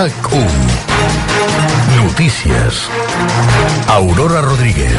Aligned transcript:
RAC1. 0.00 0.48
Notícies. 2.02 2.88
Aurora 3.86 4.40
Rodríguez. 4.40 4.96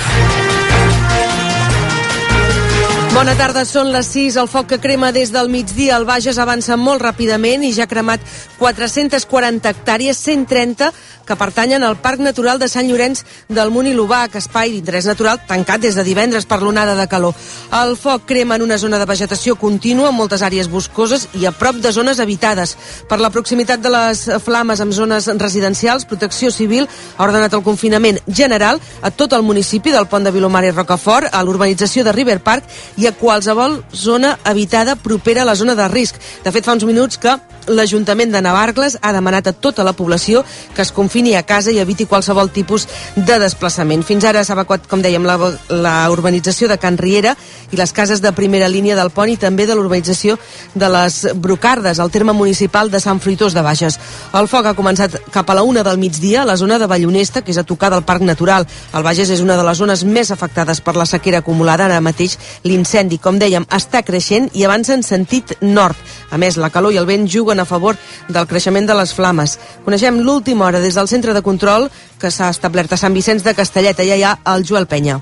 Bona 3.15 3.33
tarda, 3.33 3.63
són 3.65 3.89
les 3.95 4.11
6. 4.13 4.37
El 4.37 4.47
foc 4.51 4.69
que 4.69 4.79
crema 4.83 5.09
des 5.11 5.33
del 5.33 5.49
migdia 5.49 5.95
al 5.97 6.05
Bages 6.05 6.37
avança 6.37 6.77
molt 6.77 7.01
ràpidament 7.01 7.65
i 7.65 7.73
ja 7.73 7.87
ha 7.87 7.89
cremat 7.89 8.21
440 8.59 9.73
hectàrees, 9.73 10.21
130 10.21 10.91
que 11.25 11.35
pertanyen 11.35 11.83
al 11.83 11.97
Parc 12.01 12.19
Natural 12.19 12.59
de 12.59 12.67
Sant 12.71 12.87
Llorenç 12.89 13.23
del 13.49 13.71
Munt 13.71 13.87
i 13.89 13.93
l'Ubac, 13.95 14.35
espai 14.39 14.71
d'interès 14.73 15.07
natural 15.09 15.41
tancat 15.47 15.81
des 15.81 15.95
de 15.95 16.05
divendres 16.05 16.45
per 16.45 16.61
l'onada 16.61 16.95
de 16.95 17.07
calor. 17.07 17.35
El 17.81 17.95
foc 17.97 18.25
crema 18.29 18.55
en 18.55 18.65
una 18.65 18.77
zona 18.77 18.99
de 18.99 19.07
vegetació 19.09 19.55
contínua, 19.55 20.09
amb 20.09 20.19
moltes 20.21 20.41
àrees 20.41 20.69
boscoses 20.71 21.27
i 21.39 21.45
a 21.45 21.51
prop 21.51 21.81
de 21.81 21.91
zones 21.91 22.19
habitades. 22.19 22.75
Per 23.07 23.19
la 23.19 23.29
proximitat 23.29 23.81
de 23.81 23.91
les 23.93 24.25
flames 24.43 24.81
amb 24.81 24.93
zones 24.93 25.27
residencials, 25.39 26.05
Protecció 26.05 26.51
Civil 26.51 26.87
ha 27.17 27.23
ordenat 27.23 27.53
el 27.53 27.63
confinament 27.63 28.19
general 28.27 28.81
a 29.01 29.11
tot 29.11 29.33
el 29.33 29.43
municipi 29.43 29.91
del 29.91 30.07
Pont 30.07 30.27
de 30.27 30.31
Vilomar 30.31 30.65
i 30.65 30.71
Rocafort, 30.71 31.29
a 31.31 31.43
l'urbanització 31.43 32.03
de 32.03 32.15
River 32.15 32.39
Park 32.43 32.67
i 32.97 33.07
a 33.07 33.15
qualsevol 33.15 33.81
zona 33.93 34.37
habitada 34.43 34.95
propera 34.95 35.43
a 35.43 35.49
la 35.49 35.55
zona 35.55 35.75
de 35.75 35.87
risc. 35.87 36.17
De 36.43 36.51
fet, 36.51 36.65
fa 36.65 36.75
uns 36.75 36.87
minuts 36.87 37.17
que 37.21 37.37
l'Ajuntament 37.67 38.31
de 38.33 38.41
Navarcles 38.41 38.97
ha 39.01 39.13
demanat 39.13 39.47
a 39.47 39.53
tota 39.53 39.83
la 39.83 39.93
població 39.93 40.43
que 40.75 40.81
es 40.81 40.91
confini 40.91 41.35
a 41.35 41.43
casa 41.43 41.71
i 41.71 41.79
eviti 41.79 42.05
qualsevol 42.05 42.49
tipus 42.51 42.87
de 43.15 43.37
desplaçament. 43.39 44.03
Fins 44.07 44.25
ara 44.25 44.43
s'ha 44.43 44.55
evacuat, 44.57 44.87
com 44.89 45.01
dèiem, 45.03 45.25
la, 45.25 45.37
la 45.69 45.95
urbanització 46.11 46.67
de 46.71 46.79
Can 46.81 46.97
Riera 46.97 47.35
i 47.71 47.79
les 47.79 47.93
cases 47.93 48.21
de 48.21 48.33
primera 48.35 48.69
línia 48.69 48.97
del 48.97 49.11
pont 49.13 49.29
i 49.31 49.37
també 49.39 49.67
de 49.67 49.75
l'urbanització 49.77 50.37
de 50.73 50.89
les 50.91 51.21
Brocardes, 51.35 51.99
al 51.99 52.11
terme 52.11 52.33
municipal 52.33 52.91
de 52.91 52.99
Sant 52.99 53.21
Fruitós 53.21 53.53
de 53.53 53.63
Bages. 53.65 53.99
El 54.33 54.49
foc 54.51 54.67
ha 54.67 54.75
començat 54.77 55.17
cap 55.31 55.49
a 55.49 55.55
la 55.57 55.63
una 55.63 55.83
del 55.83 55.99
migdia 56.01 56.41
a 56.41 56.47
la 56.47 56.57
zona 56.57 56.79
de 56.79 56.87
Vallonesta, 56.87 57.41
que 57.41 57.51
és 57.53 57.59
a 57.61 57.65
tocar 57.67 57.91
del 57.93 58.03
Parc 58.03 58.25
Natural. 58.25 58.67
El 58.93 59.03
Bages 59.03 59.29
és 59.29 59.41
una 59.41 59.57
de 59.57 59.65
les 59.67 59.77
zones 59.77 60.03
més 60.03 60.31
afectades 60.31 60.81
per 60.81 60.95
la 60.97 61.05
sequera 61.05 61.41
acumulada. 61.41 61.85
Ara 61.85 62.01
mateix 62.01 62.37
l'incendi, 62.67 63.17
com 63.21 63.39
dèiem, 63.39 63.65
està 63.71 64.03
creixent 64.03 64.49
i 64.53 64.65
avança 64.65 64.93
en 64.97 65.03
sentit 65.03 65.55
nord. 65.61 65.97
A 66.31 66.37
més, 66.41 66.57
la 66.57 66.69
calor 66.71 66.93
i 66.93 66.99
el 66.99 67.07
vent 67.07 67.27
juguen 67.29 67.60
a 67.61 67.69
favor 67.69 67.97
del 68.29 68.47
creixement 68.47 68.87
de 68.87 68.97
les 68.97 69.13
flames. 69.13 69.57
Coneixem 69.85 70.21
l'última 70.21 70.65
hora 70.67 70.81
des 70.83 70.97
del 70.97 71.09
centre 71.11 71.33
de 71.33 71.45
control 71.45 71.89
que 72.19 72.31
s'ha 72.31 72.49
establert 72.49 72.93
a 72.93 72.97
Sant 72.97 73.13
Vicenç 73.13 73.45
de 73.47 73.55
Castellet. 73.57 73.99
Allà 73.99 74.17
hi 74.17 74.25
ha 74.25 74.39
el 74.55 74.65
Joel 74.65 74.87
Penya. 74.87 75.21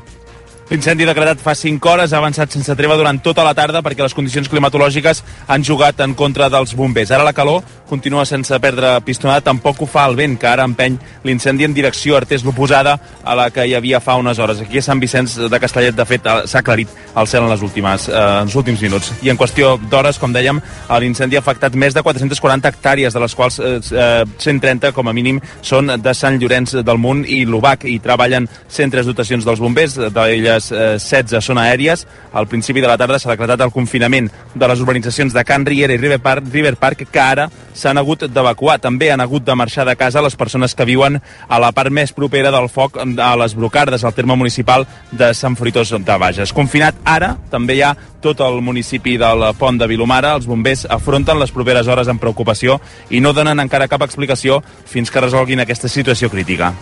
L'incendi 0.70 1.02
decretat 1.02 1.40
fa 1.42 1.56
5 1.58 1.90
hores 1.90 2.12
ha 2.14 2.20
avançat 2.20 2.54
sense 2.54 2.76
treva 2.78 2.94
durant 2.94 3.18
tota 3.26 3.42
la 3.42 3.56
tarda 3.58 3.82
perquè 3.82 4.04
les 4.06 4.14
condicions 4.14 4.46
climatològiques 4.52 5.24
han 5.50 5.64
jugat 5.66 6.04
en 6.06 6.14
contra 6.14 6.46
dels 6.54 6.76
bombers. 6.78 7.10
Ara 7.10 7.26
la 7.26 7.34
calor 7.34 7.64
continua 7.90 8.22
sense 8.30 8.54
perdre 8.62 8.92
pistonada, 9.02 9.42
tampoc 9.42 9.82
ho 9.82 9.88
fa 9.90 10.04
el 10.06 10.14
vent, 10.14 10.36
que 10.38 10.46
ara 10.46 10.68
empeny 10.70 11.00
l'incendi 11.26 11.66
en 11.66 11.74
direcció 11.74 12.20
artés 12.20 12.46
l'oposada 12.46 13.00
a 13.26 13.34
la 13.34 13.48
que 13.50 13.66
hi 13.66 13.74
havia 13.74 13.98
fa 14.00 14.20
unes 14.22 14.38
hores. 14.38 14.62
Aquí 14.62 14.78
a 14.78 14.84
Sant 14.86 15.02
Vicenç 15.02 15.40
de 15.50 15.60
Castellet, 15.60 15.98
de 15.98 16.06
fet, 16.06 16.30
s'ha 16.46 16.62
aclarit 16.62 16.94
el 17.18 17.28
cel 17.32 17.48
en, 17.48 17.50
les 17.50 17.64
últimes, 17.66 18.06
eh, 18.06 18.14
en 18.14 18.46
els 18.46 18.56
últims 18.62 18.86
minuts. 18.86 19.10
I 19.26 19.34
en 19.34 19.42
qüestió 19.42 19.74
d'hores, 19.90 20.22
com 20.22 20.36
dèiem, 20.36 20.62
l'incendi 21.02 21.40
ha 21.40 21.42
afectat 21.42 21.74
més 21.74 21.98
de 21.98 22.06
440 22.06 22.70
hectàrees, 22.70 23.18
de 23.18 23.26
les 23.26 23.36
quals 23.36 23.58
eh, 23.58 24.22
130, 24.38 24.94
com 24.94 25.10
a 25.10 25.16
mínim, 25.18 25.42
són 25.66 25.90
de 25.98 26.14
Sant 26.14 26.38
Llorenç 26.38 26.78
del 26.86 27.02
Munt 27.02 27.26
i 27.26 27.42
l'UBAC, 27.50 27.90
i 27.90 27.98
treballen 28.06 28.46
103 28.68 29.10
dotacions 29.10 29.50
dels 29.50 29.66
bombers, 29.66 29.98
d'elles 30.14 30.59
les 30.60 30.72
eh, 30.72 31.00
16 31.00 31.46
són 31.46 31.60
aèries. 31.62 32.06
Al 32.34 32.48
principi 32.48 32.84
de 32.84 32.92
la 32.92 32.98
tarda 33.00 33.20
s'ha 33.20 33.32
decretat 33.34 33.64
el 33.66 33.74
confinament 33.74 34.30
de 34.54 34.70
les 34.70 34.84
urbanitzacions 34.84 35.34
de 35.34 35.44
Can 35.48 35.66
Riera 35.66 35.96
i 35.96 36.02
River 36.02 36.20
Park, 36.22 36.52
River 36.52 36.76
Park 36.78 37.08
que 37.10 37.24
ara 37.24 37.50
s'han 37.74 37.98
hagut 37.98 38.28
d'evacuar. 38.28 38.80
També 38.84 39.12
han 39.12 39.24
hagut 39.24 39.46
de 39.46 39.56
marxar 39.56 39.88
de 39.88 39.96
casa 39.96 40.24
les 40.26 40.36
persones 40.36 40.76
que 40.76 40.86
viuen 40.86 41.20
a 41.48 41.60
la 41.60 41.72
part 41.72 41.94
més 41.94 42.14
propera 42.14 42.52
del 42.52 42.70
foc 42.70 43.00
a 43.00 43.32
les 43.40 43.56
Brocardes, 43.56 44.04
al 44.04 44.14
terme 44.14 44.36
municipal 44.36 44.86
de 45.12 45.34
Sant 45.34 45.56
Fruitós 45.58 45.94
de 45.96 46.18
Bages. 46.20 46.54
Confinat 46.54 47.00
ara 47.06 47.36
també 47.50 47.80
hi 47.80 47.84
ha 47.88 47.96
tot 48.20 48.42
el 48.44 48.60
municipi 48.62 49.16
del 49.18 49.46
Pont 49.58 49.80
de 49.80 49.88
Vilomara. 49.88 50.34
Els 50.36 50.48
bombers 50.48 50.86
afronten 50.92 51.40
les 51.40 51.54
properes 51.56 51.88
hores 51.88 52.10
amb 52.12 52.20
preocupació 52.22 52.80
i 53.10 53.22
no 53.24 53.32
donen 53.34 53.64
encara 53.64 53.88
cap 53.88 54.04
explicació 54.04 54.60
fins 54.86 55.12
que 55.12 55.24
resolguin 55.24 55.64
aquesta 55.64 55.88
situació 55.88 56.30
crítica. 56.30 56.74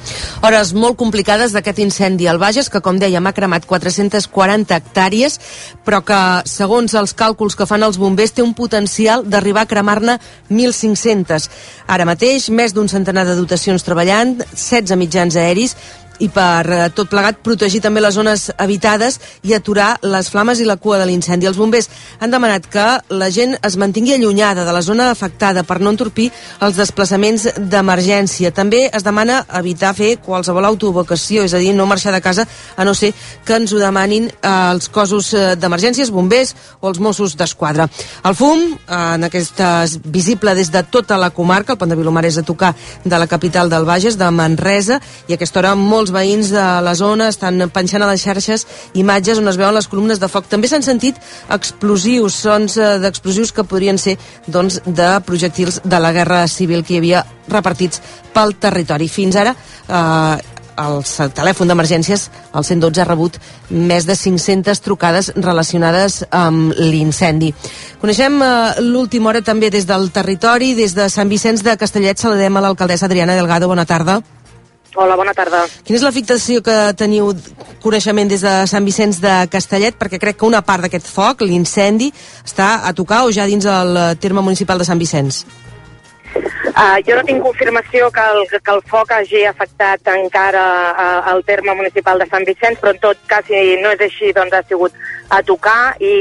Hores 0.42 0.74
molt 0.74 0.98
complicades 0.98 1.54
d'aquest 1.54 1.84
incendi 1.86 2.28
al 2.28 2.42
Bages, 2.42 2.72
que 2.74 2.82
com 2.82 2.98
dèiem 2.98 3.30
ha 3.30 3.36
cremat 3.38 3.67
440 3.68 4.76
hectàrees, 4.78 5.38
però 5.86 6.02
que, 6.08 6.20
segons 6.50 6.96
els 6.98 7.14
càlculs 7.18 7.58
que 7.58 7.68
fan 7.70 7.86
els 7.86 8.00
bombers, 8.02 8.34
té 8.34 8.46
un 8.46 8.56
potencial 8.58 9.28
d'arribar 9.28 9.68
a 9.68 9.72
cremar-ne 9.72 10.18
1.500. 10.50 11.50
Ara 11.88 12.08
mateix, 12.10 12.50
més 12.50 12.74
d'un 12.74 12.90
centenar 12.90 13.28
de 13.28 13.38
dotacions 13.38 13.84
treballant, 13.86 14.38
16 14.56 14.98
mitjans 14.98 15.38
aeris, 15.38 15.78
i 16.20 16.30
per 16.34 16.64
eh, 16.72 16.80
tot 16.96 17.10
plegat 17.12 17.42
protegir 17.46 17.82
també 17.84 18.02
les 18.02 18.16
zones 18.18 18.48
habitades 18.58 19.20
i 19.48 19.54
aturar 19.58 19.98
les 20.04 20.30
flames 20.32 20.60
i 20.60 20.68
la 20.68 20.78
cua 20.82 21.00
de 21.02 21.08
l'incendi. 21.10 21.48
Els 21.48 21.58
bombers 21.58 21.90
han 22.20 22.34
demanat 22.34 22.68
que 22.72 22.86
la 23.10 23.30
gent 23.34 23.58
es 23.62 23.78
mantingui 23.78 24.16
allunyada 24.16 24.66
de 24.66 24.74
la 24.74 24.82
zona 24.82 25.10
afectada 25.12 25.64
per 25.64 25.80
no 25.82 25.94
entorpir 25.94 26.30
els 26.66 26.78
desplaçaments 26.78 27.48
d'emergència. 27.58 28.52
També 28.52 28.88
es 28.88 29.06
demana 29.06 29.44
evitar 29.60 29.94
fer 29.98 30.18
qualsevol 30.24 30.66
autovocació, 30.66 31.46
és 31.46 31.54
a 31.54 31.62
dir, 31.62 31.74
no 31.76 31.88
marxar 31.90 32.14
de 32.16 32.22
casa 32.22 32.48
a 32.76 32.86
no 32.86 32.96
ser 32.98 33.14
que 33.46 33.58
ens 33.58 33.74
ho 33.74 33.82
demanin 33.82 34.30
eh, 34.30 34.54
els 34.74 34.90
cossos 34.90 35.34
eh, 35.34 35.56
d'emergències, 35.60 36.12
bombers 36.14 36.56
o 36.82 36.90
els 36.90 37.00
Mossos 37.04 37.36
d'Esquadra. 37.38 37.88
El 38.28 38.36
fum, 38.36 38.64
en 38.88 39.24
aquesta 39.28 39.86
visible 40.04 40.54
des 40.58 40.72
de 40.74 40.84
tota 40.84 41.18
la 41.18 41.30
comarca, 41.32 41.74
el 41.74 41.80
Pont 41.80 41.92
de 41.92 41.98
Vilomar 42.00 42.26
és 42.28 42.38
a 42.40 42.46
tocar 42.46 42.74
de 43.04 43.20
la 43.20 43.28
capital 43.28 43.70
del 43.70 43.86
Bages, 43.86 44.18
de 44.18 44.30
Manresa, 44.32 45.00
i 45.28 45.36
a 45.36 45.38
aquesta 45.38 45.62
hora 45.62 45.76
molts 45.78 46.07
els 46.08 46.16
veïns 46.16 46.52
de 46.56 46.66
la 46.84 46.94
zona 46.96 47.28
estan 47.34 47.60
penjant 47.74 48.04
a 48.06 48.10
les 48.10 48.24
xarxes 48.24 48.66
imatges 48.96 49.42
on 49.42 49.52
es 49.52 49.60
veuen 49.60 49.76
les 49.76 49.88
columnes 49.92 50.20
de 50.20 50.30
foc. 50.32 50.48
També 50.48 50.70
s'han 50.72 50.86
sentit 50.86 51.20
explosius, 51.52 52.38
sons 52.48 52.78
eh, 52.80 52.98
d'explosius 53.04 53.52
que 53.52 53.68
podrien 53.68 54.00
ser 54.00 54.18
doncs, 54.48 54.80
de 54.86 55.10
projectils 55.28 55.82
de 55.84 56.00
la 56.00 56.14
Guerra 56.16 56.46
Civil 56.48 56.86
que 56.86 56.96
hi 56.96 57.02
havia 57.02 57.26
repartits 57.52 58.00
pel 58.34 58.56
territori. 58.56 59.10
Fins 59.12 59.36
ara 59.36 59.56
eh, 59.56 60.56
el 60.78 61.02
telèfon 61.34 61.68
d'emergències, 61.68 62.28
el 62.54 62.64
112, 62.64 63.02
ha 63.02 63.08
rebut 63.10 63.40
més 63.74 64.06
de 64.06 64.16
500 64.16 64.84
trucades 64.86 65.32
relacionades 65.36 66.22
amb 66.32 66.72
l'incendi. 66.78 67.52
Coneixem 68.00 68.40
eh, 68.40 68.54
l'última 68.86 69.34
hora 69.34 69.44
també 69.44 69.74
des 69.74 69.90
del 69.90 70.12
territori, 70.16 70.74
des 70.78 70.96
de 70.96 71.10
Sant 71.12 71.28
Vicenç 71.28 71.66
de 71.68 71.76
Castellet, 71.76 72.22
saludem 72.22 72.56
a 72.56 72.68
l'alcaldessa 72.68 73.10
Adriana 73.10 73.36
Delgado. 73.36 73.68
Bona 73.68 73.90
tarda. 73.90 74.22
Hola, 74.98 75.14
bona 75.14 75.34
tarda. 75.38 75.60
Quina 75.86 76.00
és 76.00 76.04
l'afectació 76.04 76.64
que 76.66 76.76
teniu 76.98 77.28
coneixement 77.84 78.32
des 78.32 78.42
de 78.42 78.54
Sant 78.66 78.86
Vicenç 78.88 79.20
de 79.22 79.34
Castellet? 79.54 79.94
Perquè 80.00 80.18
crec 80.18 80.40
que 80.40 80.48
una 80.48 80.64
part 80.66 80.82
d'aquest 80.82 81.06
foc, 81.06 81.44
l'incendi, 81.46 82.08
està 82.42 82.80
a 82.90 82.96
tocar 82.98 83.20
o 83.28 83.30
ja 83.36 83.46
dins 83.46 83.68
el 83.70 84.00
terme 84.18 84.42
municipal 84.42 84.82
de 84.82 84.88
Sant 84.90 84.98
Vicenç? 84.98 85.44
Uh, 86.78 86.98
jo 87.06 87.14
no 87.14 87.24
tinc 87.30 87.46
confirmació 87.46 88.10
que 88.14 88.26
el, 88.34 88.42
que 88.50 88.74
el 88.74 88.82
foc 88.90 89.14
hagi 89.14 89.44
afectat 89.46 90.10
encara 90.16 90.66
uh, 90.90 91.22
el 91.36 91.46
terme 91.46 91.78
municipal 91.78 92.18
de 92.18 92.26
Sant 92.34 92.50
Vicenç, 92.50 92.82
però 92.82 92.96
en 92.96 93.02
tot 93.06 93.22
cas, 93.30 93.46
si 93.46 93.78
no 93.84 93.94
és 93.94 94.02
així, 94.02 94.34
doncs 94.34 94.58
ha 94.58 94.66
sigut 94.66 94.98
a 95.30 95.44
tocar 95.46 95.94
i, 96.02 96.14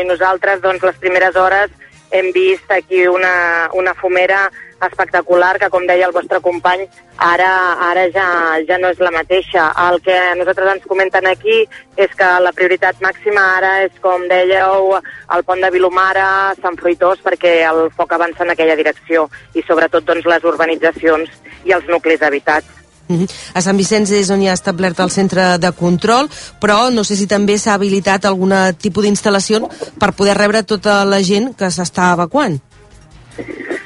i 0.00 0.04
nosaltres, 0.08 0.64
doncs, 0.64 0.84
les 0.84 1.00
primeres 1.04 1.36
hores 1.36 1.76
hem 2.14 2.32
vist 2.32 2.72
aquí 2.72 3.04
una, 3.10 3.68
una 3.76 3.92
fumera 4.00 4.46
espectacular 4.90 5.58
que, 5.58 5.70
com 5.72 5.86
deia 5.86 6.06
el 6.08 6.14
vostre 6.16 6.40
company, 6.44 6.84
ara, 7.16 7.50
ara 7.88 8.04
ja, 8.14 8.26
ja 8.68 8.78
no 8.78 8.90
és 8.92 9.00
la 9.00 9.12
mateixa. 9.14 9.70
El 9.88 10.00
que 10.04 10.18
nosaltres 10.38 10.74
ens 10.74 10.86
comenten 10.90 11.26
aquí 11.30 11.62
és 11.96 12.14
que 12.18 12.30
la 12.44 12.52
prioritat 12.56 13.02
màxima 13.04 13.44
ara 13.56 13.74
és, 13.86 13.96
com 14.04 14.28
dèieu, 14.30 14.94
el 15.36 15.44
pont 15.48 15.64
de 15.64 15.72
Vilomara, 15.74 16.28
Sant 16.62 16.78
Fruitós, 16.80 17.22
perquè 17.24 17.60
el 17.68 17.88
foc 17.96 18.14
avança 18.14 18.44
en 18.44 18.54
aquella 18.54 18.78
direcció 18.78 19.28
i 19.54 19.64
sobretot 19.66 20.06
doncs, 20.06 20.26
les 20.30 20.48
urbanitzacions 20.54 21.30
i 21.64 21.76
els 21.76 21.86
nuclis 21.88 22.22
habitats. 22.22 22.84
-huh. 23.08 23.28
A 23.54 23.62
Sant 23.62 23.78
Vicenç 23.78 24.12
és 24.16 24.30
on 24.30 24.42
hi 24.42 24.48
ha 24.48 24.56
establert 24.56 25.00
el 25.00 25.12
centre 25.14 25.46
de 25.58 25.72
control, 25.76 26.28
però 26.60 26.90
no 26.92 27.04
sé 27.04 27.16
si 27.16 27.28
també 27.30 27.58
s'ha 27.58 27.76
habilitat 27.78 28.24
algun 28.24 28.54
tipus 28.80 29.04
d'instal·lació 29.04 29.68
per 29.98 30.14
poder 30.16 30.36
rebre 30.38 30.62
tota 30.62 31.02
la 31.04 31.22
gent 31.22 31.54
que 31.56 31.70
s'està 31.70 32.12
evacuant. 32.14 32.60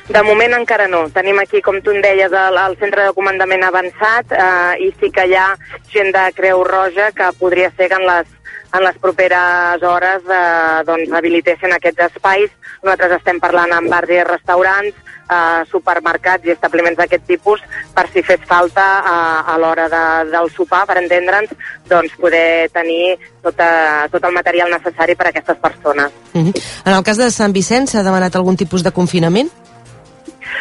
De 0.09 0.23
moment 0.25 0.55
encara 0.57 0.87
no. 0.89 1.03
Tenim 1.13 1.37
aquí, 1.43 1.61
com 1.61 1.83
tu 1.85 1.93
em 1.93 2.01
deies, 2.01 2.33
el, 2.33 2.57
el 2.57 2.77
centre 2.81 3.05
de 3.05 3.13
comandament 3.17 3.67
avançat 3.67 4.33
eh, 4.33 4.87
i 4.87 4.89
sí 4.97 5.11
que 5.13 5.27
hi 5.29 5.35
ha 5.37 5.51
gent 5.93 6.15
de 6.17 6.23
Creu 6.37 6.65
Roja 6.65 7.11
que 7.13 7.29
podria 7.37 7.69
ser 7.77 7.91
que 7.93 7.99
en 8.01 8.07
les, 8.09 8.31
en 8.73 8.85
les 8.87 8.97
properes 9.03 9.85
hores 9.85 10.25
eh, 10.25 10.81
doncs, 10.89 11.13
habilitessin 11.13 11.77
aquests 11.77 12.07
espais. 12.09 12.57
Nosaltres 12.81 13.19
estem 13.19 13.43
parlant 13.43 13.77
amb 13.77 13.93
bars 13.93 14.15
i 14.17 14.23
restaurants, 14.25 14.97
eh, 15.29 15.61
supermercats 15.69 16.49
i 16.49 16.57
establiments 16.57 16.97
d'aquest 16.97 17.29
tipus 17.29 17.61
per 17.93 18.09
si 18.09 18.25
fes 18.25 18.41
falta 18.49 18.89
eh, 19.05 19.53
a 19.53 19.61
l'hora 19.61 19.91
de, 19.93 20.03
del 20.33 20.49
sopar, 20.57 20.87
per 20.89 21.03
entendre'ns, 21.03 21.53
doncs 21.93 22.17
poder 22.17 22.71
tenir 22.73 23.19
tota, 23.45 24.09
tot 24.09 24.25
el 24.25 24.37
material 24.41 24.73
necessari 24.73 25.21
per 25.21 25.29
a 25.29 25.37
aquestes 25.37 25.61
persones. 25.61 26.13
Uh 26.33 26.49
-huh. 26.49 26.69
En 26.87 26.95
el 26.95 27.05
cas 27.05 27.19
de 27.19 27.31
Sant 27.31 27.53
Vicenç 27.53 27.91
s'ha 27.91 28.03
demanat 28.03 28.35
algun 28.37 28.57
tipus 28.57 28.83
de 28.83 28.91
confinament? 28.91 29.53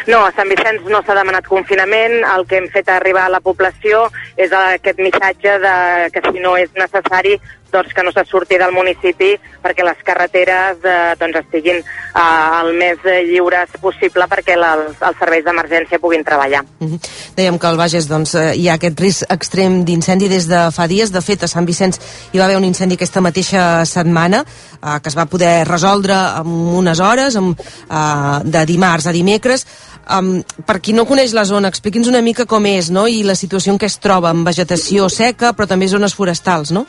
No, 0.08 0.22
a 0.24 0.32
Sant 0.36 0.48
Vicenç 0.50 0.86
no 0.88 1.02
s'ha 1.04 1.16
demanat 1.18 1.48
confinament. 1.50 2.18
El 2.34 2.46
que 2.48 2.60
hem 2.60 2.68
fet 2.72 2.88
arribar 2.92 3.26
a 3.26 3.34
la 3.36 3.42
població 3.44 4.06
és 4.36 4.54
aquest 4.54 5.00
missatge 5.02 5.58
de 5.64 5.74
que 6.14 6.22
si 6.28 6.44
no 6.44 6.56
és 6.60 6.72
necessari 6.78 7.36
doncs, 7.72 7.94
que 7.94 8.02
no 8.02 8.12
se 8.12 8.24
surti 8.28 8.58
del 8.58 8.72
municipi 8.72 9.34
perquè 9.62 9.84
les 9.86 10.00
carreteres 10.04 10.84
eh, 10.84 11.14
doncs, 11.20 11.40
estiguin 11.44 11.80
eh, 11.80 12.60
el 12.62 12.72
més 12.78 13.02
lliures 13.28 13.76
possible 13.82 14.28
perquè 14.30 14.56
la, 14.58 14.74
els 14.92 15.18
serveis 15.20 15.44
d'emergència 15.46 16.00
puguin 16.02 16.24
treballar. 16.24 16.64
Mm 16.80 16.88
-hmm. 16.88 17.00
Dèiem 17.36 17.58
que 17.58 17.66
al 17.66 17.76
Bages 17.76 18.08
doncs, 18.08 18.34
eh, 18.34 18.54
hi 18.56 18.68
ha 18.68 18.74
aquest 18.74 19.00
risc 19.00 19.22
extrem 19.30 19.84
d'incendi 19.84 20.28
des 20.28 20.48
de 20.48 20.70
fa 20.72 20.86
dies. 20.86 21.12
De 21.12 21.20
fet, 21.20 21.42
a 21.42 21.48
Sant 21.48 21.66
Vicenç 21.66 21.98
hi 22.32 22.38
va 22.38 22.44
haver 22.44 22.56
un 22.56 22.64
incendi 22.64 22.94
aquesta 22.94 23.20
mateixa 23.20 23.84
setmana 23.84 24.44
eh, 24.44 25.00
que 25.02 25.08
es 25.08 25.16
va 25.16 25.26
poder 25.26 25.66
resoldre 25.68 26.14
en 26.14 26.46
unes 26.82 27.00
hores, 27.00 27.36
amb, 27.36 27.60
eh, 27.60 28.40
de 28.44 28.66
dimarts 28.66 29.06
a 29.06 29.12
dimecres. 29.12 29.66
Um, 30.08 30.38
per 30.64 30.78
qui 30.80 30.94
no 30.96 31.04
coneix 31.04 31.34
la 31.36 31.44
zona, 31.44 31.68
expliqui'ns 31.68 32.08
una 32.08 32.22
mica 32.24 32.46
com 32.48 32.64
és 32.64 32.88
no? 32.88 33.04
i 33.06 33.20
la 33.28 33.34
situació 33.36 33.74
en 33.74 33.78
què 33.78 33.90
es 33.90 33.98
troba, 34.00 34.30
amb 34.30 34.46
vegetació 34.48 35.10
seca, 35.12 35.52
però 35.52 35.66
també 35.68 35.88
zones 35.92 36.14
forestals, 36.16 36.72
no? 36.72 36.86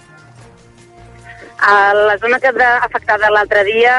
La 1.62 2.18
zona 2.18 2.40
que 2.40 2.48
ha 2.48 2.78
afectada 2.86 3.30
l'altre 3.30 3.66
dia 3.66 3.96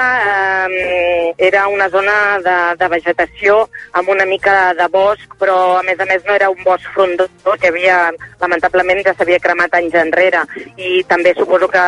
eh, 0.66 1.34
era 1.36 1.66
una 1.68 1.90
zona 1.90 2.38
de, 2.40 2.56
de 2.80 2.88
vegetació 2.88 3.68
amb 3.92 4.08
una 4.08 4.24
mica 4.24 4.72
de 4.74 4.86
bosc, 4.88 5.36
però 5.38 5.76
a 5.76 5.82
més 5.84 6.00
a 6.00 6.06
més 6.08 6.24
no 6.24 6.32
era 6.34 6.48
un 6.48 6.62
bosc 6.64 6.88
frondós, 6.94 7.28
que 7.60 7.68
havia, 7.68 7.98
lamentablement 8.40 9.04
ja 9.04 9.14
s'havia 9.14 9.42
cremat 9.44 9.76
anys 9.76 9.94
enrere. 9.94 10.46
I 10.76 11.04
també 11.04 11.34
suposo 11.36 11.68
que 11.68 11.84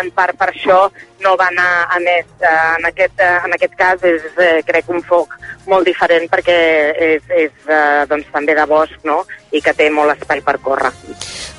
en 0.00 0.10
part 0.16 0.40
per 0.40 0.50
això 0.54 0.80
no 1.24 1.36
va 1.36 1.48
anar 1.50 1.86
a 1.90 1.98
més. 2.02 2.26
Eh, 2.40 2.52
en, 2.78 2.86
aquest, 2.88 3.20
eh, 3.20 3.36
en 3.44 3.54
aquest 3.56 3.74
cas 3.78 4.04
és, 4.06 4.24
eh, 4.38 4.62
crec, 4.66 4.88
un 4.88 5.02
foc 5.06 5.36
molt 5.70 5.86
diferent 5.86 6.26
perquè 6.32 6.56
és, 7.08 7.22
és 7.28 7.68
eh, 7.68 8.06
doncs, 8.10 8.28
també 8.32 8.56
de 8.56 8.66
bosc 8.66 9.04
no? 9.04 9.20
i 9.52 9.60
que 9.60 9.74
té 9.76 9.90
molt 9.90 10.14
espai 10.16 10.42
per 10.46 10.56
córrer. 10.64 10.92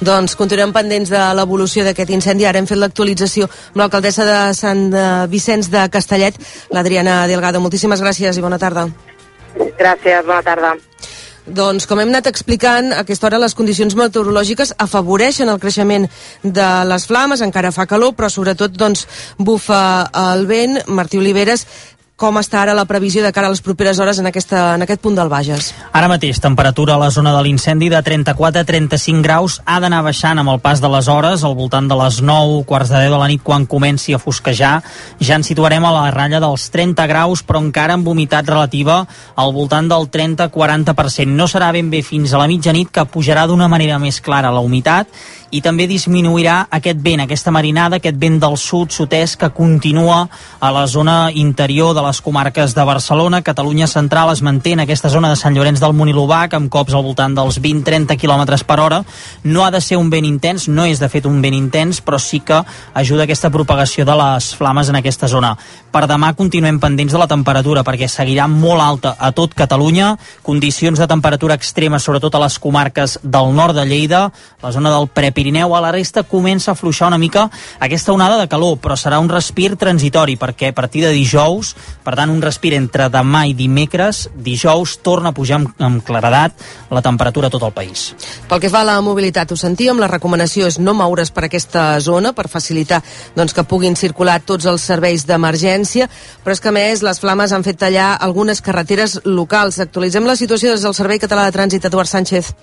Doncs 0.01 0.35
continuem 0.35 0.73
pendents 0.73 1.11
de 1.13 1.21
l'evolució 1.37 1.85
d'aquest 1.85 2.09
incendi. 2.09 2.47
Ara 2.49 2.59
hem 2.59 2.69
fet 2.69 2.81
l'actualització 2.81 3.47
amb 3.47 3.81
l'alcaldessa 3.83 4.25
de 4.25 4.39
Sant 4.57 4.89
Vicenç 5.29 5.69
de 5.71 5.85
Castellet, 5.93 6.37
l'Adriana 6.73 7.25
Delgado. 7.29 7.61
Moltíssimes 7.61 8.01
gràcies 8.01 8.37
i 8.37 8.43
bona 8.43 8.59
tarda. 8.59 8.87
Gràcies, 9.77 10.25
bona 10.25 10.41
tarda. 10.41 10.75
Doncs, 11.51 11.83
com 11.89 11.99
hem 11.99 12.07
anat 12.13 12.29
explicant, 12.29 12.93
a 12.93 13.01
aquesta 13.03 13.27
hora 13.27 13.39
les 13.41 13.55
condicions 13.57 13.95
meteorològiques 13.99 14.71
afavoreixen 14.79 15.49
el 15.51 15.59
creixement 15.59 16.07
de 16.43 16.67
les 16.87 17.07
flames, 17.09 17.43
encara 17.43 17.73
fa 17.75 17.87
calor, 17.89 18.13
però 18.15 18.29
sobretot 18.31 18.77
doncs, 18.79 19.03
bufa 19.37 19.81
el 20.31 20.45
vent. 20.47 20.79
Martí 20.87 21.19
Oliveres, 21.19 21.65
com 22.21 22.37
està 22.37 22.59
ara 22.61 22.75
la 22.77 22.85
previsió 22.85 23.23
de 23.25 23.31
cara 23.33 23.49
a 23.49 23.53
les 23.53 23.63
properes 23.65 23.97
hores 23.97 24.19
en, 24.21 24.27
aquesta, 24.29 24.75
en 24.77 24.85
aquest 24.85 25.01
punt 25.01 25.15
del 25.17 25.29
Bages? 25.31 25.71
Ara 25.97 26.09
mateix, 26.11 26.37
temperatura 26.43 26.93
a 26.93 27.01
la 27.01 27.09
zona 27.09 27.33
de 27.33 27.41
l'incendi 27.47 27.89
de 27.89 27.97
34 28.05 28.61
a 28.61 28.67
35 28.67 29.25
graus 29.25 29.57
ha 29.65 29.79
d'anar 29.81 30.03
baixant 30.05 30.37
amb 30.37 30.53
el 30.53 30.61
pas 30.61 30.83
de 30.83 30.91
les 30.93 31.09
hores, 31.09 31.41
al 31.41 31.57
voltant 31.57 31.89
de 31.89 31.97
les 31.97 32.21
9, 32.21 32.61
quarts 32.69 32.93
de 32.93 33.01
10 33.01 33.15
de 33.15 33.21
la 33.23 33.31
nit, 33.31 33.41
quan 33.41 33.65
comenci 33.65 34.13
a 34.13 34.21
fosquejar. 34.21 34.75
Ja 35.17 35.39
ens 35.39 35.49
situarem 35.49 35.81
a 35.87 35.95
la 35.95 36.05
ratlla 36.13 36.43
dels 36.43 36.67
30 36.69 37.09
graus, 37.09 37.41
però 37.41 37.63
encara 37.65 37.97
amb 37.97 38.13
humitat 38.13 38.53
relativa 38.53 39.01
al 39.33 39.57
voltant 39.57 39.89
del 39.89 40.05
30-40%. 40.13 41.25
No 41.33 41.49
serà 41.49 41.73
ben 41.73 41.89
bé 41.89 42.05
fins 42.05 42.35
a 42.35 42.43
la 42.43 42.49
mitjanit, 42.51 42.93
que 42.93 43.09
pujarà 43.09 43.47
d'una 43.49 43.71
manera 43.71 43.97
més 43.97 44.21
clara 44.21 44.53
la 44.53 44.61
humitat 44.61 45.09
i 45.51 45.61
també 45.61 45.85
disminuirà 45.87 46.67
aquest 46.71 46.99
vent, 47.03 47.25
aquesta 47.25 47.51
marinada, 47.51 47.99
aquest 47.99 48.17
vent 48.19 48.39
del 48.39 48.55
sud, 48.57 48.91
sud-est, 48.95 49.37
que 49.39 49.51
continua 49.51 50.23
a 50.59 50.71
la 50.71 50.85
zona 50.87 51.31
interior 51.35 51.93
de 51.95 52.03
les 52.05 52.21
comarques 52.21 52.75
de 52.75 52.85
Barcelona. 52.87 53.41
Catalunya 53.43 53.87
central 53.87 54.31
es 54.31 54.41
manté 54.41 54.73
en 54.73 54.83
aquesta 54.85 55.09
zona 55.09 55.29
de 55.29 55.35
Sant 55.35 55.55
Llorenç 55.55 55.83
del 55.83 55.95
l'Ubac, 56.11 56.53
amb 56.53 56.71
cops 56.71 56.93
al 56.93 57.03
voltant 57.03 57.35
dels 57.35 57.59
20-30 57.61 58.17
km 58.17 58.63
per 58.65 58.79
hora. 58.79 59.03
No 59.43 59.65
ha 59.65 59.71
de 59.71 59.81
ser 59.81 59.97
un 59.97 60.09
vent 60.09 60.25
intens, 60.25 60.67
no 60.67 60.85
és 60.85 60.99
de 60.99 61.09
fet 61.09 61.25
un 61.25 61.41
vent 61.41 61.53
intens, 61.53 62.01
però 62.01 62.19
sí 62.19 62.39
que 62.39 62.63
ajuda 62.93 63.23
aquesta 63.23 63.51
propagació 63.51 64.05
de 64.05 64.15
les 64.15 64.55
flames 64.55 64.89
en 64.89 64.95
aquesta 64.95 65.27
zona. 65.27 65.57
Per 65.91 66.05
demà 66.07 66.33
continuem 66.33 66.79
pendents 66.79 67.11
de 67.11 67.19
la 67.19 67.27
temperatura, 67.27 67.83
perquè 67.83 68.07
seguirà 68.07 68.47
molt 68.47 68.81
alta 68.81 69.15
a 69.19 69.31
tot 69.35 69.53
Catalunya, 69.53 70.15
condicions 70.41 70.99
de 70.99 71.07
temperatura 71.07 71.57
extrema, 71.59 71.99
sobretot 71.99 72.35
a 72.35 72.43
les 72.45 72.57
comarques 72.59 73.19
del 73.23 73.51
nord 73.53 73.75
de 73.75 73.85
Lleida, 73.85 74.31
la 74.63 74.71
zona 74.71 74.93
del 74.93 75.09
Prepi 75.11 75.40
Pirineu, 75.41 75.73
a 75.73 75.81
la 75.81 75.89
resta 75.89 76.21
comença 76.21 76.69
a 76.69 76.77
fluixar 76.77 77.07
una 77.09 77.17
mica 77.17 77.47
aquesta 77.81 78.13
onada 78.13 78.37
de 78.37 78.45
calor, 78.45 78.75
però 78.77 78.93
serà 78.93 79.17
un 79.17 79.29
respir 79.31 79.71
transitori, 79.73 80.35
perquè 80.37 80.69
a 80.69 80.75
partir 80.77 81.01
de 81.01 81.09
dijous, 81.15 81.71
per 82.05 82.13
tant 82.19 82.29
un 82.29 82.43
respir 82.45 82.75
entre 82.77 83.07
demà 83.09 83.47
i 83.49 83.55
dimecres, 83.57 84.27
dijous 84.37 84.99
torna 85.01 85.31
a 85.31 85.33
pujar 85.33 85.57
amb, 85.57 85.73
amb 85.81 86.05
claredat 86.05 86.53
la 86.93 87.01
temperatura 87.01 87.49
a 87.49 87.53
tot 87.55 87.65
el 87.65 87.73
país. 87.73 88.11
Pel 88.45 88.61
que 88.61 88.69
fa 88.69 88.83
a 88.85 88.89
la 88.91 88.99
mobilitat, 89.01 89.49
ho 89.49 89.57
sentíem, 89.57 89.97
la 89.97 90.11
recomanació 90.11 90.69
és 90.69 90.77
no 90.77 90.93
moure's 90.93 91.33
per 91.33 91.47
aquesta 91.47 91.87
zona 92.05 92.35
per 92.37 92.45
facilitar 92.45 93.01
doncs, 93.33 93.57
que 93.57 93.65
puguin 93.65 93.97
circular 93.97 94.43
tots 94.45 94.69
els 94.69 94.85
serveis 94.85 95.25
d'emergència, 95.25 96.05
però 96.45 96.53
és 96.53 96.61
que 96.61 96.69
a 96.69 96.77
més 96.77 97.01
les 97.01 97.23
flames 97.23 97.49
han 97.49 97.65
fet 97.65 97.81
tallar 97.81 98.11
algunes 98.21 98.61
carreteres 98.61 99.23
locals. 99.25 99.81
Actualitzem 99.81 100.29
la 100.29 100.37
situació 100.37 100.75
des 100.75 100.85
del 100.85 100.93
Servei 100.93 101.17
Català 101.17 101.49
de 101.49 101.57
Trànsit, 101.57 101.89
Eduard 101.89 102.13
Sánchez. 102.13 102.53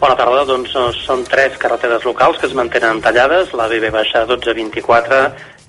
Bona 0.00 0.16
tarda, 0.18 0.44
doncs 0.48 0.74
eh, 0.74 0.88
són 1.04 1.24
tres 1.28 1.58
carreteres 1.62 2.04
locals 2.08 2.40
que 2.40 2.48
es 2.50 2.54
mantenen 2.58 3.00
tallades, 3.04 3.52
la 3.54 3.68
BB 3.70 3.92
baixa 3.94 4.24
1224 4.26 5.20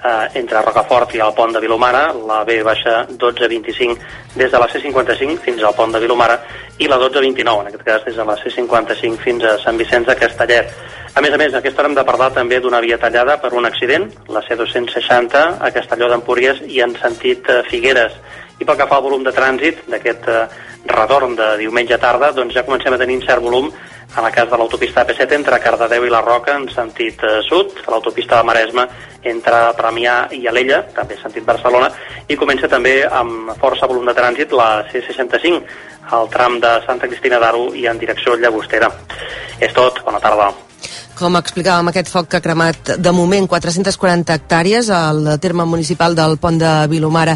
eh, 0.04 0.30
entre 0.40 0.62
Rocafort 0.62 1.16
i 1.16 1.22
el 1.24 1.34
pont 1.38 1.54
de 1.54 1.62
Vilomara, 1.64 2.08
la 2.28 2.44
B 2.44 2.60
baixa 2.66 3.04
1225 3.10 3.98
des 4.36 4.52
de 4.52 4.60
la 4.60 4.68
C55 4.68 5.40
fins 5.46 5.64
al 5.64 5.76
pont 5.78 5.94
de 5.94 6.02
Vilomara 6.04 6.40
i 6.80 6.90
la 6.90 6.98
1229, 6.98 7.62
en 7.62 7.72
aquest 7.72 7.86
cas 7.88 8.04
des 8.06 8.18
de 8.18 8.26
la 8.28 8.36
C55 8.42 9.24
fins 9.24 9.46
a 9.46 9.58
Sant 9.64 9.80
Vicenç 9.80 10.10
de 10.10 10.18
Castellet. 10.20 10.74
A 11.14 11.22
més 11.22 11.34
a 11.34 11.38
més, 11.38 11.54
aquesta 11.54 11.84
hora 11.84 11.92
hem 11.92 11.96
de 11.96 12.06
parlar 12.08 12.32
també 12.34 12.58
d'una 12.60 12.82
via 12.82 12.98
tallada 12.98 13.38
per 13.38 13.54
un 13.54 13.68
accident, 13.70 14.08
la 14.34 14.42
C260 14.42 15.44
a 15.62 15.70
Castelló 15.76 16.10
d'Empúries 16.10 16.64
i 16.74 16.82
en 16.82 16.96
sentit 16.98 17.50
eh, 17.54 17.62
Figueres. 17.70 18.18
I 18.58 18.66
pel 18.66 18.78
que 18.80 18.88
fa 18.90 18.98
al 18.98 19.06
volum 19.06 19.24
de 19.26 19.34
trànsit 19.36 19.86
d'aquest 19.94 20.26
eh, 20.30 20.48
retorn 20.86 21.36
de 21.36 21.50
diumenge 21.62 21.98
tarda, 21.98 22.32
doncs 22.36 22.56
ja 22.56 22.66
comencem 22.66 22.94
a 22.94 23.00
tenir 23.00 23.16
un 23.18 23.26
cert 23.26 23.42
volum 23.42 23.70
en 24.18 24.26
el 24.26 24.32
cas 24.32 24.50
de 24.50 24.58
l'autopista 24.58 25.06
AP7 25.06 25.38
entre 25.40 25.60
Cardedeu 25.60 26.06
i 26.06 26.12
la 26.12 26.22
Roca 26.22 26.54
en 26.60 26.68
sentit 26.70 27.24
eh, 27.24 27.40
sud, 27.48 27.80
l'autopista 27.90 28.38
de 28.38 28.48
Maresme 28.50 28.86
entre 29.32 29.62
Premià 29.78 30.18
i 30.36 30.44
Alella, 30.48 30.84
també 30.94 31.18
en 31.18 31.24
sentit 31.24 31.48
Barcelona, 31.48 31.90
i 32.28 32.38
comença 32.38 32.70
també 32.70 33.00
amb 33.08 33.56
força 33.62 33.90
volum 33.90 34.06
de 34.10 34.18
trànsit 34.18 34.54
la 34.54 34.84
C65, 34.92 35.64
al 36.14 36.30
tram 36.30 36.60
de 36.60 36.76
Santa 36.86 37.08
Cristina 37.08 37.40
d'Aro 37.40 37.72
i 37.74 37.88
en 37.88 37.98
direcció 37.98 38.36
Llagostera. 38.36 38.92
És 39.60 39.74
tot, 39.74 40.04
bona 40.06 40.20
tarda. 40.20 40.52
Com 41.14 41.36
explicàvem, 41.38 41.92
aquest 41.92 42.10
foc 42.10 42.26
que 42.32 42.40
ha 42.40 42.44
cremat 42.44 42.96
de 42.98 43.12
moment 43.14 43.46
440 43.50 44.34
hectàrees 44.34 44.90
al 44.90 45.28
terme 45.42 45.66
municipal 45.70 46.16
del 46.18 46.40
pont 46.42 46.58
de 46.58 46.72
Vilomara 46.90 47.36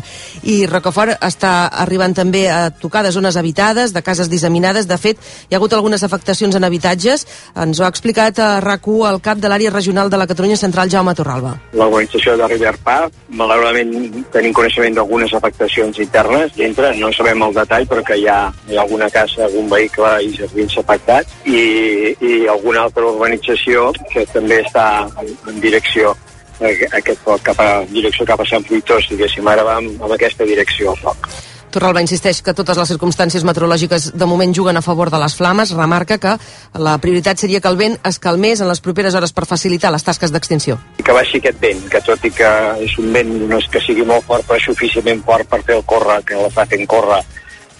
i 0.49 0.63
Rocafort 0.65 1.21
està 1.21 1.51
arribant 1.83 2.15
també 2.17 2.47
a 2.49 2.71
tocar 2.73 3.03
de 3.05 3.11
zones 3.13 3.37
habitades, 3.37 3.93
de 3.93 4.01
cases 4.01 4.31
disseminades. 4.31 4.87
De 4.89 4.97
fet, 4.97 5.21
hi 5.47 5.53
ha 5.53 5.59
hagut 5.59 5.75
algunes 5.77 6.03
afectacions 6.03 6.57
en 6.57 6.65
habitatges. 6.65 7.27
Ens 7.53 7.79
ho 7.79 7.85
ha 7.85 7.91
explicat 7.93 8.41
a 8.41 8.49
rac 8.65 8.87
el 8.87 9.21
cap 9.21 9.37
de 9.37 9.49
l'àrea 9.51 9.69
regional 9.73 10.09
de 10.09 10.17
la 10.17 10.27
Catalunya 10.27 10.57
Central, 10.57 10.89
Jaume 10.89 11.13
Torralba. 11.13 11.53
L'organització 11.73 12.37
de 12.39 12.47
Riverpà, 12.47 12.97
malauradament 13.29 14.23
tenim 14.31 14.53
coneixement 14.53 14.95
d'algunes 14.95 15.33
afectacions 15.33 15.99
internes 15.99 16.53
dintre, 16.55 16.93
no 16.97 17.11
sabem 17.13 17.43
el 17.43 17.53
detall, 17.53 17.85
però 17.89 18.03
que 18.07 18.17
hi 18.17 18.27
ha, 18.31 18.39
hi 18.69 18.77
ha 18.77 18.81
alguna 18.85 19.09
casa, 19.13 19.43
algun 19.45 19.69
vehicle 19.69 20.13
i 20.23 20.33
jardins 20.37 20.77
afectats 20.79 21.35
i, 21.45 22.15
i 22.23 22.47
alguna 22.47 22.85
altra 22.87 23.05
organització 23.05 23.66
direcció 23.67 23.91
que 24.13 24.25
també 24.31 24.61
està 24.63 25.07
en, 25.19 25.59
direcció 25.59 26.15
aquest 26.57 27.19
foc 27.21 27.43
cap 27.43 27.59
a 27.59 27.83
direcció 27.91 28.25
cap 28.25 28.39
a 28.41 28.47
Sant 28.47 28.63
Fruitós, 28.65 29.11
diguéssim, 29.11 29.45
ara 29.47 29.63
va 29.63 29.77
amb, 29.77 30.01
amb 30.01 30.13
aquesta 30.15 30.45
direcció 30.45 30.93
el 30.93 30.97
foc. 31.03 31.27
Torralba 31.69 32.01
insisteix 32.01 32.39
que 32.41 32.55
totes 32.55 32.77
les 32.79 32.89
circumstàncies 32.89 33.43
meteorològiques 33.45 34.13
de 34.15 34.25
moment 34.25 34.53
juguen 34.55 34.79
a 34.79 34.81
favor 34.81 35.11
de 35.11 35.19
les 35.19 35.35
flames. 35.35 35.73
Remarca 35.75 36.17
que 36.17 36.37
la 36.79 36.95
prioritat 37.03 37.37
seria 37.37 37.59
que 37.59 37.67
el 37.67 37.77
vent 37.77 37.97
es 38.07 38.17
calmés 38.23 38.63
en 38.63 38.71
les 38.71 38.81
properes 38.81 39.13
hores 39.13 39.35
per 39.35 39.45
facilitar 39.45 39.91
les 39.91 40.07
tasques 40.07 40.31
d'extinció. 40.31 40.79
Que 41.03 41.13
baixi 41.13 41.37
aquest 41.37 41.59
vent, 41.61 41.83
que 41.91 42.01
tot 42.07 42.23
i 42.25 42.31
que 42.31 42.53
és 42.87 42.97
un 43.03 43.11
vent 43.13 43.35
no 43.51 43.59
és 43.59 43.67
que 43.69 43.83
sigui 43.83 44.07
molt 44.07 44.25
fort, 44.25 44.47
però 44.47 44.57
és 44.57 44.65
suficientment 44.71 45.21
fort 45.27 45.51
per 45.51 45.61
fer 45.67 45.75
el 45.77 45.85
córrer, 45.85 46.21
que 46.25 46.39
la 46.39 46.49
fa 46.55 46.65
fent 46.71 46.87
córrer 46.87 47.21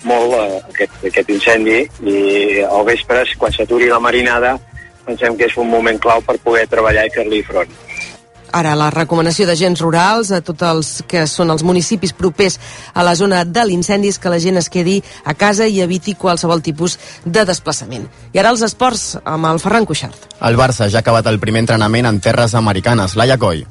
molt 0.05 0.35
eh, 0.35 0.61
aquest, 0.73 0.99
aquest 1.09 1.31
incendi 1.33 1.79
i 2.05 2.17
al 2.67 2.85
vespre, 2.85 3.23
quan 3.39 3.55
s'aturi 3.55 3.89
la 3.89 4.03
marinada, 4.03 4.57
pensem 5.07 5.37
que 5.39 5.47
és 5.47 5.57
un 5.57 5.69
moment 5.71 5.99
clau 6.03 6.21
per 6.21 6.37
poder 6.43 6.67
treballar 6.71 7.07
i 7.07 7.13
fer-li 7.15 7.43
front. 7.47 7.71
Ara, 8.55 8.77
la 8.79 8.87
recomanació 8.93 9.45
d'agents 9.47 9.81
rurals 9.83 10.31
a 10.31 10.39
tots 10.41 10.63
els 10.63 10.91
que 11.09 11.25
són 11.27 11.51
els 11.51 11.65
municipis 11.67 12.13
propers 12.15 12.55
a 12.93 13.03
la 13.03 13.15
zona 13.19 13.43
de 13.43 13.65
l'incendi 13.67 14.07
és 14.13 14.19
que 14.19 14.31
la 14.31 14.39
gent 14.39 14.57
es 14.61 14.69
quedi 14.71 15.01
a 15.25 15.35
casa 15.35 15.67
i 15.67 15.81
eviti 15.83 16.15
qualsevol 16.15 16.63
tipus 16.63 16.97
de 17.25 17.43
desplaçament. 17.45 18.07
I 18.33 18.39
ara 18.39 18.53
els 18.55 18.63
esports 18.63 19.17
amb 19.25 19.51
el 19.51 19.59
Ferran 19.63 19.85
Cuixart. 19.85 20.31
El 20.39 20.55
Barça 20.59 20.87
ja 20.87 21.01
ha 21.01 21.05
acabat 21.05 21.27
el 21.27 21.41
primer 21.43 21.65
entrenament 21.65 22.07
en 22.07 22.23
terres 22.23 22.55
americanes. 22.55 23.19
Laia 23.19 23.37
Coll. 23.37 23.65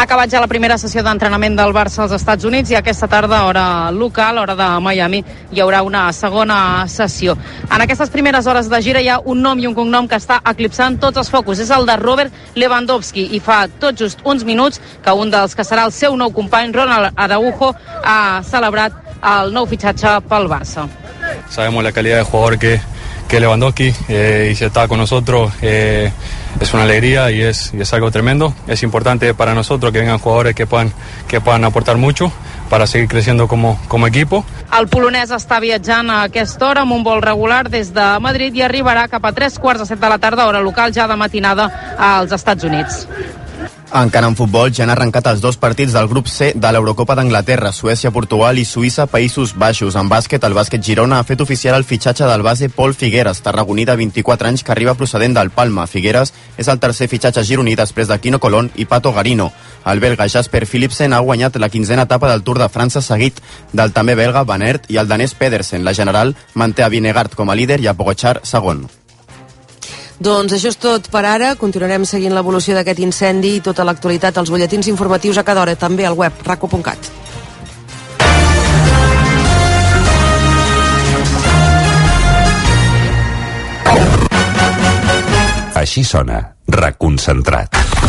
Ha 0.00 0.04
acabat 0.04 0.30
ja 0.32 0.40
la 0.40 0.48
primera 0.48 0.78
sessió 0.80 1.02
d'entrenament 1.04 1.58
del 1.58 1.74
Barça 1.76 2.00
als 2.00 2.14
Estats 2.16 2.46
Units 2.48 2.70
i 2.72 2.76
aquesta 2.78 3.04
tarda, 3.04 3.42
hora 3.44 3.90
local, 3.92 4.38
hora 4.40 4.54
de 4.56 4.68
Miami, 4.80 5.18
hi 5.52 5.60
haurà 5.60 5.82
una 5.84 6.06
segona 6.16 6.86
sessió. 6.88 7.34
En 7.66 7.84
aquestes 7.84 8.08
primeres 8.08 8.46
hores 8.48 8.70
de 8.72 8.80
gira 8.80 9.02
hi 9.04 9.10
ha 9.12 9.18
un 9.20 9.42
nom 9.44 9.60
i 9.60 9.66
un 9.68 9.74
cognom 9.76 10.08
que 10.08 10.16
està 10.16 10.38
eclipsant 10.54 10.96
tots 11.02 11.20
els 11.20 11.28
focus. 11.28 11.60
És 11.60 11.68
el 11.76 11.84
de 11.84 11.98
Robert 12.00 12.32
Lewandowski 12.56 13.26
i 13.36 13.42
fa 13.44 13.66
tot 13.82 14.00
just 14.00 14.24
uns 14.24 14.46
minuts 14.48 14.80
que 15.04 15.12
un 15.12 15.28
dels 15.36 15.52
que 15.52 15.68
serà 15.68 15.84
el 15.84 15.92
seu 15.92 16.16
nou 16.16 16.32
company, 16.32 16.72
Ronald 16.72 17.12
Araujo, 17.20 17.74
ha 18.00 18.40
celebrat 18.40 18.96
el 19.34 19.52
nou 19.52 19.68
fitxatge 19.68 20.16
pel 20.32 20.48
Barça. 20.48 20.88
Sabemos 21.50 21.84
la 21.84 21.92
calidad 21.92 22.24
de 22.24 22.24
jugador 22.24 22.58
que, 22.58 22.78
que 23.30 23.38
Lewandowski 23.38 23.94
eh, 24.08 24.48
y 24.50 24.56
si 24.56 24.64
está 24.64 24.88
con 24.88 24.98
nosotros 24.98 25.52
eh, 25.62 26.10
es 26.60 26.74
una 26.74 26.82
alegría 26.82 27.30
y 27.30 27.40
es, 27.42 27.72
y 27.72 27.80
es 27.80 27.92
algo 27.94 28.10
tremendo. 28.10 28.52
Es 28.66 28.82
importante 28.82 29.32
para 29.34 29.54
nosotros 29.54 29.92
que 29.92 30.00
vengan 30.00 30.18
jugadores 30.18 30.56
que 30.56 30.66
puedan, 30.66 30.92
que 31.28 31.40
puedan 31.40 31.64
aportar 31.64 31.96
mucho 31.96 32.32
para 32.68 32.88
seguir 32.88 33.08
creciendo 33.08 33.46
como, 33.46 33.80
como 33.86 34.06
equipo. 34.08 34.44
El 34.78 34.86
polonès 34.90 35.30
està 35.34 35.58
viatjant 35.62 36.10
a 36.10 36.20
aquesta 36.26 36.68
hora 36.68 36.84
amb 36.86 36.94
un 36.94 37.02
vol 37.06 37.22
regular 37.22 37.64
des 37.70 37.90
de 37.94 38.06
Madrid 38.22 38.54
i 38.54 38.62
arribarà 38.66 39.08
cap 39.10 39.24
a 39.26 39.32
tres 39.34 39.58
quarts 39.58 39.82
de 39.82 39.86
set 39.90 40.02
de 40.02 40.10
la 40.10 40.18
tarda, 40.22 40.46
hora 40.46 40.62
local, 40.62 40.94
ja 40.94 41.06
de 41.10 41.18
matinada 41.18 41.70
als 41.98 42.34
Estats 42.34 42.66
Units. 42.66 43.06
Encara 43.90 44.28
en 44.30 44.36
futbol 44.38 44.70
ja 44.70 44.84
han 44.84 44.92
arrencat 44.92 45.26
els 45.26 45.40
dos 45.42 45.56
partits 45.58 45.92
del 45.96 46.06
grup 46.06 46.28
C 46.30 46.52
de 46.54 46.70
l'Eurocopa 46.70 47.16
d'Anglaterra, 47.18 47.72
Suècia, 47.74 48.12
Portugal 48.14 48.58
i 48.58 48.64
Suïssa, 48.64 49.08
Països 49.10 49.56
Baixos. 49.58 49.96
En 49.98 50.08
bàsquet, 50.08 50.44
el 50.46 50.54
bàsquet 50.54 50.84
Girona 50.86 51.18
ha 51.18 51.26
fet 51.26 51.42
oficial 51.42 51.74
el 51.74 51.84
fitxatge 51.84 52.28
del 52.30 52.44
base 52.46 52.68
Pol 52.70 52.94
Figueres, 52.94 53.42
tarragoní 53.42 53.84
de 53.84 53.96
24 53.96 54.48
anys 54.48 54.62
que 54.62 54.72
arriba 54.72 54.94
procedent 54.94 55.34
del 55.34 55.50
Palma. 55.50 55.88
Figueres 55.90 56.32
és 56.56 56.70
el 56.70 56.78
tercer 56.78 57.10
fitxatge 57.10 57.42
gironí 57.48 57.74
després 57.74 58.06
de 58.06 58.20
Quino 58.20 58.38
Colón 58.38 58.70
i 58.76 58.86
Pato 58.86 59.12
Garino. 59.12 59.50
El 59.84 59.98
belga 59.98 60.28
Jasper 60.28 60.66
Philipsen 60.66 61.12
ha 61.12 61.20
guanyat 61.24 61.58
la 61.58 61.68
quinzena 61.68 62.06
etapa 62.06 62.30
del 62.30 62.44
Tour 62.46 62.62
de 62.62 62.70
França 62.70 63.02
seguit 63.02 63.42
del 63.72 63.90
també 63.90 64.14
belga 64.14 64.44
Van 64.44 64.62
Aert 64.62 64.86
i 64.88 65.02
el 65.02 65.10
danès 65.10 65.34
Pedersen. 65.34 65.84
La 65.84 65.96
general 65.98 66.36
manté 66.54 66.86
a 66.86 66.92
Vinegard 66.94 67.34
com 67.34 67.50
a 67.50 67.58
líder 67.58 67.80
i 67.80 67.90
a 67.90 67.98
Pogacar 67.98 68.38
segon. 68.44 68.86
Doncs 70.20 70.52
això 70.52 70.68
és 70.68 70.76
tot 70.76 71.08
per 71.08 71.24
ara. 71.24 71.54
Continuarem 71.56 72.04
seguint 72.04 72.34
l'evolució 72.36 72.76
d'aquest 72.76 73.00
incendi 73.00 73.54
i 73.56 73.62
tota 73.64 73.86
l'actualitat 73.88 74.36
als 74.36 74.52
butlletins 74.52 74.90
informatius 74.92 75.40
a 75.40 75.44
cada 75.48 75.64
hora, 75.64 75.76
també 75.80 76.04
al 76.04 76.18
web 76.18 76.44
raco.cat. 76.44 77.10
Així 85.80 86.04
sona 86.04 86.42
Reconcentrat. 86.68 87.99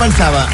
Pensava, 0.00 0.46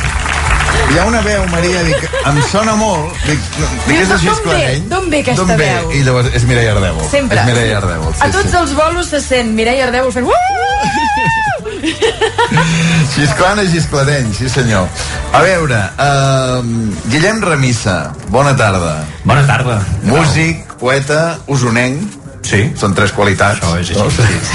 hi 0.91 0.99
ha 0.99 1.05
una 1.07 1.21
veu, 1.23 1.45
Maria, 1.53 1.83
dic, 1.87 2.05
em 2.27 2.39
sona 2.51 2.75
molt, 2.79 3.15
dic, 3.27 3.43
no, 3.61 3.69
dic 3.87 4.01
és 4.01 4.11
així 4.17 4.27
D'on 4.27 4.35
ve? 4.35 4.41
esclareny. 4.41 4.89
D'on 4.91 5.07
ve 5.13 5.21
aquesta 5.23 5.45
D'on 5.45 5.53
ve? 5.53 5.69
veu? 5.71 5.93
I 5.95 6.03
llavors 6.07 6.29
és 6.35 6.47
Mireia 6.49 6.73
Ardèvol. 6.75 7.07
Sempre. 7.13 7.39
És 7.39 7.49
Mireia 7.51 7.79
Ardèvol, 7.79 8.13
sí, 8.15 8.23
a 8.27 8.31
tots 8.35 8.51
sí. 8.51 8.57
els 8.61 8.75
bolos 8.79 9.11
se 9.15 9.21
sent 9.23 9.55
Mireia 9.55 9.87
Ardèvol 9.87 10.13
fent... 10.15 10.27
Xisclant 13.15 13.63
i 13.63 13.67
xiscladeny, 13.71 14.31
sí 14.35 14.51
senyor. 14.51 14.87
A 15.37 15.41
veure, 15.47 15.81
uh, 16.03 16.61
Guillem 17.13 17.43
Remissa, 17.45 17.99
bona 18.35 18.55
tarda. 18.59 18.97
Bona 19.25 19.47
tarda. 19.49 19.81
Músic, 20.11 20.77
poeta, 20.81 21.39
usonenc. 21.47 22.26
Sí. 22.47 22.63
Són 22.79 22.95
tres 22.95 23.13
qualitats. 23.17 23.63
Això 23.75 24.07
és 24.07 24.21
així, 24.23 24.47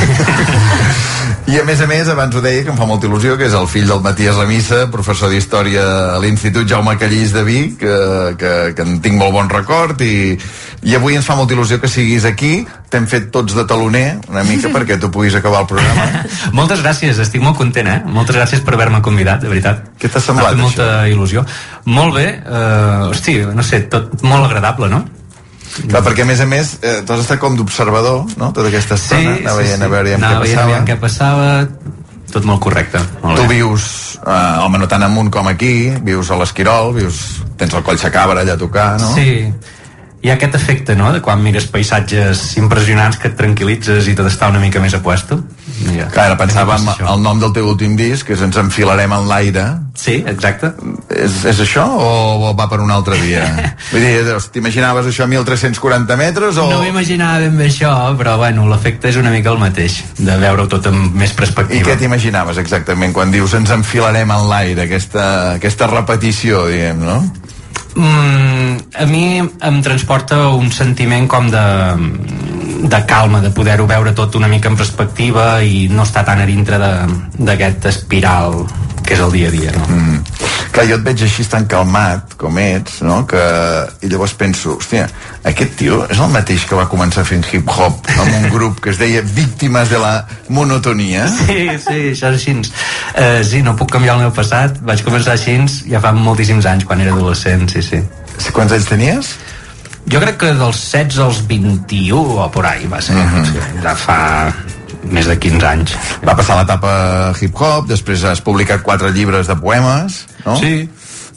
I 1.52 1.58
a 1.60 1.64
més 1.68 1.82
a 1.84 1.88
més, 1.90 2.08
abans 2.08 2.36
ho 2.38 2.42
deia, 2.44 2.62
que 2.64 2.72
em 2.72 2.78
fa 2.80 2.86
molta 2.88 3.10
il·lusió, 3.10 3.34
que 3.36 3.48
és 3.50 3.56
el 3.58 3.66
fill 3.68 3.90
del 3.90 4.00
Matías 4.06 4.38
Remissa, 4.38 4.86
professor 4.94 5.32
d'Història 5.34 5.84
a 6.14 6.20
l'Institut 6.24 6.70
Jaume 6.70 6.94
Callís 7.02 7.34
de 7.36 7.44
Vic, 7.44 7.74
que, 7.82 7.96
que, 8.40 8.52
que 8.78 8.86
en 8.86 9.02
tinc 9.04 9.18
molt 9.20 9.36
bon 9.36 9.50
record, 9.52 10.00
i, 10.06 10.38
i 10.88 10.96
avui 10.96 11.18
ens 11.18 11.28
fa 11.28 11.36
molta 11.36 11.58
il·lusió 11.58 11.82
que 11.82 11.92
siguis 11.92 12.28
aquí. 12.30 12.62
T'hem 12.92 13.08
fet 13.10 13.30
tots 13.36 13.56
de 13.58 13.66
taloner, 13.68 14.22
una 14.32 14.46
mica, 14.48 14.72
perquè 14.76 15.00
tu 15.02 15.12
puguis 15.12 15.36
acabar 15.36 15.66
el 15.66 15.72
programa. 15.72 16.24
Moltes 16.56 16.86
gràcies, 16.86 17.20
estic 17.20 17.44
molt 17.44 17.60
content, 17.60 17.90
eh? 17.90 18.00
Moltes 18.06 18.38
gràcies 18.38 18.64
per 18.64 18.78
haver-me 18.78 19.02
convidat, 19.04 19.44
de 19.44 19.52
veritat. 19.52 19.90
Què 20.00 20.12
t'ha 20.12 20.24
semblat, 20.24 20.56
molta 20.62 21.08
il·lusió. 21.12 21.44
Molt 21.92 22.16
bé, 22.16 22.28
eh, 22.40 23.10
hosti, 23.10 23.42
no 23.52 23.66
sé, 23.66 23.84
tot 23.92 24.22
molt 24.24 24.48
agradable, 24.48 24.88
no? 24.94 25.04
Clar, 25.88 26.02
perquè 26.04 26.22
a 26.24 26.26
més 26.26 26.42
a 26.44 26.46
més, 26.46 26.78
eh, 26.82 27.02
tu 27.06 27.14
has 27.14 27.22
estat 27.24 27.40
com 27.40 27.56
d'observador, 27.56 28.26
no?, 28.38 28.52
tota 28.54 28.68
aquesta 28.68 28.96
estona, 29.00 29.38
anar 29.40 29.56
veient, 29.58 29.82
a 29.82 29.88
veure 29.88 30.10
què 30.10 30.20
veient, 30.20 30.42
passava. 30.44 30.64
aviam 30.64 30.86
què 30.88 30.98
passava, 31.00 31.68
tot 32.32 32.46
molt 32.48 32.62
correcte. 32.64 33.00
Molt 33.24 33.40
Tu 33.40 33.48
bé. 33.48 33.56
vius, 33.56 34.18
eh, 34.26 34.58
home, 34.66 34.78
no 34.80 34.88
tan 34.88 35.04
amunt 35.04 35.32
com 35.32 35.48
aquí, 35.48 35.92
vius 36.04 36.32
a 36.32 36.36
l'Esquirol, 36.40 36.94
vius, 36.96 37.42
tens 37.58 37.74
el 37.74 37.84
coll 37.84 37.98
Sacabra 38.00 38.42
allà 38.42 38.54
a 38.54 38.58
tocar, 38.58 39.00
no? 39.00 39.14
Sí, 39.16 39.52
hi 40.22 40.30
ha 40.30 40.36
aquest 40.38 40.56
efecte, 40.56 40.96
no?, 40.96 41.10
de 41.14 41.22
quan 41.26 41.42
mires 41.42 41.66
paisatges 41.72 42.52
impressionants 42.62 43.18
que 43.18 43.32
et 43.32 43.38
tranquil·litzes 43.38 44.06
i 44.12 44.14
tot 44.18 44.30
està 44.30 44.52
una 44.52 44.62
mica 44.62 44.82
més 44.84 44.94
a 44.94 45.02
puesto. 45.02 45.40
Ja. 45.82 46.06
Clar, 46.14 46.28
ara 46.30 46.38
pensava 46.38 46.76
en 46.78 47.08
el 47.10 47.24
nom 47.24 47.40
del 47.42 47.54
teu 47.56 47.66
últim 47.72 47.96
disc, 47.98 48.28
que 48.28 48.36
és 48.36 48.44
Ens 48.46 48.60
enfilarem 48.62 49.16
en 49.16 49.26
l'aire. 49.30 49.66
Sí, 49.98 50.20
exacte. 50.30 50.72
És, 51.10 51.42
és 51.50 51.62
això 51.66 51.88
o, 51.98 52.52
va 52.58 52.68
per 52.70 52.80
una 52.84 53.00
altra 53.00 53.18
via? 53.18 53.48
Vull 53.92 54.06
dir, 54.06 54.38
t'imaginaves 54.54 55.10
això 55.10 55.26
a 55.26 55.32
1.340 55.32 56.20
metres 56.22 56.62
o... 56.62 56.68
No 56.70 56.84
m'imaginava 56.86 57.42
ben 57.48 57.58
bé 57.58 57.72
això, 57.72 57.92
però 58.20 58.38
bueno, 58.42 58.68
l'efecte 58.70 59.10
és 59.10 59.18
una 59.18 59.34
mica 59.34 59.50
el 59.50 59.62
mateix, 59.62 60.04
de 60.22 60.38
veure-ho 60.42 60.70
tot 60.70 60.92
amb 60.92 61.18
més 61.18 61.34
I 61.34 61.40
perspectiva. 61.42 61.88
què 61.90 61.98
t'imaginaves 61.98 62.62
exactament 62.62 63.18
quan 63.18 63.34
dius 63.34 63.58
ens 63.58 63.74
enfilarem 63.74 64.38
en 64.38 64.50
l'aire, 64.54 64.86
aquesta, 64.86 65.26
aquesta 65.58 65.90
repetició, 65.90 66.68
diguem, 66.70 67.02
no? 67.10 67.24
Mm, 67.96 68.78
a 68.96 69.06
mi 69.06 69.42
em 69.42 69.82
transporta 69.84 70.48
un 70.56 70.72
sentiment 70.72 71.28
com 71.28 71.50
de, 71.52 71.66
de 72.88 73.02
calma, 73.08 73.42
de 73.44 73.52
poder-ho 73.52 73.88
veure 73.88 74.14
tot 74.16 74.38
una 74.40 74.48
mica 74.52 74.72
en 74.72 74.78
perspectiva 74.80 75.62
i 75.64 75.88
no 75.92 76.08
estar 76.08 76.24
tan 76.28 76.42
a 76.42 76.48
dintre 76.48 76.80
d'aquest 76.80 77.92
espiral 77.92 78.64
que 79.04 79.18
és 79.18 79.20
el 79.20 79.32
dia 79.36 79.52
a 79.52 79.56
dia, 79.58 79.76
no? 79.76 79.88
Mm. 79.90 80.51
Clar, 80.72 80.86
jo 80.88 80.96
et 80.96 81.04
veig 81.04 81.22
així 81.26 81.44
tan 81.52 81.66
calmat 81.68 82.36
com 82.40 82.58
ets, 82.62 83.02
no? 83.04 83.22
Que... 83.28 83.42
I 84.02 84.10
llavors 84.12 84.34
penso, 84.40 84.78
hòstia, 84.80 85.08
aquest 85.48 85.76
tio 85.80 86.02
és 86.08 86.20
el 86.22 86.32
mateix 86.32 86.64
que 86.70 86.78
va 86.80 86.88
començar 86.92 87.26
fent 87.28 87.44
hip-hop 87.52 88.08
amb 88.16 88.38
un 88.40 88.48
grup 88.54 88.80
que 88.84 88.94
es 88.94 89.00
deia 89.02 89.22
Víctimes 89.22 89.92
de 89.92 90.00
la 90.02 90.14
Monotonia? 90.50 91.28
Sí, 91.28 91.68
sí, 91.76 92.00
això 92.14 92.32
és 92.32 92.40
així. 92.40 92.56
Uh, 93.12 93.42
sí, 93.48 93.62
no 93.66 93.76
puc 93.80 93.92
canviar 93.92 94.16
el 94.18 94.26
meu 94.26 94.34
passat. 94.36 94.80
Vaig 94.88 95.04
començar 95.06 95.36
així 95.36 95.60
ja 95.92 96.00
fa 96.04 96.14
moltíssims 96.16 96.68
anys, 96.70 96.88
quan 96.88 97.04
era 97.04 97.16
adolescent, 97.16 97.68
sí, 97.72 97.84
sí. 97.84 98.02
Quants 98.56 98.74
anys 98.78 98.88
tenies? 98.90 99.36
Jo 100.10 100.22
crec 100.24 100.40
que 100.42 100.54
dels 100.58 100.80
16 100.88 101.20
als 101.22 101.42
21 101.48 102.40
o 102.42 102.52
por 102.52 102.66
ahí 102.66 102.88
va 102.88 103.02
ser. 103.02 103.16
Mhm. 103.16 103.46
sí, 103.46 103.82
ja 103.84 103.96
fa 103.96 104.22
més 105.12 105.28
de 105.28 105.38
15 105.40 105.68
anys. 105.68 105.94
Va 106.26 106.36
passar 106.36 106.58
l'etapa 106.60 107.34
hip-hop, 107.42 107.88
després 107.92 108.24
has 108.24 108.42
publicat 108.42 108.82
quatre 108.84 109.12
llibres 109.12 109.48
de 109.48 109.56
poemes, 109.60 110.26
no? 110.46 110.56
Sí. 110.60 110.90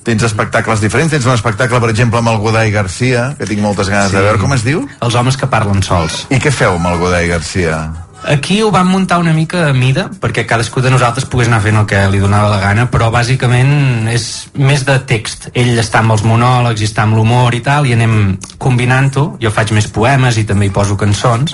Tens 0.04 0.22
espectacles 0.22 0.82
diferents, 0.84 1.10
tens 1.14 1.24
un 1.24 1.32
espectacle, 1.32 1.80
per 1.80 1.88
exemple, 1.88 2.18
amb 2.20 2.28
el 2.28 2.36
Godai 2.42 2.70
Garcia, 2.70 3.30
que 3.38 3.46
tinc 3.48 3.60
moltes 3.64 3.88
ganes 3.88 4.10
Sí. 4.10 4.16
de 4.16 4.22
veure. 4.22 4.38
Com 4.38 4.52
es 4.52 4.64
diu? 4.64 4.86
Els 5.00 5.14
homes 5.14 5.36
que 5.36 5.46
parlen 5.48 5.82
sols. 5.82 6.26
I 6.28 6.36
què 6.36 6.52
feu 6.52 6.74
amb 6.76 6.86
el 6.92 6.98
Godai 6.98 7.28
Garcia? 7.28 7.92
Aquí 8.26 8.62
ho 8.62 8.70
vam 8.72 8.88
muntar 8.88 9.18
una 9.20 9.34
mica 9.36 9.66
a 9.68 9.72
mida 9.74 10.06
perquè 10.08 10.46
cadascú 10.48 10.80
de 10.80 10.88
nosaltres 10.90 11.26
pogués 11.28 11.48
anar 11.50 11.60
fent 11.60 11.76
el 11.76 11.84
que 11.84 11.98
li 12.08 12.18
donava 12.22 12.48
la 12.48 12.58
gana 12.58 12.86
però 12.90 13.10
bàsicament 13.12 14.08
és 14.08 14.46
més 14.56 14.86
de 14.88 14.94
text 15.04 15.50
ell 15.52 15.76
està 15.78 15.98
amb 16.00 16.12
els 16.12 16.22
monòlegs 16.24 16.80
i 16.80 16.86
està 16.88 17.02
amb 17.04 17.18
l'humor 17.18 17.52
i 17.54 17.60
tal 17.60 17.84
i 17.84 17.92
anem 17.92 18.38
combinant-ho 18.56 19.36
jo 19.42 19.50
faig 19.52 19.74
més 19.76 19.88
poemes 19.92 20.38
i 20.40 20.44
també 20.48 20.70
hi 20.70 20.72
poso 20.72 20.96
cançons 20.96 21.52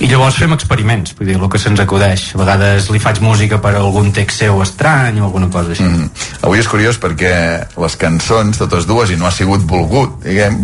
i 0.00 0.08
llavors 0.08 0.38
fem 0.40 0.52
experiments 0.56 1.14
vull 1.18 1.28
dir, 1.28 1.36
el 1.36 1.48
que 1.52 1.60
se'ns 1.60 1.80
acudeix 1.82 2.30
a 2.34 2.42
vegades 2.42 2.90
li 2.90 3.02
faig 3.02 3.20
música 3.24 3.60
per 3.62 3.74
algun 3.78 4.12
text 4.16 4.44
seu 4.44 4.62
estrany 4.64 5.20
o 5.20 5.28
alguna 5.28 5.50
cosa 5.50 5.74
així 5.74 5.88
Mm. 5.90 6.10
Avui 6.44 6.60
és 6.60 6.68
curiós 6.68 6.98
perquè 7.00 7.32
les 7.80 7.96
cançons, 7.98 8.58
totes 8.60 8.86
dues, 8.86 9.10
i 9.10 9.16
no 9.16 9.26
ha 9.26 9.32
sigut 9.34 9.64
volgut, 9.66 10.20
diguem, 10.22 10.60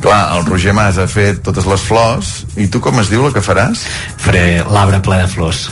clar, 0.00 0.36
el 0.36 0.46
Roger 0.46 0.72
Mas 0.74 0.98
ha 0.98 1.06
fet 1.10 1.42
totes 1.44 1.66
les 1.66 1.82
flors, 1.84 2.30
i 2.56 2.68
tu 2.70 2.80
com 2.80 2.98
es 3.02 3.10
diu 3.10 3.26
la 3.26 3.32
que 3.34 3.42
faràs? 3.44 3.84
faré 4.20 4.62
l'arbre 4.70 5.00
ple 5.04 5.18
de 5.22 5.28
flors 5.30 5.68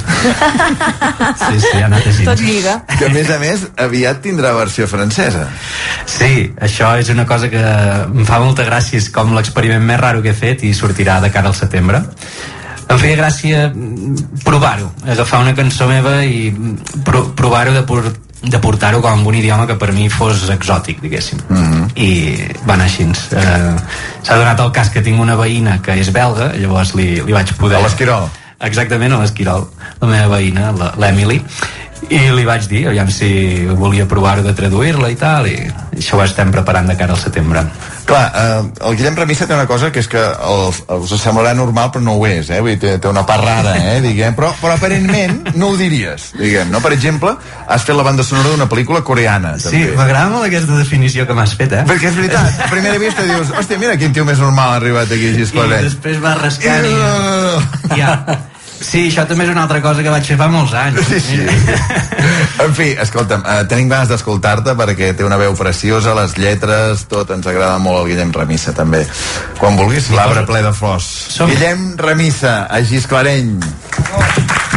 sí, 1.43 1.61
sí, 1.61 1.77
ha 1.79 1.87
anat 1.87 2.07
així 2.07 2.27
Tot 2.27 2.41
lliga. 2.43 2.75
Que 2.99 3.09
a 3.09 3.13
més 3.13 3.31
a 3.31 3.39
més 3.41 3.65
aviat 3.81 4.21
tindrà 4.25 4.53
versió 4.57 4.87
francesa. 4.91 5.47
Sí, 6.09 6.51
això 6.61 6.93
és 7.01 7.11
una 7.15 7.27
cosa 7.29 7.51
que 7.53 7.63
em 7.63 8.25
fa 8.29 8.41
molta 8.43 8.67
gràcia, 8.67 8.99
és 9.01 9.09
com 9.15 9.35
l'experiment 9.37 9.85
més 9.85 10.01
raro 10.01 10.23
que 10.25 10.33
he 10.33 10.39
fet 10.39 10.65
i 10.69 10.75
sortirà 10.77 11.21
de 11.25 11.31
cara 11.35 11.53
al 11.53 11.57
setembre. 11.59 12.03
Em 12.89 12.99
feia 12.99 13.19
gràcia 13.21 13.67
mm, 13.69 14.41
provar-ho, 14.45 14.89
agafar 15.05 15.43
una 15.45 15.55
cançó 15.55 15.89
meva 15.91 16.23
i 16.25 16.49
mm, 16.51 17.05
pro 17.05 17.27
provar-ho 17.37 17.75
de, 17.77 17.85
por 17.89 18.09
de 18.43 18.59
portar-ho 18.63 19.01
com 19.03 19.27
un 19.27 19.35
idioma 19.35 19.67
que 19.67 19.75
per 19.75 19.91
mi 19.93 20.09
fos 20.09 20.47
exòtic, 20.55 21.01
diguéssim. 21.03 21.41
Mm 21.49 21.65
-hmm. 21.65 21.89
i 21.97 22.11
va 22.67 22.75
anar 22.75 22.85
així 22.85 23.03
eh, 23.05 23.77
s'ha 24.23 24.37
donat 24.37 24.61
el 24.61 24.71
cas 24.73 24.91
que 24.91 25.03
tinc 25.03 25.21
una 25.21 25.37
veïna 25.37 25.81
que 25.83 25.99
és 26.01 26.13
belga 26.13 26.53
llavors 26.55 26.95
li, 26.95 27.21
li 27.27 27.33
vaig 27.33 27.53
poder 27.55 27.79
A 27.79 27.83
l'Esquirol? 27.83 28.29
exactament 28.61 29.13
a 29.13 29.19
l'Esquirol 29.19 29.67
la 30.01 30.09
meva 30.09 30.37
veïna, 30.37 30.73
l'Emily 30.97 31.43
i 32.09 32.19
li 32.31 32.45
vaig 32.45 32.69
dir, 32.69 32.87
aviam 32.89 33.11
si 33.11 33.67
volia 33.67 34.07
provar 34.07 34.43
de 34.43 34.55
traduir-la 34.55 35.11
i 35.11 35.17
tal 35.17 35.47
i 35.47 35.57
això 35.97 36.17
ho 36.17 36.23
estem 36.23 36.51
preparant 36.51 36.87
de 36.87 36.97
cara 36.97 37.13
al 37.13 37.19
setembre 37.19 37.65
Clar, 38.09 38.33
eh, 38.33 38.87
el 38.89 38.95
Guillem 38.97 39.17
Remissa 39.19 39.45
té 39.47 39.53
una 39.53 39.67
cosa 39.69 39.91
que 39.93 40.01
és 40.01 40.07
que 40.09 40.17
el, 40.19 40.63
us 40.97 41.13
semblarà 41.21 41.51
normal 41.57 41.91
però 41.93 42.01
no 42.07 42.15
ho 42.17 42.23
és, 42.27 42.49
eh? 42.49 42.61
Vull 42.65 42.73
dir, 42.73 42.79
té, 42.81 42.95
té 43.05 43.11
una 43.11 43.27
part 43.29 43.45
rara, 43.45 43.75
eh? 43.77 43.99
Diguem, 44.01 44.33
però, 44.39 44.49
però 44.63 44.79
aparentment 44.79 45.53
no 45.61 45.69
ho 45.75 45.77
diries, 45.77 46.31
diguem, 46.39 46.71
no? 46.73 46.81
Per 46.81 46.95
exemple, 46.97 47.35
has 47.69 47.85
fet 47.85 47.97
la 47.99 48.07
banda 48.07 48.25
sonora 48.25 48.55
d'una 48.55 48.69
pel·lícula 48.73 49.03
coreana, 49.05 49.55
Sí, 49.61 49.69
també. 49.69 49.97
m'agrada 50.01 50.33
molt 50.33 50.49
aquesta 50.49 50.79
definició 50.81 51.27
que 51.29 51.37
m'has 51.37 51.53
fet, 51.61 51.73
eh? 51.83 51.85
Perquè 51.89 52.09
és 52.09 52.17
veritat, 52.17 52.63
a 52.65 52.71
primera 52.73 52.97
vista 53.03 53.23
dius, 53.29 53.53
hòstia, 53.53 53.77
mira 53.85 53.99
quin 54.01 54.17
tio 54.17 54.25
més 54.25 54.41
normal 54.41 54.73
ha 54.73 54.81
arribat 54.81 55.13
aquí, 55.13 55.29
I 55.35 55.37
Gisclaret. 55.43 55.85
després 55.91 56.23
va 56.25 56.33
rascant 56.41 56.89
i... 56.89 56.95
No, 56.97 57.59
no. 57.61 57.97
Ja. 58.01 58.15
Sí, 58.81 59.09
això 59.09 59.25
també 59.27 59.45
és 59.45 59.51
una 59.51 59.65
altra 59.67 59.81
cosa 59.83 60.03
que 60.05 60.11
vaig 60.13 60.25
fer 60.29 60.37
fa 60.39 60.47
molts 60.53 60.73
anys. 60.79 61.01
Sí, 61.09 61.21
sí. 61.21 61.39
En 62.65 62.73
fi, 62.75 62.89
escolta'm, 63.01 63.43
eh, 63.47 63.65
tenim 63.71 63.89
ganes 63.91 64.09
d'escoltar-te 64.11 64.73
perquè 64.79 65.13
té 65.17 65.25
una 65.27 65.37
veu 65.39 65.55
preciosa, 65.59 66.15
les 66.19 66.35
lletres, 66.39 67.05
tot, 67.11 67.31
ens 67.35 67.47
agrada 67.47 67.79
molt 67.83 68.03
el 68.03 68.09
Guillem 68.13 68.33
Remissa, 68.35 68.73
també. 68.75 69.05
Quan 69.61 69.79
vulguis, 69.79 70.11
l'arbre 70.15 70.43
ple 70.49 70.63
de 70.67 70.73
flors. 70.75 71.07
Som- 71.37 71.51
Guillem 71.53 71.93
Remissa, 71.99 72.65
a 72.71 72.81
Gisclareny. 72.83 73.55
Tens 73.59 74.68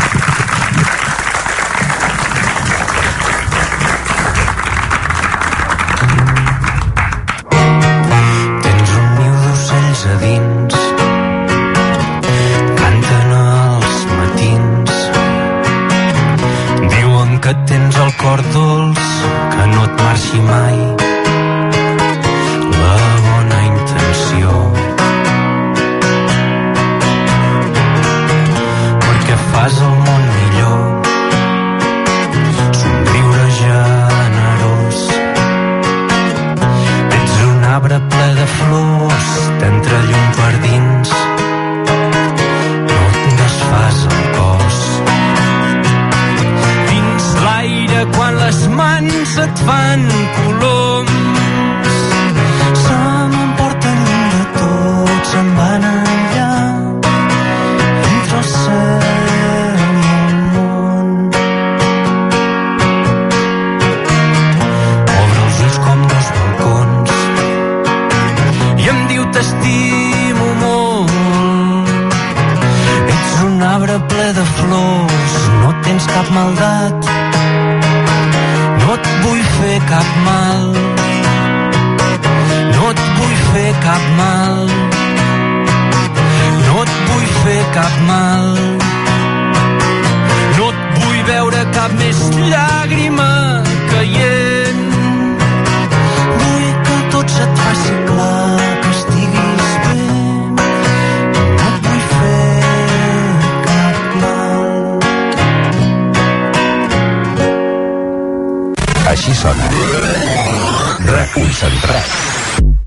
maldat, 76.32 77.10
no 78.82 78.94
et 78.96 79.08
vull 79.24 79.44
fer 79.58 79.78
cap 79.90 80.10
mal. 80.26 80.64
No 82.76 82.90
et 82.92 83.02
vull 83.18 83.38
fer 83.52 83.72
cap 83.86 84.06
mal. 84.20 84.72
No 86.68 86.84
et 86.84 86.94
vull 87.10 87.28
fer 87.44 87.62
cap 87.76 87.98
mal. 88.08 88.48
No 90.58 90.70
et 90.72 90.80
vull 91.00 91.22
veure 91.32 91.66
cap 91.78 91.96
més 92.00 92.22
llàgrima 92.38 93.32
caient. 93.92 94.84
Vull 96.40 96.70
que 96.88 96.98
tot 97.16 97.36
se't 97.38 97.64
faci 97.66 97.96
clar, 98.08 98.21
Així 109.22 109.36
sona. 109.38 109.68
Reconcentrat. 111.06 112.08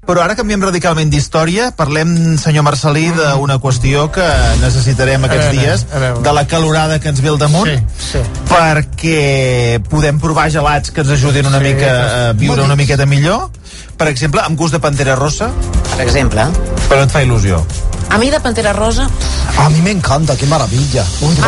Però 0.05 0.18
ara 0.20 0.35
canviem 0.35 0.64
radicalment 0.66 1.12
d'història. 1.12 1.68
Parlem, 1.79 2.11
senyor 2.42 2.64
Marcelí, 2.66 3.05
d'una 3.14 3.61
qüestió 3.62 4.09
que 4.12 4.25
necessitarem 4.59 5.23
aquests 5.29 5.47
veure, 5.53 5.61
dies, 5.61 5.85
a 5.94 6.03
veure. 6.03 6.25
de 6.27 6.33
la 6.35 6.42
calorada 6.51 6.99
que 6.99 7.09
ens 7.14 7.23
ve 7.23 7.31
al 7.31 7.38
damunt, 7.38 7.70
Sí, 7.70 8.18
sí. 8.18 8.25
perquè 8.51 9.79
podem 9.87 10.18
provar 10.18 10.49
gelats 10.51 10.90
que 10.90 11.07
ens 11.07 11.14
ajudin 11.14 11.47
una 11.47 11.62
Sí, 11.62 11.70
mica 11.70 11.94
a 11.94 12.33
viure 12.33 12.66
una 12.66 12.75
miqueta 12.75 13.07
millor. 13.07 13.47
Per 13.97 14.09
exemple, 14.11 14.42
amb 14.42 14.59
gust 14.59 14.75
de 14.75 14.81
pantera 14.83 15.14
rossa. 15.14 15.53
Per 15.94 16.03
exemple. 16.03 16.49
Però 16.90 17.05
et 17.07 17.11
fa 17.14 17.23
il·lusió. 17.23 17.62
A 18.11 18.18
mi 18.18 18.29
de 18.31 18.38
Pantera 18.38 18.73
Rosa 18.75 19.09
A 19.57 19.68
mi 19.70 19.81
me 19.81 19.90
encanta, 19.90 20.37
qué 20.37 20.47
maravilla. 20.47 21.05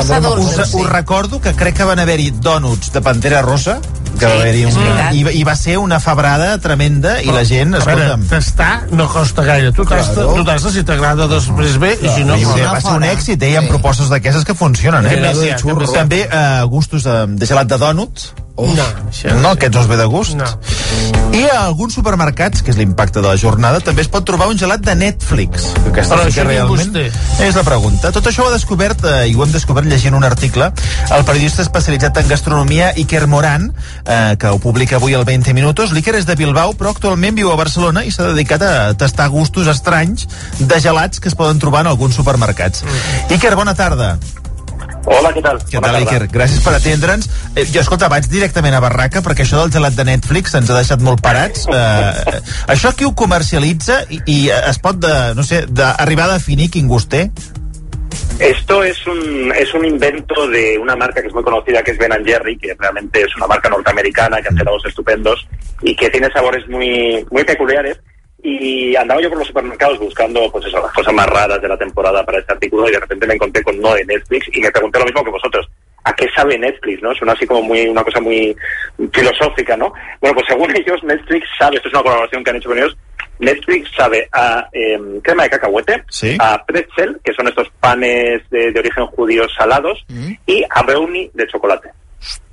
Éramos- 0.08 0.38
Us, 0.38 0.74
us 0.74 0.86
recordo 0.88 1.40
que 1.40 1.52
crec 1.54 1.76
que 1.76 1.84
van 1.84 1.98
haver-hi 1.98 2.30
dònuts 2.40 2.92
de 2.92 3.00
pantera 3.02 3.42
rossa, 3.42 3.78
que 4.18 4.26
va 4.26 4.34
haver-hi 4.40 4.64
veritat. 4.66 5.14
i, 5.14 5.24
i 5.40 5.44
va 5.44 5.54
ser 5.56 5.76
una 5.78 5.98
febrada 6.00 6.56
tremenda 6.62 7.16
i 7.22 7.30
la 7.32 7.44
gent, 7.48 7.74
A 7.74 7.82
veure, 7.84 8.06
escolta'm, 8.08 8.26
tastar 8.30 8.70
no 8.92 9.08
costa 9.12 9.44
gaire. 9.44 9.72
Tu 9.72 9.84
Claro. 9.86 10.34
tu 10.36 10.44
tastes 10.44 10.72
si 10.74 10.82
t'agrada 10.84 11.28
després 11.30 11.76
bé 11.82 11.92
i 12.00 12.08
si 12.08 12.24
no... 12.24 12.36
i 12.36 12.44
fora. 12.44 12.72
va 12.72 12.80
ser 12.80 12.96
un 12.96 13.04
èxit, 13.04 13.42
eh? 13.42 13.52
Hi 13.52 13.56
ha 13.60 13.66
propostes 13.68 14.08
d'aquestes 14.12 14.44
que 14.44 14.54
funcionen, 14.54 15.06
eh? 15.06 15.20
De 15.20 15.86
També- 15.92 16.24
eh, 16.30 16.62
gustos 16.68 17.04
de, 17.04 17.16
de 17.36 17.46
gelat 17.46 17.68
de 17.70 17.78
dònuts. 17.78 18.32
No, 18.56 18.84
això 19.10 19.34
No, 19.36 19.50
aquests 19.52 19.74
no 19.76 19.82
els 19.82 19.88
ve 19.90 19.96
de 20.00 20.04
gust. 20.08 20.34
No. 20.34 20.46
I 21.36 21.42
a 21.52 21.66
alguns 21.66 21.92
supermercats, 21.92 22.62
que 22.64 22.70
és 22.72 22.78
l'impacte 22.80 23.20
de 23.20 23.28
la 23.28 23.36
jornada, 23.36 23.82
també 23.84 24.00
es 24.00 24.08
pot 24.08 24.24
trobar 24.24 24.46
un 24.48 24.56
gelat 24.56 24.80
de 24.80 24.94
Netflix. 24.96 25.66
Que 25.84 25.90
Aquesta 25.90 26.16
Però 26.16 26.22
sí 26.22 26.30
que 26.30 26.32
això 26.32 26.46
quin 26.46 26.48
realment 26.48 26.96
és 27.44 27.58
la 27.58 27.64
pregunta. 27.66 28.08
Tot 28.14 28.30
això 28.30 28.46
ho 28.46 28.48
ha 28.48 28.54
descobert, 28.54 29.04
eh, 29.04 29.26
i 29.28 29.34
ho 29.36 29.44
hem 29.44 29.52
descobert 29.52 29.90
llegint 29.90 30.16
un 30.16 30.24
article, 30.24 30.70
el 31.12 31.26
periodista 31.28 31.60
especialitzat 31.60 32.22
en 32.22 32.32
gastronomia 32.32 32.94
Iker 32.96 33.26
Moran, 33.26 33.68
eh, 34.06 34.36
que 34.40 34.48
ho 34.48 34.58
publica 34.58 34.96
avui 34.96 35.12
al 35.12 35.26
20 35.28 35.52
Minutos. 35.52 35.92
L'Iker 35.92 36.16
és 36.16 36.24
de 36.24 36.38
Bilbao, 36.40 36.72
però 36.72 36.94
actualment 36.94 37.36
viu 37.36 37.52
a 37.52 37.60
Barcelona 37.60 38.06
i 38.06 38.10
s'ha 38.10 38.30
dedicat 38.32 38.62
a 38.62 38.72
tastar 38.96 39.28
gustos 39.28 39.68
estranys 39.68 40.24
de 40.58 40.80
gelats 40.80 41.20
que 41.20 41.28
es 41.28 41.36
poden 41.36 41.60
trobar 41.60 41.84
en 41.84 41.92
alguns 41.92 42.16
supermercats. 42.16 42.82
Mm. 42.82 43.36
Iker, 43.36 43.56
bona 43.60 43.74
tarda. 43.74 44.16
Hola, 45.06 45.30
què 45.30 45.42
tal? 45.42 45.60
Què 45.70 45.80
tal, 45.82 45.96
Iker? 46.02 46.26
Gràcies 46.34 46.62
per 46.64 46.72
atendre'ns. 46.74 47.28
Eh, 47.54 47.64
jo, 47.70 47.78
escolta, 47.84 48.08
vaig 48.10 48.26
directament 48.30 48.74
a 48.74 48.82
Barraca 48.82 49.22
perquè 49.22 49.44
això 49.44 49.60
del 49.62 49.70
gelat 49.76 49.94
de 49.94 50.06
Netflix 50.08 50.56
ens 50.58 50.70
ha 50.70 50.80
deixat 50.80 51.02
molt 51.02 51.22
parats. 51.24 51.66
Eh, 51.76 52.40
això 52.72 52.90
qui 52.96 53.04
ho 53.04 53.10
comercialitza 53.18 53.98
i, 54.10 54.18
i 54.32 54.36
es 54.48 54.78
pot, 54.82 54.96
de, 55.02 55.12
no 55.36 55.44
sé, 55.46 55.60
de, 55.68 55.84
arribar 55.84 56.24
a 56.30 56.38
definir 56.38 56.70
quin 56.72 56.88
gust 56.88 57.10
té? 57.12 57.26
Esto 58.38 58.82
es 58.82 59.06
un, 59.06 59.52
es 59.54 59.72
un 59.74 59.84
invento 59.84 60.46
de 60.48 60.78
una 60.78 60.96
marca 60.96 61.20
que 61.20 61.28
es 61.28 61.34
muy 61.34 61.42
conocida, 61.42 61.82
que 61.82 61.92
es 61.92 61.98
Ben 61.98 62.12
Jerry, 62.24 62.56
que 62.58 62.74
realmente 62.78 63.22
es 63.22 63.36
una 63.36 63.46
marca 63.46 63.68
norteamericana 63.68 64.40
que 64.40 64.48
hace 64.48 64.62
helados 64.62 64.84
estupendos 64.86 65.46
y 65.82 65.94
que 65.94 66.10
tiene 66.10 66.30
sabores 66.32 66.66
muy, 66.68 67.26
muy 67.30 67.44
peculiares. 67.44 67.98
Y 68.42 68.94
andaba 68.96 69.20
yo 69.20 69.28
por 69.28 69.38
los 69.38 69.48
supermercados 69.48 69.98
buscando, 69.98 70.50
pues 70.52 70.66
eso, 70.66 70.80
las 70.80 70.92
cosas 70.92 71.12
más 71.14 71.26
raras 71.28 71.60
de 71.60 71.68
la 71.68 71.76
temporada 71.76 72.24
para 72.24 72.38
este 72.38 72.52
artículo 72.52 72.88
y 72.88 72.92
de 72.92 73.00
repente 73.00 73.26
me 73.26 73.34
encontré 73.34 73.62
con 73.62 73.78
uno 73.78 73.94
de 73.94 74.04
Netflix 74.04 74.46
y 74.52 74.60
me 74.60 74.70
pregunté 74.70 74.98
lo 74.98 75.04
mismo 75.06 75.24
que 75.24 75.30
vosotros. 75.30 75.66
¿A 76.04 76.14
qué 76.14 76.28
sabe 76.36 76.56
Netflix, 76.56 77.02
no? 77.02 77.12
Suena 77.14 77.32
así 77.32 77.46
como 77.46 77.62
muy, 77.62 77.88
una 77.88 78.04
cosa 78.04 78.20
muy 78.20 78.56
filosófica, 79.12 79.76
¿no? 79.76 79.92
Bueno, 80.20 80.34
pues 80.34 80.46
según 80.48 80.70
ellos, 80.76 81.02
Netflix 81.02 81.48
sabe, 81.58 81.76
esto 81.76 81.88
es 81.88 81.94
una 81.94 82.02
colaboración 82.04 82.44
que 82.44 82.50
han 82.50 82.56
hecho 82.56 82.68
con 82.68 82.78
ellos, 82.78 82.96
Netflix 83.38 83.90
sabe 83.96 84.28
a 84.32 84.68
em, 84.72 85.20
crema 85.20 85.42
de 85.44 85.50
cacahuete, 85.50 86.04
Sí. 86.08 86.36
a 86.38 86.64
pretzel, 86.64 87.18
que 87.24 87.32
son 87.34 87.48
estos 87.48 87.68
panes 87.80 88.48
de, 88.50 88.70
de 88.70 88.78
origen 88.80 89.06
judío 89.08 89.46
salados, 89.48 90.04
y 90.46 90.64
a 90.70 90.82
brownie 90.84 91.30
de 91.34 91.46
chocolate. 91.48 91.90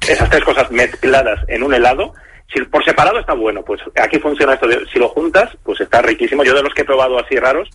Esas 0.02 0.30
tres 0.30 0.44
cosas 0.44 0.70
mezcladas 0.72 1.40
en 1.48 1.64
un 1.64 1.74
helado, 1.74 2.14
si 2.52 2.62
por 2.66 2.84
separado 2.84 3.20
está 3.20 3.34
bueno, 3.34 3.62
pues 3.64 3.82
aquí 4.02 4.20
funciona 4.20 4.54
esto, 4.54 4.68
de, 4.68 4.86
si 4.92 5.00
lo 5.00 5.10
juntas, 5.10 5.50
pues 5.64 5.82
está 5.82 6.02
riquísimo. 6.02 6.44
Yo 6.44 6.54
de 6.54 6.64
los 6.64 6.74
que 6.74 6.82
he 6.82 6.86
probado 6.86 7.20
así 7.20 7.36
raros, 7.36 7.70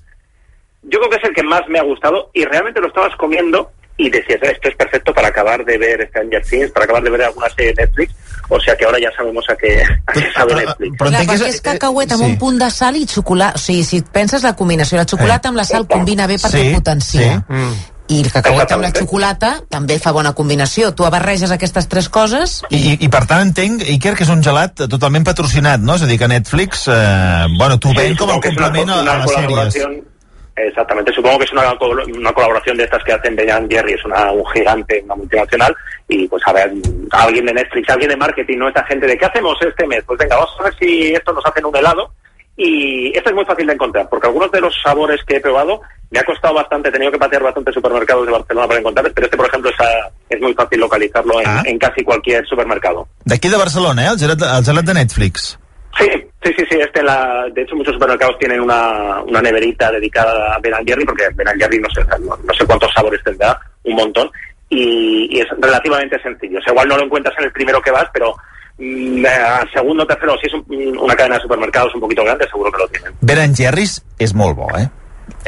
yo 0.82 0.98
creo 0.98 1.10
que 1.10 1.16
es 1.16 1.24
el 1.24 1.34
que 1.34 1.42
más 1.42 1.62
me 1.68 1.78
ha 1.78 1.82
gustado 1.82 2.30
y 2.32 2.44
realmente 2.44 2.80
lo 2.80 2.88
estabas 2.88 3.14
comiendo 3.16 3.70
y 3.96 4.10
decías, 4.10 4.40
esto 4.42 4.68
es 4.68 4.76
perfecto 4.76 5.12
para 5.12 5.28
acabar 5.28 5.64
de 5.64 5.76
ver 5.76 6.06
Stranger 6.08 6.42
Things, 6.42 6.70
para 6.70 6.84
acabar 6.84 7.02
de 7.02 7.10
ver 7.10 7.22
alguna 7.22 7.48
serie 7.50 7.72
de 7.72 7.82
Netflix 7.82 8.14
o 8.48 8.58
sea 8.60 8.76
que 8.76 8.84
ahora 8.84 8.98
ya 8.98 9.10
sabemos 9.14 9.44
a 9.50 9.56
qué, 9.56 9.82
a 10.06 10.12
qué 10.12 10.32
sabe 10.32 10.54
Netflix. 10.54 10.96
Clar, 10.96 11.24
perquè 11.28 11.48
és 11.50 11.60
cacauet 11.64 12.14
amb 12.16 12.24
sí. 12.24 12.30
un 12.30 12.38
punt 12.40 12.60
de 12.62 12.70
sal 12.72 12.96
i 12.96 13.04
xocolata. 13.08 13.60
O 13.60 13.62
sigui, 13.62 13.84
si 13.84 14.00
penses 14.00 14.44
la 14.46 14.54
combinació, 14.56 14.96
la 14.96 15.04
xocolata 15.08 15.52
amb 15.52 15.60
la 15.60 15.66
sal 15.68 15.84
combina 15.90 16.26
bé 16.30 16.38
perquè 16.40 16.64
Sí, 16.70 16.74
potencia. 16.74 17.44
sí. 17.44 17.68
I 18.08 18.22
el 18.24 18.30
cacauet 18.32 18.70
amb 18.72 18.82
la 18.86 18.90
xocolata 18.96 19.50
també 19.68 19.98
fa 20.00 20.12
bona 20.16 20.32
combinació. 20.32 20.94
Tu 20.96 21.04
barreges 21.12 21.50
aquestes 21.52 21.88
tres 21.88 22.08
coses 22.08 22.62
I, 22.70 22.76
i, 22.76 22.92
I 23.04 23.08
per 23.12 23.26
tant 23.28 23.42
entenc, 23.44 23.82
Iker, 23.84 24.14
que 24.16 24.24
és 24.24 24.30
un 24.32 24.42
gelat 24.42 24.86
totalment 24.88 25.24
patrocinat, 25.28 25.80
no? 25.84 25.96
És 25.96 26.02
a 26.02 26.08
dir, 26.08 26.18
que 26.18 26.28
Netflix, 26.28 26.86
eh, 26.88 27.46
bueno, 27.58 27.76
t'ho 27.78 27.92
ven 27.94 28.16
com 28.16 28.40
que 28.40 28.48
es 28.48 28.56
una- 28.56 28.68
complement 28.72 28.90
a, 28.96 29.02
una 29.02 29.12
a 29.12 29.18
les 29.24 29.34
sèries. 29.34 30.04
Exactamente, 30.58 31.12
supongo 31.12 31.38
que 31.38 31.44
es 31.44 31.52
una, 31.52 31.62
una 32.18 32.32
colaboración 32.32 32.76
de 32.76 32.82
estas 32.82 33.04
que 33.04 33.12
hacen 33.12 33.36
Ben 33.36 33.68
Jerry, 33.70 33.92
es 33.92 34.04
una, 34.04 34.32
un 34.32 34.44
gigante, 34.46 35.00
una 35.04 35.14
multinacional, 35.14 35.72
y 36.08 36.26
pues 36.26 36.42
a 36.46 36.52
ver, 36.52 36.72
alguien 37.12 37.46
de 37.46 37.52
Netflix, 37.52 37.88
alguien 37.90 38.10
de 38.10 38.16
marketing, 38.16 38.58
¿no? 38.58 38.66
Esta 38.68 38.84
gente 38.86 39.06
de 39.06 39.16
¿qué 39.16 39.24
hacemos 39.26 39.56
este 39.62 39.86
mes? 39.86 40.02
Pues 40.04 40.18
venga, 40.18 40.34
vamos 40.34 40.50
a 40.58 40.64
ver 40.64 40.74
si 40.80 41.12
esto 41.14 41.32
nos 41.32 41.46
hacen 41.46 41.64
un 41.64 41.76
helado. 41.76 42.10
Y 42.60 43.16
esto 43.16 43.30
es 43.30 43.36
muy 43.36 43.44
fácil 43.44 43.68
de 43.68 43.72
encontrar, 43.74 44.08
porque 44.10 44.26
algunos 44.26 44.50
de 44.50 44.60
los 44.60 44.74
sabores 44.82 45.20
que 45.24 45.36
he 45.36 45.40
probado 45.40 45.80
me 46.10 46.18
ha 46.18 46.24
costado 46.24 46.54
bastante, 46.54 46.88
he 46.88 46.92
tenido 46.92 47.12
que 47.12 47.18
patear 47.18 47.40
bastantes 47.42 47.72
supermercados 47.72 48.26
de 48.26 48.32
Barcelona 48.32 48.66
para 48.66 48.80
encontrarlos, 48.80 49.12
pero 49.14 49.26
este, 49.26 49.36
por 49.36 49.46
ejemplo, 49.46 49.70
es, 49.70 49.80
a- 49.80 50.10
es 50.28 50.40
muy 50.40 50.52
fácil 50.54 50.80
localizarlo 50.80 51.40
en, 51.40 51.46
Ah. 51.46 51.62
en 51.64 51.78
casi 51.78 52.02
cualquier 52.02 52.44
supermercado. 52.46 53.06
D'aquí 53.24 53.48
de 53.48 53.56
Barcelona, 53.56 54.06
eh? 54.06 54.08
El 54.12 54.18
gelat, 54.18 54.40
el 54.58 54.64
gelat 54.64 54.84
de 54.84 54.94
Netflix. 54.94 55.56
Sí, 55.96 56.06
sí, 56.42 56.52
sí, 56.58 56.64
sí. 56.68 56.78
Este 56.80 57.00
la, 57.02 57.46
de 57.54 57.62
hecho, 57.62 57.76
muchos 57.76 57.94
supermercados 57.94 58.36
tienen 58.40 58.60
una, 58.60 59.22
una 59.22 59.40
neverita 59.40 59.92
dedicada 59.92 60.54
a 60.54 60.58
Ben 60.58 60.74
Jerry, 60.84 61.04
porque 61.04 61.28
Ben 61.36 61.46
Jerry 61.60 61.78
no 61.78 61.88
sé, 61.90 62.00
no, 62.20 62.36
no 62.42 62.54
sé 62.54 62.64
cuántos 62.66 62.90
sabores 62.92 63.22
tendrá, 63.22 63.56
un 63.84 63.94
montón, 63.94 64.28
y, 64.68 65.28
y 65.36 65.40
es 65.40 65.46
relativamente 65.60 66.20
sencillo. 66.20 66.58
O 66.58 66.62
sea, 66.62 66.72
igual 66.72 66.88
no 66.88 66.96
lo 66.96 67.04
encuentras 67.04 67.34
en 67.38 67.44
el 67.44 67.52
primero 67.52 67.80
que 67.80 67.90
vas, 67.92 68.06
pero 68.12 68.34
segundo, 69.72 70.06
tercero, 70.06 70.34
si 70.40 70.46
es 70.46 70.54
un- 70.54 70.98
una 70.98 71.14
cadena 71.16 71.36
de 71.36 71.42
supermercados 71.42 71.94
un 71.94 72.00
poquito 72.00 72.24
grande, 72.24 72.46
seguro 72.50 72.70
que 72.72 72.78
lo 72.78 72.88
tienen. 72.88 73.12
Ben 73.20 73.54
Jerry's 73.54 74.02
és 74.18 74.34
molt 74.34 74.56
bo, 74.56 74.68
eh? 74.78 74.88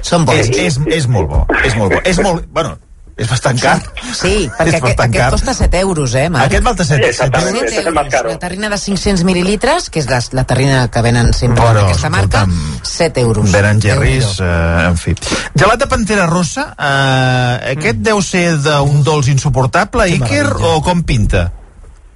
Són 0.03 0.25
bons. 0.25 0.38
És, 0.38 0.49
és, 0.57 0.79
és 0.87 1.09
molt 1.09 1.29
bo, 1.29 1.47
és 1.64 1.77
molt 1.77 1.93
bo. 1.95 2.01
És 2.05 2.19
molt... 2.21 2.45
Bueno, 2.53 2.77
és 3.16 3.29
bastant 3.29 3.59
car. 3.61 3.79
Sí, 4.16 4.49
perquè 4.59 4.69
aquest, 4.69 4.83
bastant 4.83 5.09
aquest 5.09 5.16
car. 5.19 5.31
costa 5.31 5.55
7 5.55 5.79
euros, 5.81 6.14
eh, 6.14 6.29
Marc? 6.31 6.47
Aquest 6.47 6.64
val 6.64 6.77
7, 6.79 7.07
Exactament, 7.09 7.57
Set 7.57 7.64
este 7.69 7.81
és 7.81 7.87
el 7.87 7.93
més 7.95 8.01
euros. 8.05 8.14
caro. 8.14 8.29
La 8.31 8.38
terrina 8.38 8.69
de 8.73 8.79
500 8.79 9.25
mil·lilitres, 9.25 9.90
que 9.90 10.01
és 10.01 10.09
la, 10.11 10.21
la 10.33 10.45
terrina 10.45 10.88
que 10.90 11.03
venen 11.03 11.33
sempre 11.37 11.62
Però, 11.64 11.75
d'aquesta 11.83 12.11
marca, 12.11 12.47
7 12.83 13.21
euros. 13.21 13.53
Ben 13.53 13.81
Jerry's, 13.81 14.40
eh, 14.40 14.87
en 14.88 14.97
fi. 14.99 15.14
Gelat 15.55 15.79
de 15.81 15.87
Pantera 15.87 16.27
Rossa, 16.27 16.75
eh, 16.79 17.73
aquest 17.77 18.03
deu 18.05 18.21
ser 18.23 18.57
d'un 18.59 19.03
dolç 19.05 19.29
insuportable, 19.29 20.09
Iker, 20.16 20.47
o 20.61 20.81
com 20.83 21.03
pinta? 21.03 21.53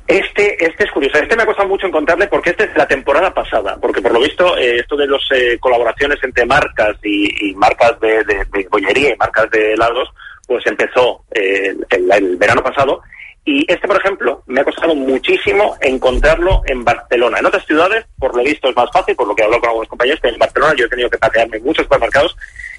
Este, 0.07 0.63
este 0.65 0.85
es 0.85 0.91
curioso. 0.91 1.19
Este 1.19 1.35
me 1.35 1.43
ha 1.43 1.47
costado 1.47 1.69
mucho 1.69 1.87
encontrarle 1.87 2.27
porque 2.27 2.51
este 2.51 2.65
es 2.65 2.73
de 2.73 2.79
la 2.79 2.89
temporada 2.89 3.33
pasada. 3.33 3.79
Porque 3.81 4.03
por 4.03 4.13
lo 4.13 4.21
visto, 4.21 4.57
eh, 4.59 4.77
esto 4.81 4.97
de 4.97 5.07
las 5.07 5.23
colaboraciones 5.61 6.19
entre 6.23 6.45
marcas 6.45 6.97
y, 7.03 7.51
y 7.51 7.55
marcas 7.55 7.99
de, 8.01 8.23
de, 8.25 8.45
de 8.53 8.69
bollería 8.71 9.15
y 9.15 9.17
marcas 9.17 9.51
de 9.51 9.73
helados, 9.73 10.09
pues 10.47 10.67
empezó 10.67 11.25
eh, 11.35 11.75
el, 11.91 12.37
verano 12.37 12.63
pasado. 12.63 13.03
Y 13.47 13.71
este, 13.71 13.87
por 13.87 13.97
ejemplo, 13.97 14.43
me 14.47 14.61
ha 14.61 14.65
costado 14.65 14.95
muchísimo 14.95 15.77
encontrarlo 15.81 16.63
en 16.67 16.83
Barcelona. 16.83 17.39
En 17.39 17.47
otras 17.47 17.67
ciudades, 17.67 18.07
por 18.19 18.35
lo 18.35 18.43
visto, 18.43 18.69
es 18.69 18.77
más 18.77 18.91
fácil, 18.91 19.15
por 19.15 19.29
lo 19.29 19.35
que 19.35 19.43
he 19.43 19.45
hablado 19.45 19.61
con 19.61 19.69
algunos 19.69 19.89
compañeros, 19.89 20.21
pero 20.23 20.35
en 20.35 20.41
Barcelona 20.41 20.75
yo 20.77 20.87
he 20.87 20.89
tenido 20.89 21.11
que 21.11 21.19
patearme 21.19 21.59
muchos 21.61 21.85
supermercados 21.85 22.35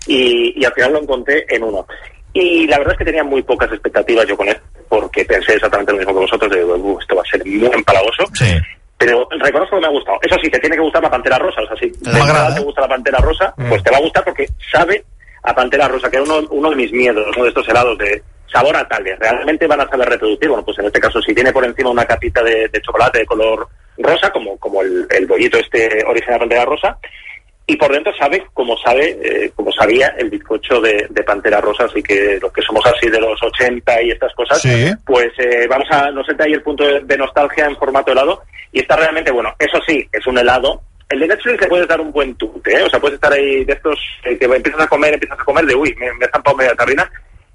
y, 0.08 0.60
y 0.60 0.66
al 0.66 0.74
final 0.74 0.94
lo 0.94 1.02
encontré 1.02 1.46
en 1.50 1.64
uno. 1.64 1.86
Y 2.34 2.68
la 2.68 2.80
verdad 2.80 2.94
es 2.94 3.00
que 3.00 3.06
tenía 3.06 3.24
muy 3.24 3.44
pocas 3.44 3.72
expectativas 3.72 4.28
yo 4.28 4.36
con 4.36 4.48
él, 4.48 4.58
porque 4.90 5.26
pensé 5.26 5.54
exactamente 5.56 5.92
lo 5.92 5.98
mismo 6.00 6.14
que 6.14 6.20
vosotros, 6.20 6.52
de 6.52 6.64
"Uh, 6.64 7.00
esto 7.00 7.16
va 7.16 7.22
a 7.22 7.26
ser 7.26 7.46
muy 7.46 7.70
empalagoso. 7.74 8.26
Sí. 8.34 8.58
Pero 8.98 9.28
reconozco 9.40 9.76
que 9.76 9.82
me 9.82 9.88
ha 9.88 9.92
gustado. 9.92 10.18
Eso 10.22 10.38
sí, 10.42 10.50
te 10.50 10.60
tiene 10.60 10.76
que 10.78 10.82
gustar 10.82 11.04
la 11.04 11.10
Pantera 11.10 11.38
Rosa. 11.38 11.62
O 11.62 11.68
sea, 11.68 11.76
si 11.78 11.90
de 11.90 12.12
verdad 12.14 12.56
te 12.56 12.62
gusta 12.62 12.82
la 12.82 12.88
Pantera 12.88 13.18
Rosa, 13.20 13.54
pues 13.70 13.84
te 13.84 13.92
va 13.92 13.98
a 13.98 14.02
gustar 14.02 14.24
porque 14.24 14.48
sabe 14.72 15.04
a 15.44 15.54
Pantera 15.54 15.88
Rosa, 15.88 16.10
que 16.10 16.16
era 16.16 16.24
uno, 16.26 16.48
uno 16.50 16.70
de 16.70 16.76
mis 16.78 16.92
miedos, 16.92 17.26
uno 17.36 17.44
de 17.44 17.50
estos 17.50 17.68
helados 17.68 17.98
de 17.98 18.24
sabor 18.52 18.76
a 18.76 18.88
tales. 18.88 19.20
¿Realmente 19.20 19.68
van 19.68 19.82
a 19.82 19.88
saber 19.90 20.08
reproducir? 20.10 20.48
Bueno, 20.48 20.64
pues 20.64 20.80
en 20.80 20.86
este 20.86 21.00
caso, 21.00 21.22
si 21.22 21.36
tiene 21.36 21.52
por 21.52 21.66
encima 21.66 21.90
una 21.90 22.06
capita 22.06 22.42
de, 22.42 22.70
de 22.70 22.82
chocolate 22.82 23.20
de 23.20 23.26
color 23.26 23.68
rosa, 23.98 24.30
como, 24.32 24.58
como 24.58 24.82
el, 24.82 25.06
el 25.10 25.26
bollito 25.28 25.58
este 25.58 26.04
original 26.08 26.40
Pantera 26.40 26.66
Rosa, 26.66 26.98
y 27.68 27.76
por 27.78 27.92
dentro 27.92 28.14
sabe 28.16 28.46
como 28.54 28.78
sabe 28.78 29.18
eh, 29.24 29.52
como 29.56 29.72
sabía 29.72 30.14
el 30.18 30.30
bizcocho 30.30 30.80
de, 30.82 31.08
de 31.10 31.24
Pantera 31.24 31.60
Rosa 31.62 31.86
así 31.86 32.02
que 32.04 32.38
los 32.42 32.52
que 32.54 32.62
somos 32.62 32.86
así 32.86 33.10
de 33.10 33.20
los 33.20 33.42
80 33.42 34.02
y 34.04 34.12
estas 34.12 34.34
cosas 34.36 34.62
Sí. 34.62 34.92
pues 35.06 35.32
eh, 35.40 35.66
vamos 35.68 35.88
a 35.92 36.12
nos 36.12 36.28
entra 36.30 36.46
ahí 36.46 36.54
el 36.54 36.62
punto 36.62 36.86
de, 36.86 37.00
de 37.02 37.18
nostalgia 37.18 37.66
en 37.66 37.76
formato 37.78 38.12
helado 38.12 38.44
y 38.72 38.82
está 38.82 38.96
realmente 38.96 39.32
bueno 39.32 39.54
eso 39.58 39.80
sí 39.88 40.08
es 40.12 40.28
un 40.28 40.38
helado 40.38 40.82
el 41.10 41.20
de 41.20 41.28
Netflix 41.28 41.62
le 41.62 41.68
puedes 41.68 41.88
dar 41.88 42.00
un 42.02 42.12
buen 42.12 42.36
tute 42.36 42.72
¿eh? 42.78 42.84
o 42.84 42.90
sea 42.90 43.00
puedes 43.00 43.16
estar 43.16 43.34
ahí 43.34 43.64
de 43.66 43.74
estos 43.74 44.00
eh, 44.26 44.38
que 44.38 44.46
empiezas 44.46 44.82
a 44.82 44.88
comer 44.88 45.14
empiezas 45.16 45.40
a 45.40 45.44
comer 45.44 45.66
de 45.66 45.76
uy 45.76 45.96
me, 45.98 46.14
me 46.14 46.26
he 46.26 46.30
zampado 46.30 46.58
media 46.58 46.76
tarrina 46.76 47.10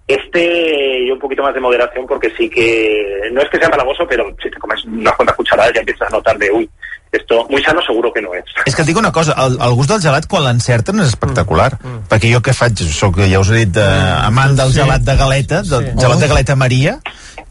este 0.08 1.04
y 1.04 1.10
un 1.10 1.20
poquito 1.20 1.42
más 1.42 1.54
de 1.54 1.60
moderación 1.60 2.04
porque 2.06 2.30
sí 2.36 2.50
que 2.50 3.28
no 3.32 3.40
es 3.42 3.48
que 3.48 3.58
sea 3.58 3.68
malagoso 3.68 4.04
pero 4.08 4.34
si 4.42 4.50
te 4.50 4.58
comes 4.58 4.84
unas 4.84 5.14
cuantas 5.14 5.36
cucharadas 5.36 5.72
ya 5.72 5.80
empiezas 5.80 6.08
a 6.08 6.16
notar 6.16 6.36
de 6.36 6.50
uy 6.50 6.68
esto 7.12 7.46
muy 7.50 7.62
sano 7.62 7.80
seguro 7.82 8.12
que 8.12 8.22
no 8.22 8.34
es 8.34 8.44
És 8.66 8.74
que 8.76 8.82
et 8.82 8.88
dic 8.88 8.96
una 8.96 9.10
cosa, 9.12 9.34
el, 9.46 9.58
el 9.60 9.74
gust 9.74 9.90
del 9.90 10.00
gelat 10.02 10.26
quan 10.30 10.44
l'encerten 10.44 11.00
és 11.02 11.08
espectacular, 11.10 11.72
mm. 11.80 12.04
perquè 12.10 12.30
jo 12.32 12.40
que 12.42 12.54
faig, 12.54 12.78
soc, 12.94 13.18
ja 13.26 13.40
us 13.40 13.50
he 13.50 13.64
dit, 13.64 13.76
eh, 13.76 14.26
amant 14.26 14.54
del 14.58 14.70
Sí. 14.72 14.78
gelat 14.80 15.02
de 15.02 15.16
galeta, 15.16 15.62
del 15.62 15.90
Sí. 15.90 15.98
gelat 15.98 16.18
de 16.20 16.28
galeta 16.28 16.56
Maria, 16.56 17.00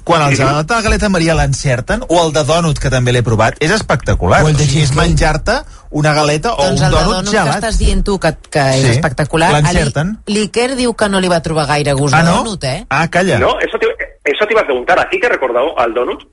quan 0.03 0.23
el 0.25 0.35
gelat 0.37 0.65
de 0.65 0.81
galeta 0.81 1.09
Maria 1.09 1.35
l'encerten, 1.35 2.03
o 2.07 2.25
el 2.25 2.31
de 2.33 2.43
dònut, 2.45 2.79
que 2.79 2.89
també 2.89 3.11
l'he 3.11 3.21
provat, 3.21 3.57
és 3.59 3.71
espectacular. 3.71 4.43
O 4.43 4.47
el 4.49 4.55
de 4.57 4.65
sigui, 4.65 4.81
és 4.83 4.93
menjar-te 4.95 5.59
una 5.91 6.13
galeta 6.13 6.53
o 6.53 6.63
doncs 6.63 6.79
un 6.81 6.85
el 6.87 6.91
de 6.91 6.97
dònut 6.97 7.15
dònut 7.17 7.31
que 7.31 7.37
gelat. 7.37 7.59
estàs 7.63 7.77
dient 7.77 8.03
tu, 8.05 8.17
que, 8.17 8.31
que 8.49 8.63
és 8.79 8.81
Sí, 8.85 8.89
espectacular, 8.95 9.51
l'encerten. 9.53 10.19
L'Iker 10.25 10.75
diu 10.75 10.93
que 10.95 11.09
no 11.09 11.19
li 11.19 11.27
va 11.27 11.41
trobar 11.41 11.67
gaire 11.67 11.93
gust 11.93 12.13
Ah, 12.15 12.23
de 12.23 12.29
no? 12.31 12.37
dònut, 12.43 12.63
eh? 12.63 12.85
Ah, 12.89 13.07
calla. 13.09 13.37
No, 13.39 13.59
eso 13.59 13.77
te, 13.77 13.87
eso 14.23 14.45
te 14.47 14.53
iba 14.53 14.61
a 14.61 14.65
preguntar. 14.65 14.99
¿A 14.99 15.09
ti 15.09 15.19
te 15.19 15.27
al 15.27 15.93
donut? 15.93 16.23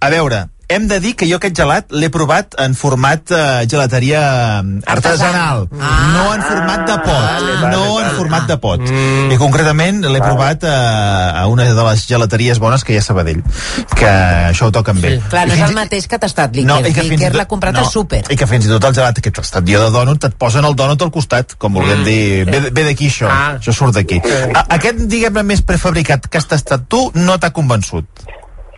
A 0.00 0.08
veure, 0.10 0.46
hem 0.68 0.86
de 0.88 0.98
dir 1.00 1.14
que 1.16 1.26
jo 1.28 1.36
aquest 1.36 1.56
gelat 1.56 1.90
l'he 1.92 2.08
provat 2.10 2.54
en 2.58 2.74
format 2.74 3.30
eh, 3.30 3.66
gelateria 3.70 4.20
eh, 4.60 4.80
artesanal, 4.86 5.68
Ah. 5.80 6.12
no 6.14 6.34
en 6.34 6.42
format 6.42 6.86
de 6.88 6.96
pot, 7.04 7.22
vale, 7.24 7.52
vale, 7.60 7.76
no 7.76 7.84
en 8.00 8.04
vale. 8.06 8.16
format 8.16 8.46
de 8.48 8.56
pot. 8.58 8.80
I 9.32 9.36
concretament 9.36 10.02
l'he 10.04 10.20
provat 10.22 10.64
eh, 10.64 10.70
a 10.70 11.46
una 11.48 11.64
de 11.64 11.84
les 11.90 12.06
gelateries 12.08 12.58
bones 12.58 12.84
que 12.84 12.94
hi 12.94 12.96
ha 12.96 13.00
a 13.00 13.04
Sabadell, 13.04 13.42
que 13.94 14.06
això 14.50 14.68
ho 14.68 14.72
toquen 14.72 15.00
bé. 15.00 15.20
Clar, 15.30 15.46
no 15.48 15.54
és 15.54 15.60
el 15.68 15.74
mateix 15.76 16.06
que 16.08 16.18
t'ha 16.18 16.26
estat 16.30 16.56
i- 16.56 16.64
l'Iker. 16.64 16.92
que 16.94 17.04
i 17.06 17.10
L'Iker 17.10 17.34
l'ha 17.34 17.46
comprat 17.46 17.74
no, 17.74 17.80
al 17.80 17.90
súper. 17.90 18.24
I 18.30 18.36
que 18.36 18.46
fins 18.46 18.66
i 18.66 18.68
tot 18.68 18.84
el 18.84 18.94
gelat 18.94 19.18
aquest 19.18 19.38
estat 19.44 19.64
dia 19.64 19.78
de 19.80 19.90
dònut 19.90 20.24
et 20.24 20.34
posen 20.38 20.64
el 20.64 20.74
dònut 20.76 21.02
al 21.02 21.10
costat, 21.10 21.54
com 21.58 21.72
volguem 21.74 22.00
Mm. 22.00 22.04
dir, 22.04 22.44
ve, 22.46 22.60
ve 22.70 22.84
d'aquí 22.84 23.08
això, 23.08 23.28
Ah. 23.30 23.58
això 23.60 23.72
surt 23.72 23.94
d'aquí. 23.94 24.20
A- 24.54 24.66
Aquest, 24.74 24.98
diguem-ne, 25.10 25.42
més 25.42 25.62
prefabricat 25.62 26.26
que 26.28 26.38
has 26.38 26.46
tastat 26.46 26.88
tu, 26.88 27.10
no 27.14 27.38
t'ha 27.38 27.50
convençut. 27.50 28.04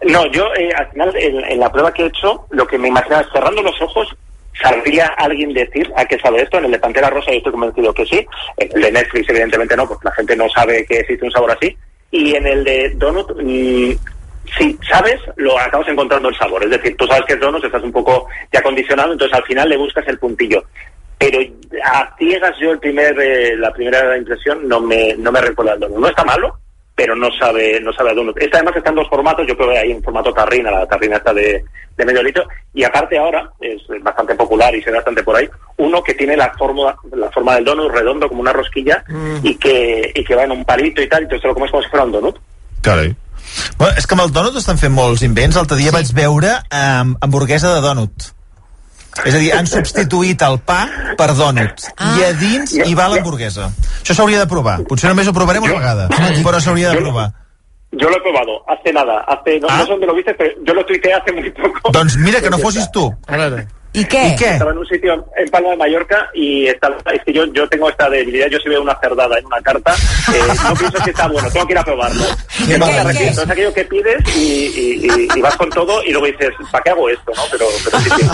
No, 0.03 0.27
yo 0.27 0.55
eh, 0.55 0.71
al 0.77 0.91
final 0.91 1.13
en, 1.17 1.61
la 1.61 1.71
prueba 1.71 1.93
que 1.93 2.03
he 2.03 2.07
hecho, 2.07 2.47
lo 2.51 2.67
que 2.67 2.79
me 2.79 2.89
imaginaba 2.89 3.23
es 3.23 3.29
cerrando 3.33 3.63
los 3.63 3.81
ojos, 3.81 4.15
¿sabría 4.61 5.07
alguien 5.19 5.53
decir 5.53 5.91
a 5.97 6.05
qué 6.05 6.19
sabe 6.19 6.43
esto? 6.43 6.59
En 6.59 6.67
el 6.67 6.73
de 6.73 6.79
Pantera 6.79 7.11
Rosa 7.11 7.31
yo 7.31 7.39
estoy 7.39 7.53
convencido 7.53 7.95
que 7.95 8.07
sí. 8.07 8.27
En 8.57 8.71
el 8.75 8.83
de 8.83 8.93
Netflix 8.93 9.29
evidentemente 9.29 9.77
no, 9.77 9.89
porque 9.89 10.09
la 10.09 10.15
gente 10.15 10.37
no 10.37 10.49
sabe 10.51 10.85
que 10.87 11.01
existe 11.01 11.25
un 11.25 11.31
sabor 11.31 11.51
así. 11.51 11.77
Y 12.11 12.35
en 12.35 12.47
el 12.47 12.65
de 12.65 12.91
Donut, 12.97 13.31
mm, 13.37 13.93
si 14.59 14.79
sabes, 14.89 15.21
lo 15.37 15.59
acabas 15.59 15.89
encontrando 15.89 16.29
el 16.29 16.37
sabor. 16.37 16.63
Es 16.65 16.71
decir, 16.71 16.97
tú 16.97 17.07
sabes 17.07 17.25
que 17.27 17.35
es 17.35 17.41
Donut, 17.41 17.65
estás 17.65 17.83
un 17.83 17.93
poco 17.93 18.29
ya 18.53 18.63
condicionado, 18.63 19.13
entonces 19.13 19.37
al 19.37 19.45
final 19.45 19.69
le 19.69 19.77
buscas 19.77 20.07
el 20.09 20.19
puntillo. 20.19 20.63
Pero 21.19 21.41
a 21.83 22.15
ciegas 22.19 22.53
yo 22.61 22.73
el 22.73 22.79
primer, 22.79 23.19
eh, 23.19 23.57
la 23.57 23.73
primera 23.73 24.17
impresión 24.17 24.69
no 24.69 24.81
me, 24.81 25.15
no 25.17 25.33
me 25.33 25.41
recuerda 25.41 25.73
al 25.73 25.81
Donut. 25.81 25.99
No 25.99 26.09
está 26.09 26.25
malo, 26.25 26.59
pero 26.97 27.15
no 27.15 27.29
sabe 27.39 27.79
no 27.81 27.93
sabe 27.93 28.11
a 28.11 28.15
donut. 28.15 28.37
Esta 28.39 28.57
además 28.57 28.77
está 28.77 28.91
en 28.91 28.97
dos 28.97 29.09
formatos, 29.09 29.47
yo 29.47 29.57
probé 29.57 29.79
ahí 29.79 29.93
en 29.93 30.03
formato 30.03 30.33
tarrina, 30.33 30.71
la 30.71 30.87
tarrina 30.87 31.19
está 31.19 31.33
de, 31.33 31.63
de 31.97 32.05
medio 32.05 32.23
litro, 32.23 32.45
y 32.75 32.83
aparte 32.83 33.19
ahora, 33.19 33.51
es 33.61 33.83
bastante 34.03 34.35
popular 34.35 34.75
y 34.75 34.83
se 34.83 34.91
ve 34.91 34.97
bastante 34.97 35.23
por 35.23 35.37
ahí, 35.37 35.49
uno 35.77 36.03
que 36.03 36.15
tiene 36.15 36.37
la 36.37 36.53
forma, 36.59 36.97
la 37.13 37.31
forma 37.31 37.55
del 37.55 37.65
donut 37.67 37.93
redondo 37.93 38.29
como 38.29 38.41
una 38.41 38.53
rosquilla 38.53 39.05
y 39.43 39.55
que 39.57 40.11
y 40.15 40.25
que 40.25 40.35
va 40.35 40.45
en 40.45 40.53
un 40.53 40.65
palito 40.65 41.03
y 41.03 41.09
tal, 41.09 41.25
entonces 41.25 41.43
te 41.43 41.49
lo 41.49 41.55
comes 41.55 41.71
como 41.71 41.83
si 41.83 41.91
fuera 41.91 42.07
un 42.07 42.13
donut. 42.13 42.39
Carai. 42.83 43.15
Bueno, 43.79 43.95
és 43.97 44.07
que 44.07 44.17
amb 44.17 44.25
el 44.25 44.33
dònut 44.35 44.57
estan 44.59 44.79
fent 44.81 44.95
molts 44.95 45.23
invents. 45.27 45.57
L'altre 45.59 45.79
dia 45.79 45.93
sí. 45.93 45.97
vaig 45.99 46.13
veure 46.17 46.57
um, 46.71 47.15
hamburguesa 47.23 47.75
de 47.77 47.85
dònut. 47.85 48.31
És 49.25 49.35
a 49.35 49.39
dir, 49.39 49.51
han 49.57 49.67
substituït 49.71 50.43
el 50.47 50.59
pa 50.67 50.83
per 51.17 51.31
dònut. 51.39 51.89
Ah. 51.97 52.13
I 52.19 52.27
a 52.29 52.33
dins 52.37 52.77
hi 52.77 52.95
va 52.99 53.09
l'hamburguesa. 53.13 53.71
Això 54.03 54.17
s'hauria 54.19 54.43
de 54.43 54.51
provar. 54.51 54.79
Potser 54.89 55.11
només 55.13 55.29
ho 55.29 55.35
provarem 55.37 55.65
una 55.65 55.79
vegada, 55.79 56.09
però 56.45 56.61
s'hauria 56.61 56.93
de 56.93 57.03
provar. 57.05 57.31
Yo 57.93 58.11
lo 58.11 58.17
he 58.19 58.21
probado 58.21 58.61
hace 58.69 58.93
nada, 58.93 59.21
hace 59.29 59.61
no, 59.61 59.69
no 59.69 59.85
sé 59.85 59.91
dónde 59.91 60.07
lo 60.07 60.15
viste, 60.15 60.35
pero 60.35 60.51
yo 60.67 60.75
lo 60.75 60.85
tuiteé 60.85 61.15
hace 61.15 61.33
muy 61.33 61.51
poco. 61.51 61.91
Doncs 61.93 62.17
mira, 62.19 62.43
que 62.43 62.51
no 62.51 62.59
fossis 62.59 62.91
tu. 62.93 63.09
Veure. 63.29 63.67
¿Y 63.97 64.05
qué? 64.05 64.29
¿Y 64.29 64.37
qué? 64.37 64.51
Estaba 64.51 64.73
en 64.73 64.79
un 64.79 64.87
sitio 64.87 65.27
en 65.37 65.49
Palma 65.49 65.71
de 65.71 65.77
Mallorca 65.77 66.29
y 66.35 66.67
estaba, 66.67 66.97
es 67.15 67.23
que 67.25 67.33
yo, 67.33 67.47
yo 67.53 67.67
tengo 67.69 67.89
esta 67.89 68.09
debilidad, 68.11 68.47
yo 68.49 68.59
si 68.59 68.69
veo 68.69 68.83
una 68.83 68.95
cerdada 69.01 69.39
en 69.39 69.47
una 69.47 69.61
carta, 69.63 69.95
eh, 70.35 70.41
no 70.69 70.75
pienso 70.75 71.03
que 71.03 71.11
está 71.11 71.27
bueno, 71.29 71.51
tengo 71.51 71.67
que 71.67 71.73
ir 71.73 71.79
a 71.79 71.85
probarlo. 71.85 72.25
¿Qué, 72.67 72.75
es 73.29 73.39
aquello 73.51 73.73
que 73.73 73.85
pides 73.87 74.37
y, 74.37 74.41
y- 74.41 75.07
y- 75.07 75.29
y 75.35 75.41
vas 75.41 75.57
con 75.57 75.71
todo 75.71 76.03
y 76.05 76.11
luego 76.13 76.27
dices, 76.27 76.51
¿para 76.71 76.85
qué 76.85 76.91
hago 76.91 77.09
esto? 77.09 77.33
no? 77.35 77.43
Pero, 77.51 77.67
pero 77.85 77.99
sí, 78.01 78.11
sí. 78.17 78.27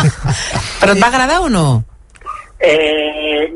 Però 0.81 0.93
et 0.93 1.03
va 1.03 1.07
agradar 1.07 1.39
o 1.41 1.49
no? 1.49 1.85
Eh, 2.59 3.53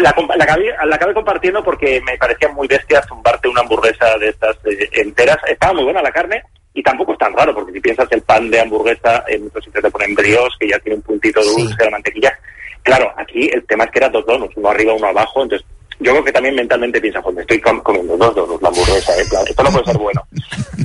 la, 0.00 0.14
compa- 0.14 0.36
la, 0.36 0.44
acabé, 0.44 0.72
la 0.86 0.96
acabé 0.96 1.12
compartiendo 1.14 1.62
porque 1.62 2.00
me 2.06 2.16
parecía 2.16 2.48
muy 2.48 2.66
bestia 2.68 3.02
zumbarte 3.06 3.48
una 3.48 3.60
hamburguesa 3.62 4.16
de 4.18 4.28
estas 4.28 4.56
eh, 4.64 4.88
enteras. 4.92 5.36
Estaba 5.46 5.74
muy 5.74 5.84
buena 5.84 6.00
la 6.02 6.10
carne 6.12 6.42
y 6.72 6.82
tampoco 6.82 7.12
es 7.12 7.18
tan 7.18 7.32
raro 7.32 7.54
porque 7.54 7.72
si 7.72 7.80
piensas 7.80 8.10
el 8.12 8.22
pan 8.22 8.50
de 8.50 8.60
hamburguesa, 8.60 9.24
en 9.28 9.44
muchos 9.44 9.64
sitios 9.64 9.82
te 9.82 9.90
ponen 9.90 10.14
brioche 10.14 10.56
que 10.60 10.68
ya 10.68 10.78
tiene 10.78 10.96
un 10.96 11.02
puntito 11.02 11.42
dulce 11.42 11.76
de 11.76 11.84
la 11.84 11.90
mantequilla. 11.90 12.38
Claro, 12.82 13.12
aquí 13.16 13.48
el 13.52 13.64
tema 13.66 13.84
es 13.84 13.90
que 13.90 13.98
eran 13.98 14.12
dos 14.12 14.24
donuts, 14.24 14.56
uno 14.56 14.70
arriba, 14.70 14.94
uno 14.94 15.06
abajo, 15.06 15.42
entonces 15.42 15.66
yo 16.00 16.12
creo 16.12 16.24
que 16.24 16.32
también 16.32 16.54
mentalmente 16.54 17.00
piensas, 17.00 17.22
joder, 17.22 17.40
estoy 17.42 17.60
com- 17.60 17.80
comiendo 17.82 18.16
dos 18.16 18.34
donuts 18.34 18.62
la 18.62 18.68
hamburguesa, 18.68 19.12
eh, 19.18 19.24
claro, 19.28 19.46
esto 19.48 19.62
no 19.62 19.70
puede 19.70 19.84
ser 19.84 19.98
bueno. 19.98 20.26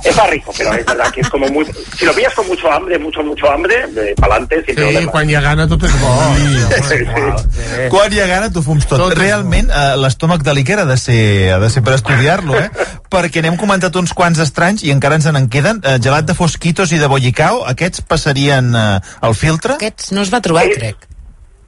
Está 0.03 0.27
rico, 0.27 0.53
pero 0.57 0.73
es 0.73 0.85
verdad 0.85 1.11
que 1.11 1.21
es 1.21 1.29
como 1.29 1.47
muy... 1.47 1.65
Si 1.97 2.05
lo 2.05 2.13
pillas 2.13 2.33
con 2.35 2.45
mucho 2.47 2.71
hambre, 2.71 2.99
mucho, 2.99 3.23
mucho 3.23 3.49
hambre, 3.49 3.87
de 3.87 4.13
pa'lante, 4.15 4.57
sin 4.65 4.75
Sí, 4.75 4.81
problema. 4.81 5.11
quan 5.11 5.29
hi 5.29 5.35
ha 5.35 5.41
gana 5.41 5.67
tot 5.67 5.83
és 5.87 5.95
bo. 6.01 6.11
Sí, 6.35 6.97
sí. 6.99 7.87
Quan 7.89 8.13
hi 8.13 8.19
ha 8.19 8.27
gana, 8.27 8.51
tu 8.51 8.61
fums 8.61 8.85
tot. 8.85 8.99
Tot 8.99 9.15
Realment, 9.17 9.71
eh, 9.71 9.95
l'estómac 9.97 10.43
de 10.45 10.53
l'Iker 10.53 10.79
ha 10.83 10.85
de 10.85 10.97
ser, 10.97 11.53
ha 11.55 11.59
de 11.63 11.69
ser 11.73 11.81
per 11.83 11.95
estudiar-lo, 11.97 12.57
eh? 12.59 12.69
Perquè 13.09 13.41
n'hem 13.41 13.57
comentat 13.57 13.95
uns 13.95 14.13
quants 14.13 14.39
estranys 14.43 14.83
i 14.83 14.91
encara 14.93 15.15
ens 15.17 15.25
en 15.31 15.49
queden. 15.49 15.81
Eh, 15.83 15.97
gelat 16.03 16.27
de 16.29 16.35
Fosquitos 16.37 16.91
i 16.91 16.99
de 17.01 17.07
Bollicao, 17.07 17.63
aquests 17.65 18.01
passarien 18.05 18.73
eh, 18.75 18.99
el 19.23 19.33
filtre? 19.35 19.79
Aquests 19.79 20.11
no 20.11 20.21
es 20.21 20.33
va 20.33 20.41
trobar, 20.45 20.67
crec. 20.75 21.07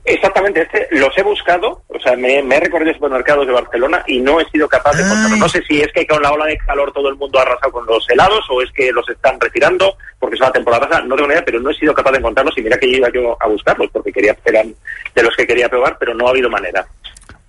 Exactamente, 0.10 0.62
este 0.62 0.88
los 0.92 1.16
he 1.18 1.22
buscado, 1.22 1.84
o 1.90 2.00
sea, 2.00 2.16
me, 2.16 2.42
me 2.42 2.56
he 2.56 2.60
recorrido 2.62 2.94
supermercados 2.94 3.46
de 3.46 3.52
Barcelona 3.52 4.02
y 4.08 4.22
no 4.22 4.40
he 4.40 4.50
sido 4.50 4.70
capaz 4.70 4.96
de 4.96 5.04
encontrarlos. 5.04 5.38
No 5.38 5.50
sé 5.50 5.62
si 5.68 5.82
es 5.82 5.92
que 5.92 6.08
con 6.08 6.22
la 6.22 6.32
ola 6.32 6.46
de 6.46 6.58
calor 6.60 6.94
todo 6.94 7.10
el 7.10 7.18
mundo 7.18 7.38
ha 7.38 7.42
arrasado 7.42 7.74
con 7.74 7.86
los 7.86 8.10
helados 8.10 8.46
o 8.50 8.62
es 8.62 8.72
que 8.72 8.90
los 8.94 9.08
están 9.10 9.38
retirando 9.38 9.98
porque 10.18 10.36
es 10.36 10.42
una 10.42 10.52
temporada 10.54 10.88
baja, 10.88 11.02
no 11.02 11.16
tengo 11.16 11.28
ni 11.28 11.34
idea, 11.34 11.44
pero 11.44 11.60
no 11.60 11.72
he 11.72 11.76
sido 11.76 11.94
capaz 11.94 12.12
de 12.12 12.20
encontrarlos 12.20 12.58
y 12.58 12.62
mira 12.62 12.78
que 12.78 12.88
iba 12.88 13.10
yo 13.14 13.36
a 13.38 13.48
buscarlos 13.50 13.90
porque 13.92 14.14
quería 14.14 14.34
eran 14.46 14.74
de 15.14 15.24
los 15.24 15.36
que 15.36 15.46
quería 15.46 15.68
probar, 15.68 15.98
pero 16.00 16.14
no 16.14 16.28
ha 16.28 16.30
habido 16.30 16.50
manera. 16.50 16.88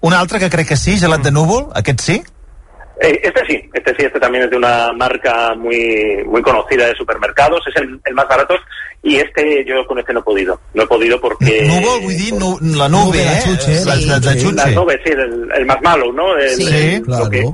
Un 0.01 0.15
altre 0.15 0.41
que 0.41 0.51
crec 0.51 0.69
que 0.69 0.77
sí, 0.77 0.99
gelat 0.99 1.23
de 1.23 1.31
núvol, 1.31 1.69
aquest 1.75 2.01
sí? 2.01 2.23
Eh, 3.01 3.21
este 3.23 3.47
sí, 3.47 3.71
este 3.73 3.95
sí, 3.97 4.05
este 4.07 4.19
también 4.19 4.45
es 4.45 4.51
de 4.51 4.57
una 4.57 4.93
marca 4.93 5.55
muy 5.55 6.23
muy 6.27 6.43
conocida 6.43 6.87
de 6.87 6.95
supermercados, 6.97 7.61
es 7.69 7.77
el, 7.77 8.01
el 8.05 8.15
más 8.15 8.27
barato 8.29 8.55
y 9.03 9.17
este 9.17 9.65
yo 9.65 9.87
con 9.87 9.99
este 10.01 10.13
no 10.13 10.19
he 10.21 10.23
podido, 10.25 10.61
no 10.75 10.83
he 10.83 10.87
podido 10.87 11.21
porque... 11.21 11.63
Núvol, 11.63 12.01
vull 12.01 12.17
dir, 12.17 12.35
nu, 12.35 12.59
la 12.61 12.89
nube, 12.89 13.05
Nube, 13.19 13.25
la 13.25 13.39
eh? 13.39 13.43
chuche. 13.45 13.85
La, 13.85 13.95
la, 13.95 14.19
la 14.19 14.33
Sí, 14.33 14.41
chuche. 14.43 14.55
Las 14.57 14.73
nubes, 14.75 15.01
sí, 15.05 15.11
el, 15.13 15.49
el 15.55 15.67
más 15.67 15.81
malo, 15.83 16.13
¿no? 16.13 16.37
El- 16.37 16.51
Sí, 16.57 16.67
el- 16.95 17.03
claro. 17.03 17.25
Lo 17.25 17.31
que, 17.31 17.45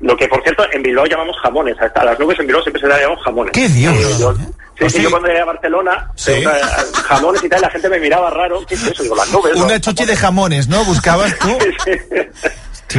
lo 0.00 0.16
que, 0.16 0.28
por 0.28 0.42
cierto, 0.42 0.64
en 0.72 0.82
Bilbao 0.82 1.06
llamamos 1.06 1.36
jamones. 1.42 1.76
A 1.80 1.86
a 1.86 2.04
las 2.04 2.18
nubes 2.18 2.38
en 2.40 2.46
Bilbao 2.46 2.62
siempre 2.62 2.82
se 2.82 2.88
le 2.88 3.00
llamamos 3.00 3.24
jamones. 3.24 3.52
¿Qué 3.52 3.68
dios? 3.68 3.94
Eh, 3.94 4.16
yo- 4.20 4.34
sí, 4.34 4.42
Pues 4.78 4.92
sí, 4.92 4.98
sí. 4.98 5.04
yo 5.04 5.10
cuando 5.10 5.28
llegué 5.28 5.40
a 5.40 5.44
Barcelona, 5.46 6.12
Sí. 6.16 6.32
eh, 6.32 6.46
jamones 7.04 7.42
y 7.44 7.48
tal, 7.48 7.60
la 7.62 7.70
gente 7.70 7.88
me 7.88 7.98
miraba 8.00 8.28
raro. 8.28 8.60
¿Qué 8.66 8.74
es 8.74 8.86
eso? 8.88 9.02
Digo, 9.04 9.16
las 9.16 9.30
nubes. 9.32 9.54
Una 9.54 9.66
¿no? 9.74 9.78
chuchi 9.78 10.04
de 10.04 10.16
jamones, 10.16 10.68
no? 10.68 10.84
Buscaves 10.84 11.38
tu? 11.38 11.48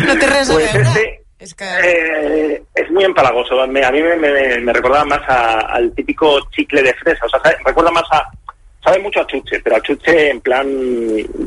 No 0.08 0.18
té 0.18 0.26
res 0.26 0.50
Pues 0.50 0.66
este, 0.74 1.23
És 1.44 1.54
que... 1.54 1.66
eh, 1.66 2.64
es 2.74 2.90
muy 2.92 3.04
empalagoso. 3.04 3.68
Me- 3.68 3.84
a 3.84 3.92
mí 3.92 4.02
me, 4.02 4.16
me- 4.16 4.60
me 4.60 4.74
recordaba 4.74 5.04
más 5.06 5.22
a- 5.28 5.60
al 5.76 5.94
típico 5.94 6.40
chicle 6.52 6.82
de 6.82 6.94
fresa. 6.94 7.26
O 7.26 7.30
sea, 7.30 7.40
sabe- 7.42 7.58
recuerda 7.66 7.92
más 7.92 8.06
a. 8.12 8.24
Sabe 8.84 9.00
mucho 9.00 9.22
a 9.22 9.28
chuche, 9.28 9.60
pero 9.64 9.76
a 9.76 9.82
chuche 9.82 10.30
en 10.30 10.40
plan. 10.42 10.68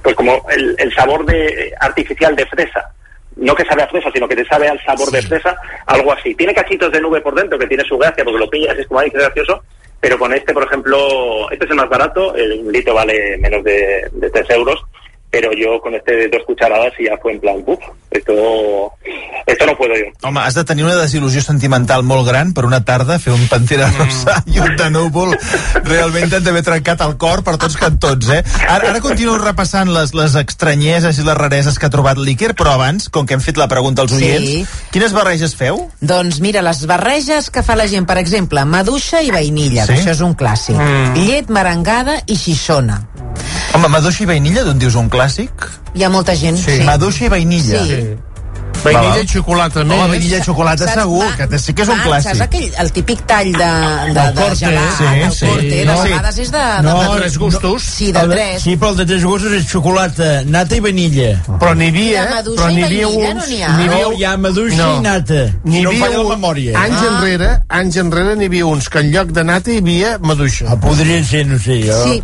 Pues 0.03 0.15
como 0.15 0.45
el, 0.51 0.75
el 0.79 0.93
sabor 0.95 1.25
de 1.25 1.73
artificial 1.81 2.37
de 2.37 2.47
fresa. 2.47 2.93
No 3.37 3.55
que 3.55 3.65
sabe 3.65 3.83
a 3.83 3.89
fresa, 3.89 4.11
sino 4.13 4.27
que 4.29 4.37
te 4.37 4.45
sabe 4.47 4.69
al 4.69 4.83
sabor 4.85 5.11
de 5.11 5.21
fresa, 5.23 5.55
algo 5.87 6.13
así. 6.13 6.35
Tiene 6.35 6.55
cachitos 6.55 6.91
de 6.93 7.01
nube 7.01 7.21
por 7.21 7.35
dentro, 7.35 7.59
que 7.59 7.67
tiene 7.67 7.85
su 7.85 7.99
gracia, 7.99 8.25
porque 8.25 8.39
lo 8.39 8.49
pillas 8.51 8.79
es 8.79 8.87
como, 8.87 9.01
ay, 9.01 9.11
qué 9.11 9.19
gracioso. 9.19 9.63
Pero 10.01 10.19
con 10.19 10.33
este, 10.33 10.53
por 10.55 10.65
ejemplo, 10.65 11.51
este 11.51 11.65
es 11.67 11.71
el 11.71 11.77
más 11.77 11.89
barato, 11.89 12.35
el 12.35 12.61
un 12.65 12.73
litro 12.73 12.95
vale 12.95 13.37
menos 13.39 13.63
de, 13.65 14.09
de 14.13 14.31
3 14.31 14.51
euros, 14.51 14.83
pero 15.37 15.53
yo 15.53 15.79
con 15.83 15.95
este 15.95 16.17
de 16.17 16.29
dos 16.29 16.41
cucharadas 16.47 16.95
y 16.99 17.05
ya 17.05 17.19
fue 17.21 17.33
en 17.35 17.41
plan, 17.41 17.57
uff, 17.67 17.79
esto, 18.11 18.33
esto 19.47 19.67
no 19.67 19.77
puedo 19.77 19.93
yo. 19.95 20.07
Home, 20.27 20.41
has 20.41 20.55
de 20.55 20.65
tenir 20.65 20.87
una 20.87 20.95
desil·lusió 20.97 21.43
sentimental 21.45 22.03
molt 22.09 22.25
gran 22.27 22.55
per 22.57 22.65
una 22.65 22.79
tarda 22.89 23.19
fer 23.21 23.35
un 23.35 23.43
Pantera 23.51 23.91
Rosa 23.99 24.39
i 24.49 24.57
un 24.65 24.73
de 24.81 24.87
núvol. 24.95 25.35
Realment 25.85 26.31
t'han 26.33 26.47
d'haver 26.47 26.63
trencat 26.65 27.03
el 27.05 27.19
cor 27.21 27.43
per 27.45 27.59
tots 27.61 27.77
cantons, 27.77 28.31
eh? 28.33 28.39
Ara, 28.65 28.95
ara 28.95 29.03
continuo 29.05 29.37
repassant 29.43 29.93
les, 29.93 30.15
les 30.17 30.39
estranyeses 30.41 31.21
i 31.21 31.27
les 31.27 31.37
rareses 31.37 31.77
que 31.79 31.91
ha 31.91 31.93
trobat 31.93 32.17
l'Iker, 32.17 32.55
però 32.57 32.73
abans, 32.79 33.11
com 33.13 33.29
que 33.29 33.37
hem 33.37 33.45
fet 33.45 33.61
la 33.61 33.69
pregunta 33.69 34.07
als 34.07 34.17
Sí. 34.17 34.25
oients, 34.25 34.73
quines 34.97 35.13
barreges 35.13 35.53
feu? 35.59 35.83
Doncs 36.01 36.41
mira, 36.41 36.63
les 36.65 36.87
barreges 36.89 37.51
que 37.53 37.63
fa 37.67 37.77
la 37.77 37.85
gent, 37.93 38.09
per 38.09 38.17
exemple, 38.23 38.65
maduixa 38.65 39.21
i 39.21 39.31
vainilla, 39.35 39.85
Sí? 39.85 39.93
que 39.93 40.01
això 40.01 40.17
és 40.17 40.25
un 40.25 40.33
clàssic. 40.35 40.81
Mm. 40.81 41.27
Llet 41.29 41.51
merengada 41.53 42.23
i 42.25 42.37
xixona. 42.41 43.03
Home, 43.75 43.89
maduixa 43.93 44.23
i 44.25 44.27
vainilla, 44.27 44.63
d'on 44.65 44.79
dius 44.79 44.95
un 44.97 45.11
clàssic? 45.13 45.51
Hi 45.95 46.05
ha 46.05 46.09
molta 46.13 46.35
gent, 46.37 46.57
sí. 46.59 46.81
Maduixa 46.87 47.27
i 47.27 47.29
vainilla. 47.29 47.83
Sí. 47.85 48.01
Vainilla 48.85 49.09
Va, 49.09 49.15
va. 49.17 49.23
i 49.25 49.27
xocolata 49.27 49.83
més. 49.85 49.97
Home, 49.99 50.09
vainilla 50.13 50.39
i 50.39 50.43
xocolata 50.45 50.85
Saps, 50.87 51.01
segur, 51.01 51.25
va- 51.25 51.47
que 51.49 51.59
sí 51.59 51.73
que 51.75 51.83
és 51.83 51.89
un 51.89 51.99
va, 51.99 52.05
clàssic. 52.05 52.29
Saps 52.29 52.41
aquell, 52.45 52.67
el 52.79 52.91
típic 52.93 53.23
tall 53.27 53.49
de, 53.51 53.59
de, 53.59 54.13
Del 54.15 54.35
de 54.37 54.41
corte, 54.43 54.57
gelat, 54.61 54.93
sí, 54.99 55.05
del 55.23 55.33
sí. 55.33 55.47
corte, 55.47 55.71
de 55.71 55.85
No. 55.89 55.97
vegades 56.03 56.39
és 56.45 56.53
de... 56.53 56.65
No, 56.87 56.93
de 57.03 57.09
tres 57.21 57.39
gustos. 57.39 57.83
Sí, 57.83 58.13
de 58.13 58.21
El 58.21 58.29
de- 58.29 58.37
tres. 58.37 58.63
Sí, 58.63 58.77
però 58.77 58.91
el 58.93 58.97
de 59.01 59.07
tres 59.07 59.25
gustos 59.25 59.53
és 59.59 59.67
xocolata, 59.67 60.29
nata 60.45 60.77
i 60.77 60.81
vanilla. 60.81 61.43
Però 61.49 61.75
n'hi 61.75 61.89
havia, 61.89 62.27
De 62.45 62.51
però 62.53 62.69
n'hi 62.71 62.83
havia 62.85 63.07
vainilla 63.09 63.33
uns... 63.33 63.35
no 63.41 63.47
n'hi 63.51 63.63
ha. 63.63 63.75
havia- 63.75 63.91
No, 64.05 64.13
hi 64.13 64.25
ha 64.25 64.37
maduixa 64.37 64.77
No. 64.85 64.93
i 64.97 65.01
nata. 65.09 65.43
N'hi 65.65 65.77
Si 65.79 65.83
no 65.83 65.91
havia 65.91 66.09
la 66.11 66.21
un- 66.21 66.29
memòria. 66.29 66.79
Anys 66.79 67.01
Ah. 67.03 67.11
enrere, 67.17 67.51
anys 67.69 67.97
enrere 67.97 68.37
n'hi 68.37 68.45
havia 68.53 68.67
uns 68.67 68.89
que 68.89 68.99
en 69.01 69.11
lloc 69.11 69.29
de 69.33 69.43
nata 69.45 69.71
hi 69.73 69.79
havia 69.79 70.19
maduixa. 70.21 70.67
Ah, 70.69 70.77
podrien 70.79 71.25
ser, 71.25 71.45
no 71.47 71.59
sé, 71.59 71.83
jo. 71.83 72.05
Sí. 72.05 72.23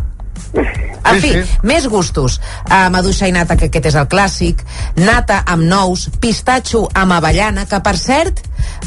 En 0.53 1.19
Sí, 1.19 1.21
fi, 1.21 1.31
sí. 1.33 1.57
més 1.67 1.87
gustos. 1.91 2.39
Uh, 2.69 2.87
maduixa 2.93 3.27
i 3.27 3.33
nata, 3.35 3.57
que 3.59 3.67
aquest 3.67 3.89
és 3.91 3.97
el 3.99 4.07
clàssic. 4.07 4.63
Nata 4.95 5.41
amb 5.45 5.67
nous. 5.67 6.07
Pistatxo 6.23 6.85
amb 6.93 7.17
avellana, 7.17 7.65
que 7.69 7.79
per 7.83 7.97
cert, 7.99 8.39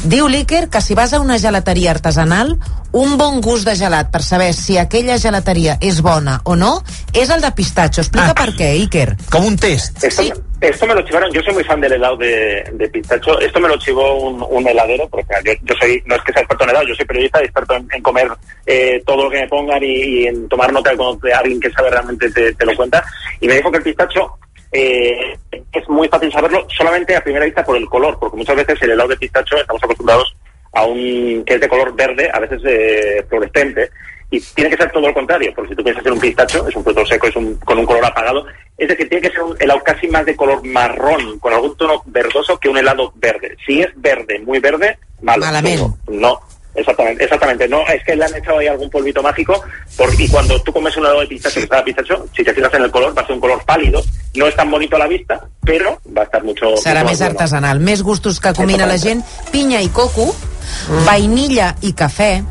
diu 0.03 0.27
l'Iker 0.27 0.67
que 0.69 0.81
si 0.81 0.97
vas 0.97 1.13
a 1.13 1.21
una 1.21 1.37
gelateria 1.37 1.91
artesanal, 1.93 2.57
un 2.93 3.17
bon 3.17 3.41
gust 3.41 3.67
de 3.67 3.75
gelat 3.75 4.09
per 4.11 4.23
saber 4.23 4.53
si 4.53 4.77
aquella 4.77 5.17
gelateria 5.19 5.77
és 5.81 6.01
bona 6.01 6.39
o 6.45 6.55
no, 6.55 6.83
és 7.13 7.29
el 7.29 7.41
de 7.41 7.51
pistatxo. 7.51 8.01
Explica 8.01 8.31
Ah. 8.31 8.35
per 8.35 8.53
què, 8.55 8.71
Iker. 8.83 9.15
Com 9.29 9.45
un 9.45 9.55
test. 9.57 10.03
Esto, 10.03 10.23
esto 10.61 10.87
me 10.87 10.95
lo 10.95 11.01
chivaron, 11.03 11.31
yo 11.31 11.41
soy 11.43 11.53
muy 11.53 11.63
fan 11.63 11.79
del 11.81 11.93
helado 11.93 12.17
de, 12.17 12.63
de 12.73 12.89
pistacho, 12.89 13.39
esto 13.39 13.59
me 13.59 13.67
lo 13.67 13.77
chivó 13.77 14.15
un, 14.17 14.43
un 14.49 14.67
heladero, 14.67 15.07
porque 15.09 15.33
yo, 15.45 15.51
yo 15.63 15.75
soy, 15.79 16.01
no 16.05 16.15
es 16.15 16.21
que 16.23 16.33
sea 16.33 16.41
experto 16.41 16.63
en 16.63 16.69
helado, 16.71 16.87
yo 16.87 16.95
soy 16.95 17.05
periodista 17.05 17.41
y 17.41 17.45
experto 17.45 17.75
en, 17.75 17.87
en 17.91 18.01
comer 18.01 18.27
eh, 18.65 19.03
todo 19.05 19.25
lo 19.25 19.29
que 19.29 19.41
me 19.41 19.47
pongan 19.47 19.83
y, 19.83 19.87
y 20.21 20.27
en 20.27 20.47
tomar 20.49 20.71
nota 20.73 20.89
de 20.91 20.97
cuando 20.97 21.17
te- 21.19 21.33
alguien 21.33 21.59
que 21.59 21.69
sabe 21.71 21.89
realmente 21.91 22.29
te, 22.31 22.53
te 22.53 22.65
lo 22.65 22.75
cuenta, 22.75 23.03
y 23.39 23.47
me 23.47 23.55
dijo 23.55 23.69
que 23.71 23.77
el 23.77 23.83
pistacho 23.83 24.37
eh, 24.71 25.37
es 25.51 25.87
muy 25.89 26.07
fácil 26.09 26.31
saberlo 26.31 26.65
solamente 26.75 27.15
a 27.15 27.23
primera 27.23 27.45
vista 27.45 27.63
por 27.63 27.77
el 27.77 27.85
color, 27.87 28.17
porque 28.19 28.37
muchas 28.37 28.55
veces 28.55 28.81
el 28.81 28.91
helado 28.91 29.09
de 29.09 29.17
pistacho 29.17 29.55
estamos 29.57 29.83
acostumbrados 29.83 30.35
a 30.73 30.85
un 30.85 31.43
que 31.45 31.55
es 31.55 31.61
de 31.61 31.67
color 31.67 31.95
verde, 31.95 32.29
a 32.33 32.39
veces 32.39 32.61
eh, 32.65 33.25
fluorescente, 33.27 33.89
y 34.29 34.41
tiene 34.41 34.69
que 34.69 34.77
ser 34.77 34.91
todo 34.91 35.07
lo 35.07 35.13
contrario, 35.13 35.53
porque 35.55 35.69
si 35.69 35.75
tú 35.75 35.83
piensas 35.83 36.05
en 36.05 36.13
un 36.13 36.19
pistacho, 36.19 36.67
es 36.67 36.75
un 36.75 36.83
fruto 36.83 37.05
seco, 37.05 37.27
es 37.27 37.35
un, 37.35 37.55
con 37.55 37.79
un 37.79 37.85
color 37.85 38.05
apagado, 38.05 38.45
es 38.77 38.89
decir, 38.89 39.07
tiene 39.07 39.27
que 39.27 39.33
ser 39.33 39.41
un 39.41 39.55
helado 39.59 39.81
casi 39.83 40.07
más 40.07 40.25
de 40.25 40.35
color 40.35 40.65
marrón, 40.65 41.39
con 41.39 41.53
algún 41.53 41.75
tono 41.77 42.03
verdoso 42.05 42.59
que 42.59 42.69
un 42.69 42.77
helado 42.77 43.13
verde. 43.15 43.55
Si 43.65 43.81
es 43.81 43.89
verde, 43.95 44.39
muy 44.39 44.59
verde, 44.59 44.97
malo. 45.21 45.45
Malament. 45.45 45.79
No, 45.79 45.95
no, 46.19 46.39
exactamente, 46.77 47.23
exactamente. 47.23 47.67
No, 47.67 47.81
es 47.87 48.03
que 48.03 48.15
le 48.15 48.25
han 48.25 48.35
echado 48.35 48.59
ahí 48.59 48.67
algún 48.67 48.89
polvito 48.89 49.21
mágico, 49.21 49.61
por, 49.97 50.09
y 50.19 50.27
cuando 50.29 50.61
tú 50.61 50.71
comes 50.71 50.95
un 50.97 51.03
helado 51.05 51.21
de 51.21 51.27
pistacho 51.27 51.59
que 51.61 51.67
sabe 51.67 51.83
pistacho, 51.83 52.25
si 52.35 52.43
te 52.43 52.53
fijas 52.53 52.73
en 52.73 52.83
el 52.83 52.91
color, 52.91 53.17
va 53.17 53.21
a 53.21 53.25
ser 53.25 53.35
un 53.35 53.41
color 53.41 53.63
pálido, 53.65 54.01
no 54.35 54.47
es 54.47 54.55
tan 54.55 54.69
bonito 54.71 54.95
a 54.95 54.99
la 54.99 55.07
vista, 55.07 55.41
pero 55.63 55.99
va 56.15 56.21
a 56.21 56.25
estar 56.25 56.43
mucho, 56.43 56.75
Serà 56.77 57.01
mucho 57.03 57.05
més 57.05 57.19
más 57.19 57.19
bueno. 57.19 57.31
artesanal. 57.39 57.79
Més 57.79 58.01
gustos 58.03 58.39
que 58.39 58.53
combina 58.53 58.85
la 58.85 58.97
gent. 58.97 59.23
Pinya 59.51 59.81
i 59.81 59.89
coco, 59.89 60.35
vainilla 61.05 61.75
i 61.81 61.93
cafè, 61.93 62.43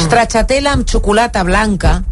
stracciatella 0.00 0.72
amb 0.72 0.86
xocolata 0.88 1.44
blanca, 1.44 2.02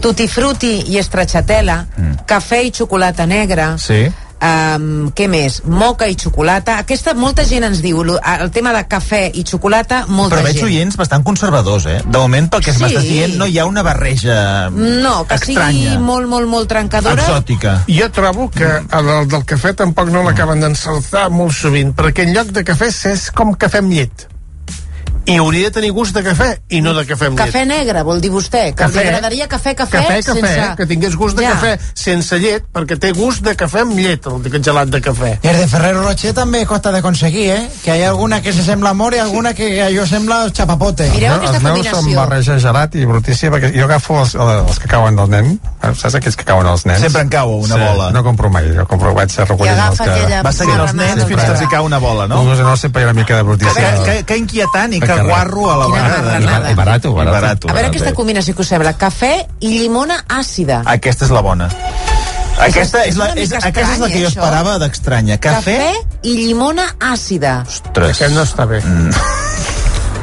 tutti 0.00 0.26
frutti 0.28 0.92
i 0.96 1.02
stracciatella, 1.02 1.86
cafè 2.26 2.58
i 2.66 2.72
xocolata 2.74 3.26
negra, 3.26 3.76
Sí. 3.78 4.10
Um, 4.42 5.12
què 5.14 5.28
més? 5.30 5.60
Moca 5.70 6.08
i 6.10 6.16
xocolata. 6.18 6.74
Aquesta, 6.82 7.12
molta 7.14 7.44
gent 7.46 7.62
ens 7.68 7.78
diu, 7.82 8.00
el 8.02 8.50
tema 8.50 8.72
de 8.74 8.80
cafè 8.90 9.20
i 9.38 9.44
xocolata, 9.46 10.00
molta 10.08 10.40
Però 10.40 10.42
veig 10.48 10.56
gent. 10.58 10.66
oients 10.66 10.96
bastant 10.98 11.22
conservadors, 11.22 11.86
eh? 11.86 12.00
De 12.04 12.18
moment, 12.18 12.48
pel 12.50 12.64
que 12.64 12.72
Sí. 12.74 12.82
m'estàs 12.82 13.06
dient, 13.06 13.36
no 13.38 13.46
hi 13.46 13.58
ha 13.60 13.66
una 13.66 13.82
barreja 13.86 14.68
No, 14.70 15.24
que 15.28 15.34
estranya. 15.36 15.92
sigui 15.92 15.98
molt, 15.98 16.26
molt, 16.26 16.48
molt 16.48 16.68
trencadora. 16.68 17.22
exòtica. 17.22 17.84
Jo 17.86 18.10
trobo 18.10 18.50
que 18.50 18.64
el 18.66 19.06
del, 19.06 19.28
del 19.28 19.44
cafè 19.46 19.76
tampoc 19.76 20.08
no 20.10 20.24
l'acaben 20.24 20.58
d'encertar 20.60 21.30
molt 21.30 21.52
sovint, 21.52 21.94
perquè 21.94 22.24
en 22.26 22.34
lloc 22.34 22.48
de 22.48 22.64
cafè 22.64 22.90
és 23.12 23.30
com 23.30 23.54
cafè 23.54 23.78
amb 23.78 23.92
llet. 23.92 24.26
I 25.26 25.36
hauria 25.38 25.68
de 25.68 25.74
tenir 25.76 25.90
gust 25.94 26.14
de 26.16 26.22
cafè 26.26 26.48
i 26.74 26.80
no 26.82 26.92
de 26.94 27.04
cafè 27.06 27.28
amb 27.30 27.38
llet. 27.38 27.52
Cafè 27.52 27.64
negre, 27.66 28.02
vol 28.02 28.20
dir 28.20 28.30
vostè. 28.32 28.64
Que 28.72 28.84
Cafè. 28.84 29.02
li 29.02 29.08
agradaria 29.08 29.46
cafè, 29.48 29.74
cafè, 29.78 29.98
Cafè, 30.02 30.18
cafè, 30.22 30.40
sense... 30.40 30.74
que 30.76 30.86
tingués 30.86 31.14
gust 31.16 31.36
de 31.38 31.44
Ja. 31.44 31.52
cafè 31.54 31.78
sense 31.94 32.38
llet, 32.38 32.64
perquè 32.72 32.98
té 32.98 33.12
gust 33.12 33.42
de 33.44 33.54
cafè 33.56 33.82
amb 33.84 33.92
llet, 33.98 34.26
el 34.26 34.62
gelat 34.62 34.88
de 34.88 35.00
cafè. 35.00 35.38
El 35.42 35.56
de 35.60 35.66
Ferrero 35.68 36.02
Rocher 36.02 36.32
també 36.34 36.64
costa 36.66 36.90
de 36.92 37.02
conseguir, 37.02 37.50
eh? 37.50 37.68
Que 37.84 37.96
hi 37.98 38.02
ha 38.02 38.10
alguna 38.10 38.40
que 38.42 38.52
se 38.52 38.62
sembla 38.64 38.90
a 38.90 38.96
amor 38.96 39.14
i 39.14 39.18
alguna 39.18 39.54
que 39.54 39.68
allò 39.82 40.06
sembla 40.06 40.50
chapapote. 40.52 41.08
Mireu 41.14 41.34
aquesta 41.36 41.56
els 41.56 41.62
meus 41.62 41.76
combinació. 41.76 42.02
són 42.02 42.14
barreja 42.16 42.58
gelat 42.58 42.94
i 42.94 43.04
brutícia 43.06 43.50
perquè 43.50 43.72
jo 43.74 43.84
agafo 43.84 44.20
els, 44.20 44.34
els 44.34 44.78
que 44.78 44.88
cauen 44.88 45.16
del 45.16 45.30
nen 45.30 45.58
saps 45.82 46.14
aquells 46.14 46.36
que 46.36 46.44
cauen 46.44 46.66
als 46.66 46.84
nens? 46.86 47.00
Sempre 47.00 47.22
en 47.22 47.28
cau 47.28 47.50
una 47.58 47.74
sí, 47.74 47.80
bola. 47.80 48.10
no 48.12 48.22
compro 48.24 48.50
mai, 48.50 48.68
jo 48.74 48.86
compro, 48.86 49.12
vaig 49.14 49.32
a 49.38 49.44
recollint 49.44 49.78
els 49.88 49.98
que... 49.98 50.42
Va 50.46 50.52
seguint 50.52 50.80
els 50.80 50.94
nens 50.94 51.24
fins 51.24 51.42
que 51.42 51.50
els 51.50 51.60
hi 51.62 51.68
cau 51.72 51.84
una 51.84 51.98
bola, 51.98 52.26
no? 52.30 52.42
No, 52.44 52.54
no, 52.54 52.76
sempre 52.76 53.02
hi 53.02 53.04
ha 53.04 53.10
una 53.10 53.18
mica 53.20 53.36
de 53.36 53.42
Que, 53.42 53.48
brutícia. 53.48 54.04
que, 54.04 54.22
que 54.24 54.36
inquietant 54.36 54.92
i 54.94 55.00
que 55.00 55.11
Perquè- 55.16 55.28
guarro 55.28 55.70
a 55.70 55.76
la 55.76 55.86
vegada. 55.88 56.70
I 56.70 56.74
barato, 56.74 57.12
barato. 57.12 57.32
barato. 57.32 57.68
A 57.68 57.72
veure 57.72 57.88
aquesta 57.88 58.12
combinació 58.14 58.54
que 58.54 58.62
us 58.62 58.68
sembla. 58.68 58.96
Cafè 58.98 59.46
i 59.60 59.78
llimona 59.78 60.24
àcida. 60.28 60.82
Aquesta 60.86 61.24
és 61.26 61.30
la 61.30 61.40
bona. 61.40 61.70
Aquesta 62.62 63.04
és, 63.06 63.16
la, 63.16 63.30
és, 63.32 63.48
mica 63.48 63.66
aquesta 63.66 63.94
és 63.94 63.98
la 63.98 64.08
que 64.08 64.20
jo 64.20 64.28
això. 64.28 64.36
esperava 64.36 64.78
d'estranya. 64.78 65.38
Cafè... 65.40 65.78
Cafè 65.78 66.18
i 66.22 66.36
llimona 66.36 66.84
àcida. 67.00 67.62
Ostres. 67.66 68.20
Aquest 68.20 68.34
no 68.36 68.42
està 68.42 68.66
bé. 68.68 68.82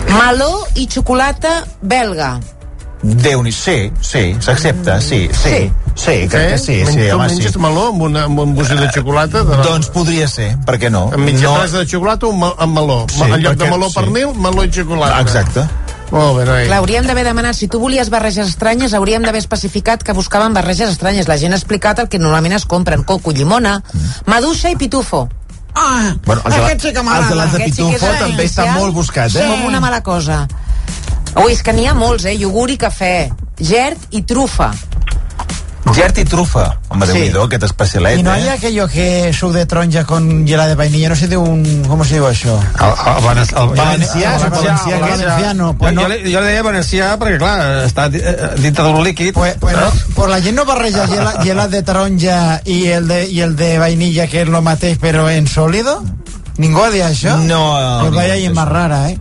Meló 0.10 0.66
i 0.76 0.88
xocolata 0.88 1.64
belga. 1.82 2.40
Déu 3.04 3.42
nhi 3.44 3.52
sí, 3.56 3.92
sí, 4.02 4.36
s'accepta, 4.44 5.00
sí, 5.02 5.30
sí, 5.32 5.72
sí, 5.96 6.16
crec 6.28 6.52
que 6.52 6.58
sí, 6.58 6.86
sí, 6.86 7.08
tu 7.10 7.16
home, 7.16 7.30
sí. 7.30 7.36
menges 7.36 7.58
meló 7.58 7.88
amb, 7.94 8.02
una, 8.10 8.26
amb 8.28 8.40
un 8.44 8.56
bocí 8.56 8.76
de 8.76 8.90
xocolata? 8.92 9.44
De... 9.48 9.60
Doncs 9.64 9.88
podria 9.96 10.28
ser, 10.28 10.58
per 10.68 10.76
què 10.82 10.90
no? 10.92 11.06
Amb 11.14 11.24
mitja 11.24 11.48
no... 11.48 11.68
de 11.78 11.86
xocolata 11.88 12.28
o 12.28 12.34
amb 12.34 12.74
meló? 12.76 13.06
Sí, 13.10 13.22
en 13.24 13.38
lloc 13.40 13.54
perquè- 13.56 13.64
de 13.64 13.72
meló 13.72 13.88
sí. 13.90 13.96
pernil, 14.02 14.34
meló 14.36 14.66
i 14.68 14.72
xocolata. 14.74 15.22
Exacte. 15.22 15.68
Molt 16.12 16.40
bé, 16.40 16.46
noi. 16.50 16.64
Clar, 16.66 16.80
hauríem 16.82 17.06
d'haver 17.06 17.24
demanat, 17.28 17.54
si 17.56 17.68
tu 17.70 17.78
volies 17.80 18.10
barreges 18.10 18.48
estranyes, 18.50 18.96
hauríem 18.98 19.22
d'haver 19.24 19.44
especificat 19.44 20.02
que 20.04 20.12
buscaven 20.18 20.56
barreges 20.58 20.90
estranyes. 20.90 21.28
La 21.30 21.38
gent 21.38 21.54
ha 21.54 21.60
explicat 21.60 22.00
el 22.02 22.10
que 22.10 22.18
normalment 22.18 22.56
es 22.58 22.66
compren, 22.66 23.04
coco, 23.06 23.30
llimona, 23.32 23.76
maduixa 24.26 24.72
i 24.74 24.76
pitufo. 24.76 25.28
Ah, 25.76 26.16
Bueno, 26.26 26.42
el 26.48 26.52
gelat, 26.52 26.66
aquest 26.72 26.82
sí 26.82 26.94
que 26.94 27.04
m'agrada. 27.04 27.28
el 27.28 27.30
gelat 27.30 27.52
de 27.54 27.58
Aquest 27.62 27.76
sí 27.78 27.84
pitufo 27.86 28.08
també 28.20 28.48
està 28.50 28.66
molt 28.74 28.94
buscat, 28.96 29.30
Sí. 29.30 29.38
eh? 29.38 29.48
Com 29.52 29.66
una 29.70 29.80
mala 29.80 30.02
cosa. 30.02 30.48
Ui, 31.36 31.52
és 31.54 31.62
que 31.64 31.74
n'hi 31.74 31.86
ha 31.88 31.94
molts, 31.94 32.26
eh? 32.26 32.34
Iogurt 32.40 32.74
i 32.74 32.78
cafè, 32.78 33.30
gert 33.60 34.08
i 34.12 34.22
trufa. 34.24 34.72
Gert 35.96 36.18
i 36.22 36.24
trufa. 36.28 36.78
Home, 36.90 37.06
Sí. 37.08 37.14
déu-n'hi-do, 37.14 37.44
aquest 37.48 37.64
especialet, 37.64 38.20
Y 38.20 38.24
no 38.24 38.32
hay 38.32 38.44
eh? 38.44 38.50
aquello 38.52 38.88
que 38.88 39.32
suc 39.34 39.54
de 39.54 39.66
taronja 39.66 40.04
con 40.06 40.46
hiela 40.46 40.68
de 40.68 40.76
vainilla, 40.76 41.10
no 41.10 41.16
sé 41.16 41.28
de 41.28 41.38
un... 41.38 41.64
¿Cómo 41.88 42.04
se 42.06 42.16
diu 42.16 42.28
això? 42.28 42.60
El, 42.60 42.92
el, 43.26 43.38
el, 43.38 43.40
el, 43.40 43.70
Valencià, 43.80 44.36
és 44.36 44.44
un 44.44 44.50
valencià, 44.52 44.98
el 44.98 45.04
aquest. 45.04 45.24
valenciano. 45.24 45.68
Jo, 45.72 45.78
Pues 45.80 45.94
no, 45.94 46.02
jo, 46.04 46.08
li, 46.10 46.20
jo 46.34 46.42
li 46.42 46.48
deia 46.52 46.64
valencià 46.64 47.18
perquè, 47.18 47.40
clar, 47.40 47.56
està 47.88 48.06
eh, 48.14 48.52
dintre 48.62 48.84
d'un 48.86 49.04
líquid. 49.04 49.34
pues, 49.34 49.56
pues, 49.60 49.76
no, 49.78 49.90
pues 50.16 50.30
la 50.30 50.42
gent 50.42 50.56
no 50.58 50.66
barreja 50.66 51.06
hiela, 51.08 51.34
hiela 51.44 51.68
de 51.68 51.82
taronja 51.82 52.62
y 52.66 52.86
el 52.88 53.08
de, 53.08 53.28
y 53.30 53.42
el 53.42 53.56
de 53.56 53.80
vainilla, 53.80 54.28
que 54.28 54.42
es 54.42 54.48
lo 54.48 54.62
mateix, 54.62 54.98
pero 55.00 55.28
en 55.30 55.48
sólido. 55.48 56.04
Ningú 56.58 56.84
ha 56.84 56.90
dit 56.92 57.02
això? 57.02 57.38
No, 57.40 58.00
Pues 58.02 58.14
vaya 58.14 58.34
ha 58.34 58.38
i 58.38 58.50
más 58.50 58.66
això. 58.68 58.70
rara, 58.70 59.10
eh? 59.10 59.18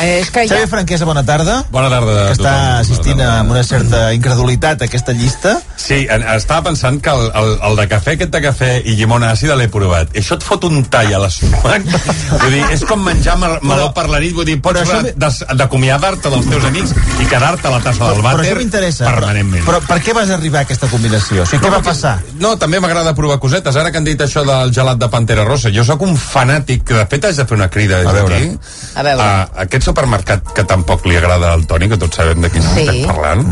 Eh, 0.00 0.20
és 0.20 0.30
que 0.30 0.46
Xavi 0.48 0.66
Franquesa, 0.70 1.04
bona 1.04 1.24
tarda. 1.26 1.64
Bona 1.70 1.90
tarda. 1.90 2.12
Que 2.14 2.28
a 2.28 2.32
està 2.32 2.52
tothom. 2.54 2.80
assistint 2.80 3.20
amb 3.20 3.50
una 3.50 3.62
certa 3.64 4.14
incredulitat 4.14 4.80
a 4.82 4.84
aquesta 4.86 5.12
llista. 5.12 5.56
Sí, 5.76 6.06
en- 6.08 6.22
estava 6.36 6.62
pensant 6.70 7.00
que 7.02 7.10
el, 7.10 7.30
el, 7.34 7.50
el 7.68 7.76
de 7.76 7.86
cafè, 7.88 8.14
aquest 8.14 8.30
de 8.32 8.40
cafè 8.40 8.70
i 8.84 8.94
llimona 8.96 9.32
àcida 9.34 9.56
l'he 9.56 9.68
provat. 9.68 10.14
I 10.14 10.20
això 10.22 10.36
et 10.38 10.42
fot 10.46 10.64
un 10.64 10.84
tall 10.84 11.12
a 11.14 11.18
l'estómac. 11.24 11.84
Vull 12.42 12.54
dir, 12.54 12.62
és 12.72 12.84
com 12.88 13.02
menjar 13.04 13.36
mal, 13.40 13.58
meló 13.62 13.90
per 13.96 14.06
la 14.08 14.20
nit. 14.22 14.32
Vull 14.36 14.46
dir, 14.48 14.56
pots 14.62 14.80
Però 14.80 15.00
això 15.02 15.54
d'acomiadar-te 15.58 16.30
dels 16.32 16.48
teus 16.48 16.64
amics 16.70 16.94
i 17.20 17.26
quedar-te 17.28 17.68
a 17.68 17.74
la 17.74 17.80
tassa 17.84 18.06
del 18.06 18.20
Però 18.20 18.26
vàter 18.30 18.46
això 18.46 18.56
m'interessa. 18.60 19.04
permanentment. 19.10 19.64
Però, 19.66 19.80
però 19.80 19.88
per 19.90 20.00
què 20.06 20.14
vas 20.16 20.30
arribar 20.30 20.62
a 20.62 20.68
aquesta 20.68 20.88
combinació? 20.88 21.42
O 21.42 21.46
sigui, 21.50 21.64
què 21.66 21.70
va 21.72 21.82
passar? 21.84 22.16
No, 22.40 22.54
també 22.56 22.80
m'agrada 22.80 23.12
provar 23.18 23.38
cosetes. 23.42 23.76
Ara 23.76 23.90
que 23.92 23.98
han 24.00 24.04
dit 24.08 24.20
això 24.20 24.44
del 24.46 24.72
gelat 24.72 24.98
de 25.02 25.08
Pantera 25.12 25.44
Rosa, 25.44 25.68
jo 25.74 25.84
sóc 25.84 26.02
un 26.06 26.16
fanàtic, 26.16 26.84
que 26.88 26.94
de 26.94 27.06
fet 27.10 27.24
haig 27.28 27.36
de 27.36 27.44
fer 27.46 27.58
una 27.58 27.68
crida 27.70 28.00
A 28.00 28.12
veure. 28.12 28.38
d'aquí. 28.38 28.58
A 28.94 29.02
veure. 29.02 29.22
A 29.22 29.48
aquest 29.66 29.79
supermercat 29.82 30.52
que 30.54 30.64
tampoc 30.64 31.04
li 31.06 31.16
agrada 31.16 31.52
al 31.52 31.66
Toni, 31.66 31.88
que 31.88 31.98
tots 32.00 32.16
sabem 32.16 32.40
de 32.40 32.50
quin 32.50 32.62
Sí. 32.62 32.80
estem 32.86 33.06
parlant. 33.06 33.44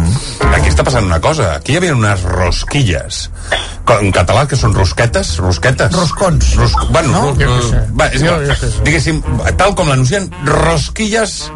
Aquí 0.55 0.69
està 0.71 0.85
passant 0.85 1.05
una 1.05 1.21
cosa. 1.21 1.55
Aquí 1.57 1.73
hi 1.73 1.77
havia 1.77 1.95
unes 1.95 2.23
rosquilles. 2.23 3.31
En 3.88 4.12
català, 4.12 4.47
que 4.47 4.57
són 4.57 4.75
rosquetes? 4.75 5.37
Rosquetes? 5.38 5.93
Roscons. 5.93 6.55
Ros 6.57 6.73
bueno, 6.91 7.09
No? 7.12 7.35
ros 7.35 7.73
va, 7.99 8.07
és 8.09 8.21
sé. 8.21 8.83
Diguéssim, 8.85 9.23
tal 9.57 9.75
com 9.75 9.88
l'anuncien, 9.88 10.31
rosquilles 10.45 11.51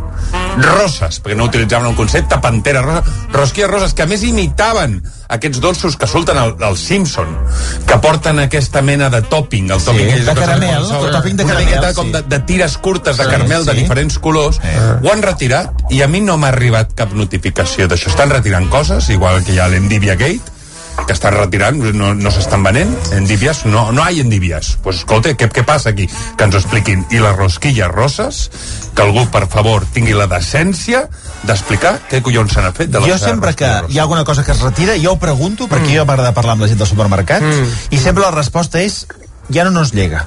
roses, 0.61 1.19
perquè 1.23 1.37
no 1.39 1.47
utilitzaven 1.49 1.91
el 1.91 1.97
concepte 1.97 2.39
pantera 2.43 2.83
rosa, 2.83 3.03
rosquilles 3.33 3.71
roses, 3.71 3.95
que 3.95 4.05
a 4.05 4.09
més 4.11 4.23
imitaven 4.27 4.99
aquests 5.33 5.61
dolços 5.65 5.97
que 5.97 6.07
surten 6.07 6.37
al, 6.37 6.55
al 6.61 6.77
Simpson, 6.77 7.31
que 7.89 7.99
porten 8.05 8.39
aquesta 8.43 8.83
mena 8.85 9.09
de 9.11 9.23
topping, 9.23 9.71
el 9.73 9.83
topping 9.83 10.11
de 10.11 10.19
és 10.21 10.29
que 10.29 10.35
caramel, 10.37 10.85
el 10.85 11.11
topping 11.15 11.37
de 11.41 11.47
una 11.47 11.55
caramel, 11.55 11.71
miqueta 11.71 11.91
sí. 11.91 11.97
com 11.97 12.13
de, 12.13 12.23
de 12.29 12.41
tires 12.49 12.77
curtes 12.79 13.17
de 13.17 13.25
Sí, 13.25 13.31
caramel 13.31 13.65
de 13.65 13.73
sí. 13.73 13.79
diferents 13.81 14.19
colors, 14.19 14.61
ho 15.03 15.13
han 15.13 15.23
retirat 15.25 15.87
i 15.91 16.03
a 16.03 16.09
mi 16.09 16.21
no 16.21 16.37
m'ha 16.37 16.53
arribat 16.53 16.93
cap 16.99 17.15
notificació 17.17 17.89
d'això. 17.89 18.13
Estan 18.13 18.31
retirant 18.31 18.69
coses, 18.69 19.09
igual 19.15 19.41
que 19.45 19.57
hi 19.57 19.59
ha 19.63 19.71
l'Endivia 19.73 20.17
Gate, 20.21 20.61
que 21.07 21.13
estan 21.13 21.35
retirant, 21.35 21.79
no, 21.95 22.13
no 22.15 22.31
s'estan 22.31 22.63
venent 22.65 22.93
endivias, 23.17 23.65
no, 23.67 23.91
no 23.93 24.05
hi 24.11 24.21
endivias 24.23 24.77
pues 24.83 25.03
escolta, 25.03 25.33
què, 25.39 25.49
què 25.53 25.65
passa 25.67 25.91
aquí? 25.91 26.09
que 26.37 26.45
ens 26.45 26.55
expliquin 26.59 27.05
i 27.11 27.21
les 27.23 27.37
rosquilles 27.37 27.89
roses 27.93 28.43
que 28.95 29.03
algú 29.03 29.25
per 29.33 29.47
favor 29.49 29.87
tingui 29.95 30.15
la 30.17 30.27
decència 30.31 31.07
d'explicar 31.43 31.97
què 32.11 32.23
collons 32.23 32.53
se 32.55 32.63
n'ha 32.63 32.73
fet 32.77 32.91
de 32.93 33.01
les 33.01 33.09
Jo 33.15 33.19
sempre 33.19 33.55
que 33.55 33.67
rosquilles 33.67 33.95
hi 33.97 33.99
ha 33.99 34.03
alguna 34.07 34.25
cosa 34.25 34.45
que 34.45 34.53
es 34.53 34.61
retira, 34.61 34.95
jo 35.01 35.13
ho 35.17 35.19
pregunto, 35.19 35.67
perquè 35.69 35.91
Mm. 35.93 35.97
jo 35.97 36.05
m'agrada 36.07 36.33
parlar 36.33 36.53
amb 36.55 36.63
la 36.63 36.69
gent 36.69 36.79
del 36.79 36.87
supermercat, 36.89 37.43
i 37.91 37.99
sempre 37.99 38.23
la 38.23 38.31
resposta 38.31 38.81
és 38.81 39.07
ja 39.51 39.65
no 39.65 39.71
nos 39.71 39.93
llega. 39.93 40.27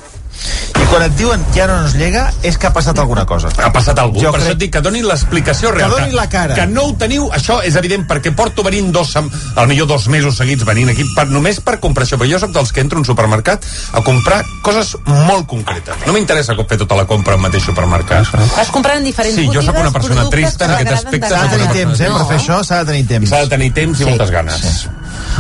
I 0.76 0.86
quan 0.90 1.02
et 1.04 1.16
diuen 1.18 1.44
ja 1.56 1.66
no 1.68 1.82
nos 1.82 1.96
llega, 1.96 2.32
és 2.44 2.58
que 2.58 2.68
ha 2.68 2.74
passat 2.74 2.98
alguna 3.00 3.26
cosa. 3.26 3.50
ha 3.64 3.72
passat 3.74 3.98
algú, 4.00 4.20
Jo 4.22 4.32
per 4.32 4.40
crec- 4.40 4.48
això 4.48 4.52
et 4.54 4.58
dic 4.60 4.72
que 4.74 4.82
donin 4.82 5.08
l'explicació 5.08 5.72
real. 5.72 5.90
doni 5.92 6.12
la 6.12 6.28
cara. 6.30 6.54
Que 6.56 6.68
no 6.68 6.84
ho 6.84 6.94
teniu, 6.96 7.30
això 7.34 7.62
és 7.64 7.76
evident, 7.76 8.06
perquè 8.08 8.34
porto 8.36 8.64
venint 8.64 8.92
dos, 8.94 9.16
al 9.16 9.68
millor 9.68 9.88
dos 9.88 10.08
mesos 10.08 10.36
seguits 10.38 10.64
venint 10.66 10.90
aquí, 10.90 11.04
per, 11.16 11.28
només 11.28 11.60
per 11.62 11.80
comprar 11.80 12.06
això, 12.06 12.18
però 12.18 12.30
jo 12.30 12.40
sóc 12.40 12.52
dels 12.52 12.72
que 12.72 12.82
entro 12.82 12.98
a 12.98 13.02
un 13.02 13.06
supermercat 13.06 13.64
a 13.94 14.02
comprar 14.02 14.44
coses 14.62 14.96
molt 15.06 15.48
concretes. 15.48 15.96
No 16.06 16.14
m'interessa 16.14 16.54
fer 16.68 16.78
tota 16.78 16.96
la 16.96 17.06
compra 17.06 17.34
al 17.34 17.40
mateix 17.40 17.64
supermercat. 17.64 18.28
Vas 18.56 18.70
comprant 18.70 18.98
en 18.98 19.04
diferents 19.06 19.36
Sí, 19.36 19.44
jo 19.46 19.54
botigues 19.54 19.66
sóc 19.66 19.76
una 19.80 19.92
persona 19.92 20.30
trista 20.30 20.66
en 20.66 20.72
que 20.72 20.82
aquest 20.84 21.06
aspecte. 21.06 21.30
S'ha 21.30 21.44
de 21.44 21.58
tenir 21.58 21.70
temps, 21.74 22.00
eh? 22.00 22.04
Per 22.06 22.12
No. 22.20 22.28
fer 22.28 22.38
això 22.38 22.64
s'ha 22.64 22.84
de 22.84 22.86
tenir 22.92 23.08
temps. 23.08 23.30
S'ha 23.30 23.40
de 23.42 23.48
tenir 23.48 23.74
temps 23.74 24.00
i 24.00 24.04
Sí. 24.04 24.10
moltes 24.10 24.32
ganes. 24.32 24.56
Sí. 24.56 24.88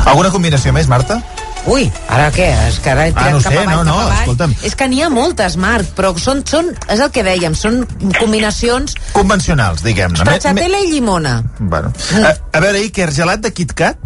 Alguna 0.06 0.30
combinació 0.32 0.74
més, 0.74 0.88
Marta? 0.88 1.22
Ui, 1.68 1.88
ara 2.14 2.28
què? 2.32 2.46
És 2.68 2.76
que 2.80 2.92
ara 2.92 3.08
he 3.08 3.12
tirat 3.12 3.26
Ah, 3.28 3.32
no 3.34 3.40
cap 3.42 3.52
sé, 3.54 3.58
avall, 3.60 3.76
no, 3.76 3.84
no, 3.84 3.94
cap 3.96 4.02
avall. 4.06 4.20
escolta'm. 4.20 4.52
És 4.64 4.76
que 4.78 4.88
n'hi 4.88 5.02
ha 5.02 5.10
moltes, 5.10 5.56
Marc, 5.58 5.88
però 5.98 6.12
són, 6.22 6.44
són, 6.46 6.70
és 6.94 7.00
el 7.00 7.10
que 7.12 7.24
dèiem, 7.26 7.56
són 7.58 7.88
combinacions 8.20 8.94
Convencionals, 9.14 9.82
diguem-ne. 9.84 10.20
Me- 10.20 10.26
me- 10.26 10.38
stracciatella 10.38 10.80
i 10.86 10.92
llimona. 10.92 11.42
Bueno. 11.60 11.92
A, 12.22 12.36
a 12.58 12.60
veure, 12.62 12.80
Iker, 12.86 13.10
gelat 13.12 13.40
de 13.42 13.52
Kit 13.54 13.74
Kat? 13.74 13.98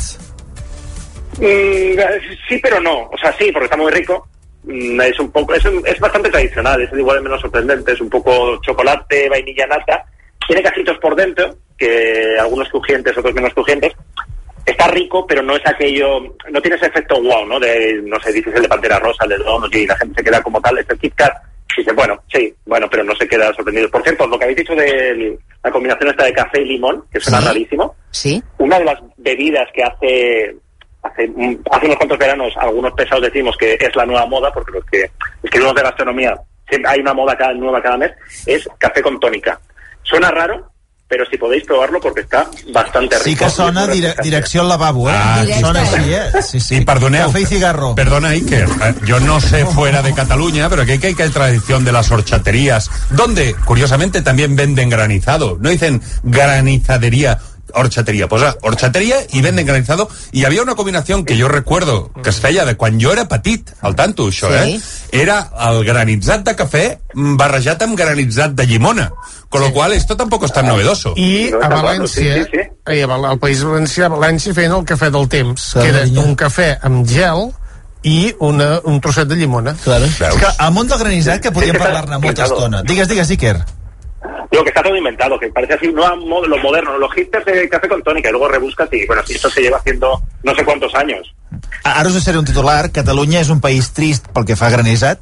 Mm, 1.38 2.00
sí, 2.48 2.60
pero 2.62 2.80
no. 2.80 3.10
O 3.12 3.17
sea, 3.22 3.34
sí, 3.38 3.52
porque 3.52 3.65
está 3.65 3.78
muy 3.78 3.91
rico. 3.91 4.28
Mm, 4.63 5.02
es 5.02 5.19
un 5.19 5.32
poco, 5.32 5.54
es, 5.54 5.65
un- 5.65 5.84
es 5.86 6.00
bastante 6.00 6.30
tradicional, 6.30 6.82
es 6.82 6.89
igual 6.98 7.17
de 7.17 7.24
menos 7.24 7.41
sorprendente, 7.41 7.91
es 7.93 8.02
un 8.02 8.10
poco 8.10 8.60
chocolate, 8.62 9.30
vainilla, 9.30 9.67
nata. 9.67 10.04
Tiene 10.48 10.63
casitos 10.63 10.98
por 11.00 11.15
dentro, 11.15 11.56
que 11.78 12.36
algunos 12.39 12.67
crujientes, 12.69 13.17
otros 13.17 13.34
menos 13.34 13.54
crujientes. 13.54 13.93
Está 14.70 14.88
rico, 14.88 15.26
pero 15.26 15.42
no 15.42 15.56
es 15.56 15.66
aquello, 15.66 16.20
no 16.52 16.62
tiene 16.62 16.78
ese 16.78 16.86
efecto 16.88 17.22
wow, 17.22 17.46
¿no? 17.46 17.60
De, 17.60 18.02
no 18.04 18.20
sé, 18.20 18.32
dices 18.32 18.54
el 18.56 18.62
de 18.64 18.68
Pantera 18.68 19.00
Rosa, 19.00 19.24
el 19.24 19.30
de 19.32 19.38
Donut, 19.38 19.74
y 19.76 19.88
la 19.88 19.98
gente 19.98 20.16
se 20.22 20.24
queda 20.24 20.42
como 20.44 20.62
tal, 20.62 20.78
es 20.78 20.86
el 20.90 21.00
Kit 21.00 21.16
Kat. 21.16 21.34
Y 21.76 21.82
dice, 21.82 21.94
bueno, 21.94 22.22
sí, 22.32 22.54
bueno, 22.66 22.88
pero 22.90 23.04
no 23.04 23.16
se 23.16 23.28
queda 23.28 23.54
sorprendido. 23.54 23.90
Por 23.90 24.04
cierto, 24.04 24.28
lo 24.28 24.38
que 24.38 24.44
habéis 24.46 24.58
dicho 24.60 24.76
de 24.76 25.38
la 25.64 25.72
combinación 25.72 26.10
esta 26.10 26.26
de 26.26 26.34
café 26.34 26.62
y 26.62 26.66
limón, 26.66 27.04
que 27.12 27.20
suena 27.20 27.40
Sí. 27.42 27.48
rarísimo, 27.48 27.96
Sí. 28.12 28.44
una 28.58 28.78
de 28.80 28.86
las 28.86 29.00
bebidas 29.18 29.68
que 29.74 29.84
hace 29.84 30.56
hace, 31.02 31.32
hace 31.72 31.86
unos 31.86 31.98
cuantos 31.98 32.18
veranos 32.18 32.54
algunos 32.58 32.92
pesados 32.94 33.24
decimos 33.24 33.56
que 33.58 33.78
es 33.80 33.96
la 33.96 34.06
nueva 34.06 34.26
moda, 34.26 34.52
porque 34.52 34.74
los 34.74 34.86
que 34.86 35.10
escribimos 35.42 35.74
de 35.76 35.82
gastronomía 35.84 36.38
hay 36.86 37.00
una 37.00 37.14
moda 37.14 37.38
cada, 37.38 37.54
nueva 37.54 37.82
cada 37.82 37.98
mes, 37.98 38.12
es 38.46 38.68
café 38.78 39.02
con 39.02 39.20
tónica. 39.20 39.60
Suena 40.04 40.30
raro, 40.30 40.70
pero 41.10 41.26
si 41.26 41.38
podéis 41.38 41.63
probarlo 41.65 42.00
porque 42.00 42.22
está 42.22 42.48
bastante 42.72 43.15
rico. 43.17 43.24
Sí 43.26 43.36
que 43.36 43.50
sona 43.50 43.88
dire 43.88 44.13
direcció 44.22 44.62
al 44.62 44.69
lavabo, 44.69 45.10
eh? 45.10 45.13
Ah, 45.15 45.39
Directe. 45.41 45.62
Sona 45.62 45.82
així, 45.82 46.13
eh? 46.13 46.22
Sí, 46.48 46.60
sí. 46.60 46.76
Y 46.78 46.82
perdoneu. 46.86 47.26
Café 47.28 47.41
y 47.41 47.45
cigarro. 47.48 47.95
Perdona, 47.95 48.30
Iker. 48.30 48.69
eh, 48.69 48.94
Yo 49.06 49.19
no 49.19 49.42
sé 49.42 49.65
fuera 49.65 50.04
de 50.04 50.13
Cataluña, 50.13 50.69
pero 50.69 50.84
aquí 50.84 50.92
hay 50.92 51.15
que 51.15 51.23
hay 51.23 51.29
tradición 51.29 51.84
de 51.84 51.92
las 51.92 52.12
horchaterías, 52.12 52.92
donde, 53.10 53.56
curiosamente, 53.65 54.21
también 54.21 54.56
venden 54.56 54.88
granizado. 54.90 55.58
No 55.60 55.69
dicen 55.69 56.00
granizadería. 56.23 57.40
Horchatería, 57.74 58.28
posa 58.28 58.56
horchatería 58.62 59.17
y 59.32 59.42
venden 59.42 59.65
granizado. 59.65 60.10
Y 60.32 60.46
había 60.46 60.62
una 60.62 60.76
combinación 60.76 61.26
que 61.26 61.38
yo 61.38 61.48
recuerdo 61.48 62.12
que 62.24 62.30
es 62.30 62.40
feia 62.40 62.65
de 62.65 62.76
quan 62.78 63.00
jo 63.02 63.12
era 63.12 63.28
petit, 63.28 63.70
al 63.82 63.96
tanto, 63.96 64.28
això, 64.28 64.48
Sí. 64.50 64.76
eh? 64.76 64.82
Era 65.24 65.50
el 65.70 65.84
granitzat 65.86 66.44
de 66.46 66.56
cafè 66.56 67.00
mm, 67.13 67.36
barrejat 67.38 67.82
amb 67.84 67.98
granitzat 67.98 68.52
de 68.52 68.65
llimona. 68.67 69.12
Con 69.50 69.62
lo 69.62 69.72
cual, 69.74 69.94
esto 69.94 70.15
tampoco 70.15 70.46
es 70.46 70.54
tan 70.54 70.67
novedoso. 70.67 71.13
I 71.17 71.50
a 71.60 71.70
València, 71.70 72.46
i 72.94 73.02
a 73.02 73.08
Val- 73.08 73.26
al 73.26 73.40
País 73.40 73.63
Valencià, 73.65 74.06
a 74.06 74.10
València 74.13 74.54
feien 74.54 74.72
el 74.76 74.86
cafè 74.86 75.10
del 75.10 75.28
temps, 75.28 75.72
que 75.74 75.88
era 75.90 76.04
un 76.22 76.36
cafè 76.38 76.78
amb 76.84 77.08
gel 77.10 77.50
i 78.04 78.34
una, 78.40 78.80
un 78.86 79.02
trosset 79.02 79.28
de 79.28 79.36
llimona. 79.36 79.74
Claro. 79.84 80.06
És 80.06 80.15
que 80.40 80.46
al 80.58 80.72
món 80.72 80.88
del 80.88 81.00
granissat, 81.02 81.42
que 81.42 81.52
podíem 81.52 81.76
parlar-ne 81.82 82.20
molta 82.22 82.46
estona. 82.46 82.84
Digues, 82.84 83.10
digues, 83.10 83.30
Iker. 83.32 83.58
Digo 84.52 84.63
que 84.63 84.70
está 84.70 84.82
todo 84.84 84.96
inventado, 84.98 85.40
que 85.40 85.50
parece 85.50 85.74
así 85.76 85.88
no 85.94 86.04
mo- 86.17 86.46
lo 86.46 86.58
moderno, 86.58 86.98
los 86.98 87.13
hipsters 87.13 87.46
de 87.46 87.70
café 87.70 87.88
con 87.88 88.02
tónica, 88.04 88.30
y 88.30 88.32
luego 88.32 88.48
rebuscas 88.48 88.90
y 88.92 89.06
bueno, 89.06 89.22
si 89.26 89.36
esto 89.36 89.50
se 89.50 89.62
lleva 89.62 89.78
haciendo 89.78 90.22
no 90.44 90.56
sé 90.56 90.65
cuántos 90.65 90.94
años. 90.96 91.34
Ara 91.84 92.08
us 92.08 92.13
deixaré 92.13 92.38
un 92.38 92.46
titular. 92.46 92.92
Catalunya 92.92 93.40
és 93.40 93.50
un 93.50 93.62
país 93.62 93.92
trist 93.94 94.28
pel 94.34 94.46
que 94.46 94.56
fa 94.56 94.67
a 94.67 94.70
granissat. 94.74 95.20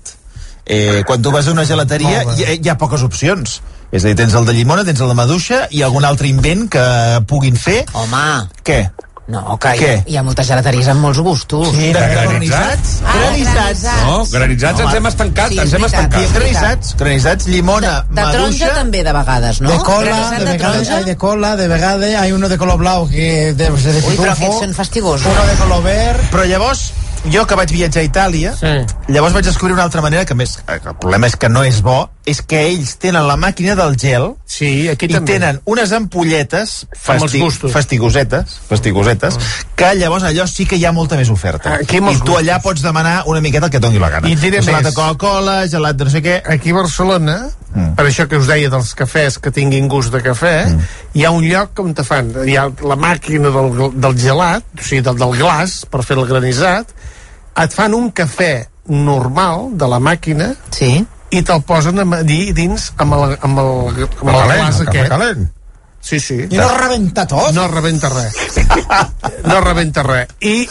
Eh, 0.66 1.04
quan 1.08 1.22
tu 1.22 1.32
vas 1.32 1.48
a 1.48 1.52
una 1.52 1.66
gelateria 1.66 2.24
hi, 2.36 2.44
ha- 2.44 2.54
hi 2.56 2.70
ha 2.70 2.78
poques 2.78 3.04
opcions. 3.04 3.62
És 3.92 4.04
a 4.04 4.08
dir, 4.10 4.16
tens 4.20 4.34
el 4.36 4.46
de 4.46 4.54
llimona, 4.54 4.84
tens 4.84 5.00
el 5.00 5.08
de 5.08 5.16
maduixa 5.16 5.68
i 5.72 5.82
algun 5.82 6.04
altre 6.04 6.28
invent 6.28 6.68
que 6.70 6.84
puguin 7.28 7.56
fer. 7.56 7.86
Home. 7.94 8.50
Què? 8.64 8.90
No, 9.28 9.58
que 9.60 9.74
hi, 9.76 9.80
Què? 9.82 9.94
hi 10.08 10.16
ha 10.16 10.22
moltes 10.24 10.48
gelateries 10.48 10.88
amb 10.88 11.02
molts 11.04 11.20
gustos. 11.20 11.68
Sí, 11.76 11.90
de 11.92 12.00
granissats? 12.14 12.94
Ah, 13.04 13.16
Granissats. 13.18 13.82
No, 14.06 14.14
granitzats 14.32 14.80
ens 14.86 14.94
hem 14.96 15.10
estancat, 15.10 15.52
Sí, 15.52 15.58
ens 15.60 15.74
hem 15.76 15.84
estancat. 15.90 16.22
és 16.22 16.32
veritat. 16.32 16.62
Granissats, 16.62 16.94
granissats, 17.02 17.48
llimona, 17.52 17.92
De 18.08 18.16
taronja 18.22 18.38
maduixa... 18.38 18.70
també 18.78 19.04
de 19.04 19.14
vegades, 19.18 19.60
no? 19.62 19.70
De 19.74 19.78
cola, 19.84 20.16
de 20.32 20.40
de 20.40 20.46
vegades 20.54 20.62
taronja? 20.88 20.96
hay 20.98 21.04
de 21.12 21.18
cola, 21.18 21.56
de 21.60 21.68
vegades 21.68 22.16
hay 22.22 22.32
uno 22.32 22.48
de 22.48 22.58
color 22.58 22.78
blau 22.80 23.08
que 23.10 23.54
debe 23.54 23.82
ser 23.82 23.94
de 24.00 24.06
Ui, 24.08 24.16
però 24.16 24.32
aquests 24.32 24.60
són 24.64 24.74
fastigosos. 24.80 25.28
uno 25.28 25.46
de 25.52 25.56
color 25.60 25.84
verd, 25.84 26.24
Però 26.32 26.46
llavors, 26.48 26.86
jo 27.26 27.46
que 27.48 27.58
vaig 27.60 27.72
viatjar 27.74 28.04
a 28.04 28.08
Itàlia, 28.08 28.54
sí. 28.58 28.74
llavors 29.12 29.36
vaig 29.36 29.48
descobrir 29.48 29.76
una 29.76 29.88
altra 29.88 30.02
manera, 30.02 30.26
que 30.26 30.36
més, 30.38 30.58
eh, 30.68 30.80
el 30.80 30.96
problema 30.96 31.28
és 31.28 31.36
que 31.36 31.50
no 31.50 31.64
és 31.68 31.82
bo, 31.84 32.06
és 32.28 32.42
que 32.44 32.60
ells 32.68 32.98
tenen 33.00 33.24
la 33.28 33.38
màquina 33.40 33.76
del 33.80 33.96
gel 34.00 34.34
sí, 34.44 34.90
aquí 34.92 35.08
i 35.08 35.16
també. 35.16 35.38
tenen 35.38 35.62
unes 35.66 35.94
ampolletes 35.96 36.74
gustos. 37.40 37.72
fastigosetes, 37.72 38.58
fastigosetes 38.68 39.38
que 39.80 39.94
llavors 39.96 40.26
allò 40.28 40.48
sí 40.52 40.66
que 40.68 40.76
hi 40.76 40.84
ha 40.86 40.92
molta 40.92 41.16
més 41.16 41.32
oferta. 41.32 41.78
Aquí 41.80 42.02
I 42.02 42.18
tu 42.26 42.36
allà 42.36 42.60
pots 42.64 42.84
demanar 42.84 43.22
una 43.32 43.40
miqueta 43.42 43.70
el 43.70 43.72
que 43.72 43.80
et 43.80 43.84
doni 43.84 44.02
la 44.02 44.10
gana. 44.12 44.28
I 44.28 44.36
diré 44.36 44.60
gelat 44.60 44.84
més. 44.84 44.90
de 44.90 44.96
Coca-Cola, 44.98 45.56
gelat 45.72 45.96
de 45.96 46.10
no 46.10 46.12
sé 46.12 46.24
què... 46.26 46.42
Aquí 46.58 46.76
a 46.76 46.80
Barcelona, 46.82 47.38
mm. 47.72 47.96
per 47.96 48.08
això 48.10 48.28
que 48.28 48.42
us 48.42 48.52
deia 48.52 48.72
dels 48.74 48.92
cafès 48.98 49.40
que 49.40 49.54
tinguin 49.56 49.88
gust 49.88 50.12
de 50.12 50.20
cafè, 50.26 50.56
mm. 50.68 50.92
hi 51.16 51.24
ha 51.24 51.32
un 51.32 51.48
lloc 51.48 51.80
on 51.80 51.96
te 51.96 52.04
fan, 52.08 52.34
hi 52.44 52.58
ha 52.60 52.68
la 52.84 53.00
màquina 53.00 53.54
del, 53.56 53.72
del 53.96 54.20
gelat, 54.20 54.68
o 54.76 54.84
sigui, 54.84 55.06
del, 55.06 55.16
del 55.22 55.38
glaç, 55.40 55.86
per 55.92 56.04
fer 56.04 56.20
el 56.20 56.28
granissat, 56.28 56.92
et 57.64 57.74
fan 57.74 57.96
un 57.98 58.10
cafè 58.16 58.54
normal 58.88 59.72
de 59.78 59.88
la 59.90 60.00
màquina 60.00 60.52
sí. 60.72 60.92
i 61.30 61.44
te'l 61.44 61.64
posen 61.68 62.00
a 62.02 62.24
dir 62.24 62.54
dins 62.56 62.92
amb 63.04 63.18
el, 63.18 63.38
amb 63.42 63.62
el, 63.64 63.72
amb 64.22 64.30
el 64.32 64.40
calent, 64.40 64.52
glaç 64.54 64.82
el 64.82 64.90
cafè 64.90 64.96
aquest. 64.96 65.14
calent. 65.16 65.48
Sí, 66.08 66.20
sí. 66.24 66.38
i 66.46 66.56
no 66.56 66.70
rebenta 66.78 67.26
tot. 67.28 67.52
No 67.56 67.68
rebenta 67.68 68.12
res. 68.14 68.38
No 69.50 69.60
rebenta 69.64 70.04
res. 70.08 70.32
I, 70.40 70.62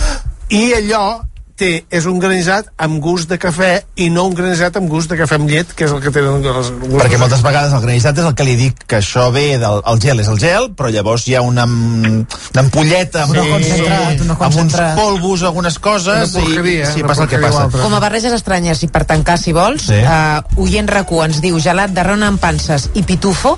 i 0.56 0.62
allò 0.78 1.20
té, 1.56 1.84
és 1.90 2.04
un 2.06 2.18
granissat 2.20 2.66
amb 2.84 3.00
gust 3.02 3.28
de 3.30 3.38
cafè 3.40 3.70
i 4.04 4.10
no 4.12 4.26
un 4.28 4.34
granissat 4.36 4.76
amb 4.76 4.90
gust 4.92 5.08
de 5.10 5.16
cafè 5.18 5.38
amb 5.38 5.48
llet, 5.48 5.72
que 5.74 5.86
és 5.88 5.92
el 5.92 6.00
que 6.04 6.10
tenen 6.12 6.44
els 6.44 6.70
gustos. 6.70 7.00
Perquè 7.00 7.18
moltes 7.18 7.42
vegades 7.42 7.72
el 7.72 7.80
granissat 7.84 8.18
és 8.20 8.24
el 8.28 8.34
que 8.36 8.44
li 8.44 8.56
dic 8.60 8.84
que 8.86 8.98
això 9.00 9.30
ve 9.32 9.56
del 9.62 9.80
el 9.86 10.00
gel 10.04 10.20
és 10.20 10.28
el 10.28 10.38
gel, 10.42 10.68
però 10.76 10.90
llavors 10.92 11.26
hi 11.28 11.34
ha 11.34 11.42
una, 11.42 11.64
una 11.64 12.60
ampolleta 12.62 13.22
amb, 13.24 13.32
Uno 13.32 13.42
uns- 13.42 13.52
concentrat, 13.56 14.20
uno 14.20 14.32
amb 14.32 14.42
uns 14.42 14.54
concentrat. 14.56 14.96
polvos, 15.00 15.42
algunes 15.42 15.78
coses 15.78 16.34
i 16.36 16.84
sí, 16.92 17.02
passa 17.02 17.22
el 17.24 17.28
que 17.28 17.38
passa. 17.38 17.62
altra. 17.64 17.82
Com 17.82 17.94
a 17.94 18.00
barreges 18.00 18.32
estranyes 18.36 18.82
i 18.84 18.88
per 18.88 19.04
tancar, 19.04 19.38
si 19.38 19.52
vols, 19.56 19.82
Sí. 19.88 19.94
sí. 19.94 20.02
uh, 20.04 20.42
Oient 20.62 20.88
RAC1 20.90 21.24
ens 21.24 21.40
diu 21.40 21.58
gelat 21.60 21.90
de 21.96 22.02
rona 22.02 22.28
amb 22.28 22.40
panses 22.40 22.90
i 22.94 23.02
pitufo, 23.02 23.56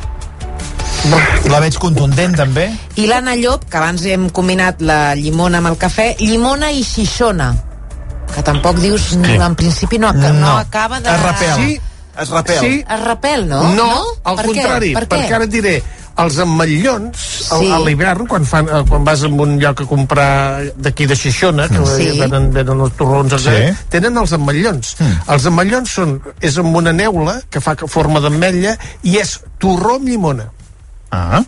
La 1.49 1.61
veig 1.61 1.77
contundent, 1.79 2.35
també. 2.37 2.69
i 2.97 3.07
l'Anna 3.07 3.35
Llop, 3.39 3.65
que 3.71 3.77
abans 3.79 4.03
hem 4.05 4.29
combinat 4.35 4.81
la 4.83 5.15
llimona 5.15 5.59
amb 5.63 5.69
el 5.71 5.77
cafè, 5.79 6.17
llimona 6.19 6.71
i 6.75 6.83
xixona, 6.85 7.55
que 8.35 8.43
tampoc 8.43 8.77
dius, 8.77 9.03
Sí. 9.13 9.35
en 9.35 9.55
principi 9.55 9.99
no, 9.99 10.13
no, 10.13 10.33
no 10.33 10.57
acaba 10.59 11.01
de... 11.01 11.11
Es 11.11 11.23
repel. 11.23 11.55
Sí. 11.57 11.81
Es 12.21 12.29
repel. 12.31 12.59
Sí. 12.61 12.85
Es 12.91 13.01
repel, 13.05 13.49
no? 13.49 13.63
No, 13.75 14.03
al 14.25 14.37
Per 14.37 14.47
contrari, 14.47 14.91
Què? 14.91 14.95
Per 14.95 15.07
què? 15.09 15.17
perquè 15.17 15.35
ara 15.35 15.45
et 15.45 15.51
diré, 15.51 15.83
els 16.19 16.39
ametllons, 16.43 17.17
Sí. 17.49 17.71
a 17.71 17.79
l'hivern, 17.79 18.27
quan, 18.27 18.45
fan, 18.45 18.67
eh, 18.67 18.83
quan 18.89 19.05
vas 19.05 19.23
a 19.23 19.29
un 19.29 19.59
lloc 19.61 19.81
a 19.83 19.87
comprar 19.87 20.63
d'aquí 20.77 21.07
de 21.07 21.15
Xixona, 21.15 21.69
que 21.69 21.79
Sí. 21.87 22.19
venen, 22.19 22.53
venen 22.53 22.81
els 22.81 22.97
torrons, 22.97 23.33
Sí. 23.41 23.49
sí. 23.51 23.77
tenen 23.89 24.17
els 24.19 24.33
ametllons. 24.33 24.97
Mm. 24.99 25.31
Els 25.33 25.47
ametllons 25.47 25.91
són, 25.91 26.21
és 26.41 26.59
amb 26.59 26.75
una 26.77 26.93
neula 26.93 27.41
que 27.49 27.61
fa 27.61 27.77
forma 27.87 28.19
d'ametlla 28.21 28.77
i 29.05 29.17
és 29.19 29.41
torró 29.59 29.95
amb 29.97 30.09
llimona. 30.09 30.51
Ah. 31.13 31.43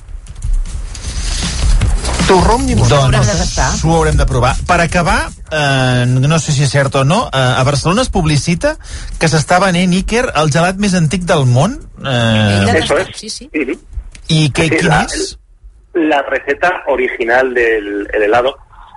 Torró 2.30 2.54
amb 2.54 2.68
llimona. 2.68 2.96
haurem 2.96 3.20
de 3.26 3.34
tastar. 3.40 3.66
Doncs 3.70 3.84
ho 3.84 3.94
haurem 3.96 4.16
de 4.16 4.26
provar. 4.26 4.54
Per 4.66 4.78
acabar, 4.80 5.28
eh, 5.50 6.04
no 6.06 6.38
sé 6.38 6.52
si 6.52 6.62
és 6.64 6.70
cert 6.70 6.94
o 6.94 7.04
no, 7.04 7.24
eh, 7.26 7.36
a 7.36 7.62
Barcelona 7.66 8.02
es 8.02 8.08
publicita 8.08 8.76
que 9.18 9.26
s'està 9.28 9.58
venent 9.60 9.92
Iker 9.98 10.28
el 10.36 10.52
gelat 10.54 10.76
més 10.78 10.94
antic 10.94 11.22
del 11.28 11.44
món. 11.46 11.78
Eh, 12.04 12.78
Eso 12.78 12.94
tastat, 12.94 13.08
es. 13.10 13.16
Sí, 13.18 13.28
sí. 13.30 13.50
I 14.28 14.50
què, 14.54 14.64
Sí, 14.68 14.76
quin 14.78 14.88
la- 14.88 15.02
és? 15.04 15.36
La 15.94 16.22
receta 16.22 16.84
original 16.86 17.52
del 17.52 18.06
el 18.14 18.22
helado, 18.22 18.54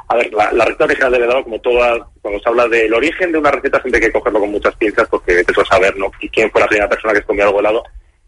a 0.08 0.16
ver, 0.16 0.32
la, 0.32 0.52
la 0.52 0.66
receta 0.66 0.84
original 0.86 1.12
del 1.12 1.24
helado, 1.24 1.44
como 1.44 1.60
todas, 1.60 2.00
cuando 2.22 2.40
se 2.40 2.50
habla 2.50 2.68
del 2.68 2.94
origen 2.94 3.32
de 3.32 3.40
una 3.40 3.50
receta, 3.50 3.82
siempre 3.82 4.00
hay 4.00 4.08
que 4.08 4.14
cogerlo 4.20 4.40
con 4.42 4.52
muchas 4.52 4.76
pinzas 4.76 5.08
porque 5.10 5.42
a 5.44 5.66
saber, 5.66 5.98
¿no? 5.98 6.12
Y 6.22 6.30
quién 6.30 6.52
fue 6.52 6.62
la 6.62 6.68
primera 6.68 6.88
persona 6.88 7.14
que 7.16 7.24
comió 7.24 7.46
algo 7.46 7.60
helado. 7.62 7.82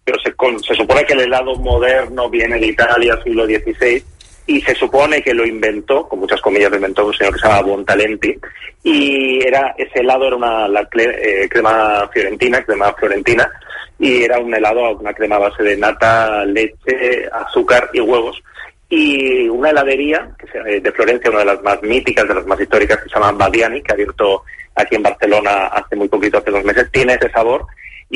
Pero 0.03 0.17
se, 0.19 0.33
con- 0.33 0.59
se 0.63 0.73
supone 0.75 1.05
que 1.05 1.13
el 1.13 1.21
helado 1.21 1.55
moderno 1.57 2.27
viene 2.29 2.59
de 2.59 2.67
Italia, 2.67 3.17
siglo 3.23 3.45
XVI, 3.45 4.03
y 4.47 4.61
se 4.61 4.75
supone 4.75 5.21
que 5.21 5.33
lo 5.33 5.45
inventó, 5.45 6.07
con 6.07 6.19
muchas 6.19 6.41
comillas 6.41 6.69
lo 6.69 6.77
inventó 6.77 7.05
un 7.05 7.13
señor 7.13 7.33
que 7.33 7.39
se 7.39 7.47
llama 7.47 7.61
Buontalenti, 7.61 8.37
y 8.83 9.43
era 9.43 9.73
ese 9.77 9.99
helado 9.99 10.27
era 10.27 10.35
una 10.35 10.67
la 10.67 10.87
eh, 10.93 11.47
crema 11.49 12.07
fiorentina, 12.13 12.63
crema 12.63 12.93
florentina, 12.93 13.49
y 13.97 14.23
era 14.23 14.39
un 14.39 14.53
helado, 14.53 14.97
una 14.97 15.13
crema 15.13 15.37
base 15.37 15.63
de 15.63 15.77
nata, 15.77 16.45
leche, 16.45 17.27
azúcar 17.31 17.89
y 17.93 17.99
huevos. 18.01 18.41
Y 18.87 19.49
una 19.49 19.71
heladería 19.71 20.29
eh, 20.67 20.79
de 20.79 20.91
Florencia, 20.91 21.31
una 21.31 21.39
de 21.39 21.45
las 21.45 21.63
más 21.63 21.81
míticas, 21.81 22.27
de 22.27 22.35
las 22.35 22.45
más 22.45 22.59
históricas, 22.59 22.97
que 22.97 23.09
se 23.09 23.15
llama 23.15 23.31
Badiani, 23.31 23.81
que 23.81 23.91
ha 23.91 23.95
abierto 23.95 24.43
aquí 24.75 24.95
en 24.95 25.03
Barcelona 25.03 25.67
hace 25.67 25.95
muy 25.95 26.07
poquito, 26.07 26.37
hace 26.37 26.51
dos 26.51 26.63
meses, 26.63 26.91
tiene 26.91 27.13
ese 27.13 27.31
sabor. 27.31 27.65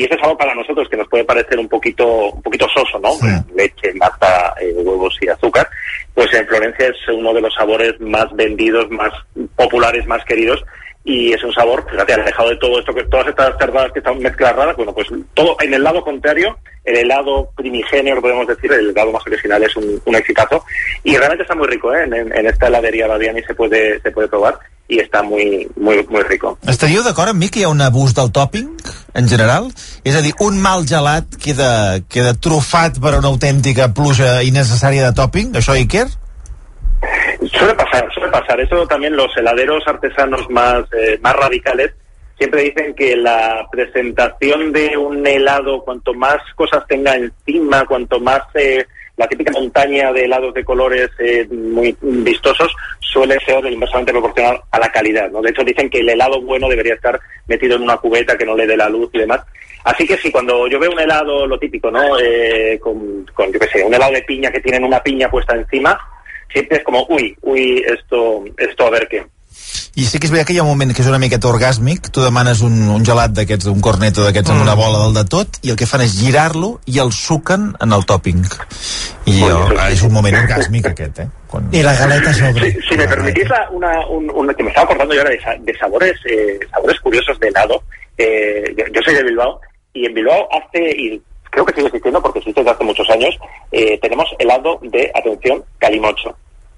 Y 0.00 0.04
ese 0.04 0.18
sabor 0.18 0.38
para 0.38 0.54
nosotros, 0.54 0.88
que 0.88 0.96
nos 0.96 1.06
puede 1.08 1.24
parecer 1.24 1.58
un 1.58 1.68
poquito, 1.68 2.30
un 2.30 2.40
poquito 2.40 2.66
soso, 2.74 2.98
¿no? 3.00 3.10
Leche, 3.54 3.92
nata, 3.92 4.54
eh, 4.58 4.72
huevos 4.74 5.14
y 5.20 5.28
azúcar. 5.28 5.68
Pues 6.14 6.32
en 6.32 6.46
Florencia 6.46 6.86
es 6.86 6.96
uno 7.14 7.34
de 7.34 7.42
los 7.42 7.52
sabores 7.52 8.00
más 8.00 8.34
vendidos, 8.34 8.90
más 8.90 9.12
populares, 9.56 10.06
más 10.06 10.24
queridos. 10.24 10.64
Y 11.02 11.32
es 11.32 11.42
un 11.42 11.52
sabor, 11.52 11.86
fíjate, 11.90 12.12
alejado 12.12 12.50
de 12.50 12.56
todo 12.56 12.78
esto, 12.78 12.92
que 12.94 13.04
todas 13.04 13.26
estas 13.28 13.56
cerdadas 13.58 13.90
que 13.92 14.00
están 14.00 14.18
mezclas 14.18 14.54
raras, 14.54 14.76
bueno, 14.76 14.92
pues 14.92 15.08
todo 15.32 15.56
en 15.60 15.72
el 15.72 15.82
lado 15.82 16.04
contrario, 16.04 16.58
el 16.84 16.96
helado 16.96 17.50
primigenio, 17.56 18.20
podemos 18.20 18.46
decir, 18.46 18.70
el 18.70 18.90
helado 18.90 19.10
más 19.12 19.22
original 19.26 19.62
es 19.62 19.74
un, 19.76 20.00
un 20.04 20.14
exitazo. 20.14 20.62
Y 21.02 21.16
realmente 21.16 21.42
está 21.44 21.54
muy 21.54 21.68
rico, 21.68 21.94
¿eh? 21.94 22.04
En, 22.04 22.12
en- 22.12 22.36
en 22.36 22.46
esta 22.46 22.66
heladería 22.68 23.06
Badiani 23.06 23.42
se 23.42 23.54
puede, 23.54 23.98
se 24.02 24.10
puede 24.10 24.28
probar 24.28 24.58
y 24.88 24.98
está 24.98 25.22
muy, 25.22 25.66
muy, 25.76 26.04
muy 26.10 26.22
rico. 26.24 26.58
Estaríeu 26.68 27.02
d'acord 27.06 27.30
amb 27.32 27.38
mi 27.40 27.48
que 27.48 27.60
hi 27.60 27.64
ha 27.64 27.68
un 27.72 27.80
abús 27.80 28.12
del 28.14 28.32
topping, 28.32 28.68
en 29.14 29.28
general? 29.28 29.70
És 30.04 30.16
a 30.18 30.20
dir, 30.20 30.34
un 30.40 30.58
mal 30.60 30.84
gelat 30.84 31.24
queda, 31.40 32.00
queda 32.10 32.34
trufat 32.34 32.98
per 33.00 33.14
una 33.18 33.28
autèntica 33.30 33.88
pluja 33.94 34.42
innecessària 34.42 35.06
de 35.08 35.14
topping? 35.16 35.54
Això, 35.56 35.78
Iker? 35.78 36.08
Suele 37.46 37.74
pasar, 37.74 38.12
suele 38.12 38.30
pasar. 38.30 38.60
Eso 38.60 38.86
también 38.86 39.16
los 39.16 39.34
heladeros 39.36 39.82
artesanos 39.86 40.48
más, 40.50 40.84
eh, 40.92 41.18
más 41.22 41.34
radicales 41.34 41.92
siempre 42.40 42.62
dicen 42.62 42.94
que 42.94 43.14
la 43.16 43.68
presentación 43.70 44.72
de 44.72 44.96
un 44.96 45.26
helado, 45.26 45.82
cuanto 45.82 46.14
más 46.14 46.38
cosas 46.56 46.86
tenga 46.88 47.14
encima, 47.14 47.84
cuanto 47.84 48.18
más 48.18 48.40
eh, 48.54 48.86
la 49.18 49.28
típica 49.28 49.52
montaña 49.52 50.10
de 50.10 50.24
helados 50.24 50.54
de 50.54 50.64
colores 50.64 51.10
eh, 51.18 51.46
muy 51.50 51.94
vistosos, 52.00 52.74
suele 53.00 53.38
ser 53.40 53.62
inversamente 53.66 54.12
proporcional 54.12 54.58
a 54.70 54.78
la 54.78 54.90
calidad. 54.90 55.30
¿no? 55.30 55.42
De 55.42 55.50
hecho, 55.50 55.62
dicen 55.62 55.90
que 55.90 56.00
el 56.00 56.08
helado 56.08 56.40
bueno 56.40 56.66
debería 56.66 56.94
estar 56.94 57.20
metido 57.46 57.76
en 57.76 57.82
una 57.82 57.98
cubeta 57.98 58.38
que 58.38 58.46
no 58.46 58.56
le 58.56 58.66
dé 58.66 58.74
la 58.74 58.88
luz 58.88 59.10
y 59.12 59.18
demás. 59.18 59.42
Así 59.84 60.06
que 60.06 60.16
sí, 60.16 60.32
cuando 60.32 60.66
yo 60.66 60.78
veo 60.78 60.92
un 60.92 61.00
helado, 61.00 61.46
lo 61.46 61.58
típico, 61.58 61.90
¿no? 61.90 62.18
Eh, 62.18 62.78
con, 62.80 63.26
con, 63.34 63.52
yo 63.52 63.60
qué 63.60 63.66
sé, 63.66 63.84
un 63.84 63.92
helado 63.92 64.12
de 64.12 64.22
piña 64.22 64.50
que 64.50 64.60
tienen 64.60 64.84
una 64.84 65.02
piña 65.02 65.30
puesta 65.30 65.54
encima, 65.54 65.98
siempre 66.52 66.78
es 66.78 66.84
como, 66.84 67.06
uy, 67.08 67.36
uy, 67.42 67.82
esto, 67.86 68.44
esto 68.58 68.86
a 68.86 68.90
ver 68.90 69.08
qué. 69.10 69.26
I 69.98 70.04
sí 70.06 70.20
que 70.22 70.28
és 70.28 70.30
veritat 70.32 70.46
que 70.48 70.54
hi 70.54 70.58
ha 70.60 70.62
un 70.62 70.68
moment 70.70 70.92
que 70.94 71.02
és 71.02 71.08
una 71.10 71.18
miqueta 71.18 71.48
orgàsmic, 71.50 72.08
tu 72.14 72.22
demanes 72.22 72.60
un, 72.62 72.76
un 72.94 73.02
gelat 73.04 73.32
d'aquests, 73.34 73.66
un 73.72 73.80
corneto 73.82 74.22
d'aquests 74.22 74.52
amb 74.54 74.62
una 74.62 74.76
bola 74.78 75.00
del 75.04 75.16
de 75.18 75.24
tot, 75.28 75.58
i 75.66 75.72
el 75.74 75.76
que 75.76 75.86
fan 75.90 76.04
és 76.04 76.14
girar-lo 76.20 76.76
i 76.86 77.00
el 77.02 77.10
suquen 77.12 77.72
en 77.82 77.92
el 77.92 78.06
topping. 78.06 78.44
I 79.26 79.34
jo, 79.42 79.58
és 79.90 80.02
un 80.06 80.14
moment 80.14 80.38
orgàsmic 80.44 80.86
aquest, 80.92 81.18
eh? 81.24 81.28
Quan... 81.50 81.66
I 81.74 81.82
la 81.82 81.96
galeta 81.98 82.32
sobre. 82.38 82.70
Si 82.88 82.96
me 82.96 83.08
permitís 83.10 83.50
la- 83.50 83.66
una, 83.74 83.92
un, 84.08 84.30
un- 84.30 84.54
que 84.54 84.62
me 84.62 84.70
estaba 84.70 84.84
acordando 84.86 85.14
yo 85.14 85.22
ahora 85.22 85.34
de, 85.34 85.72
de 85.72 85.78
sabores, 85.78 86.14
eh, 86.30 86.58
sabores 86.70 87.00
curiosos 87.00 87.38
de 87.40 87.48
helado. 87.48 87.82
Eh, 88.16 88.72
yo, 88.78 88.84
yo 88.94 89.00
soy 89.04 89.14
de 89.14 89.24
Bilbao 89.24 89.60
y 89.92 90.06
en 90.06 90.14
Bilbao 90.14 90.48
hace, 90.54 90.90
y 90.96 91.20
creo 91.50 91.64
que 91.64 91.74
sigue 91.74 91.86
existiendo 91.88 92.20
porque 92.22 92.38
existe 92.38 92.60
desde 92.60 92.72
hace 92.72 92.84
muchos 92.84 93.08
años, 93.10 93.36
eh, 93.72 93.98
tenemos 94.00 94.26
helado 94.38 94.78
de, 94.82 95.10
atención, 95.14 95.62
calimocho. 95.78 96.34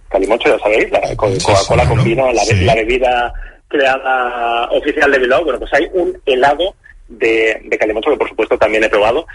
Calimocho, 0.09 0.49
ya 0.55 0.59
sabéis, 0.63 0.91
la 0.91 1.01
Coca-Cola 1.17 1.89
con 1.89 1.99
¿no? 1.99 2.05
vino, 2.05 2.27
la, 2.33 2.43
be- 2.43 2.49
Sí. 2.59 2.65
la 2.65 2.75
bebida 2.75 3.33
creada 3.69 4.69
oficial 4.71 5.11
de 5.11 5.19
Bilbao. 5.19 5.45
Bueno, 5.45 5.59
pues 5.59 5.73
hay 5.75 5.89
un 5.95 6.17
helado 6.27 6.75
de, 7.19 7.61
de 7.65 7.79
calimocho 7.79 8.11
que 8.11 8.17
por 8.17 8.29
supuesto 8.29 8.59
también 8.59 8.85
he 8.85 8.89
probado, 8.89 9.27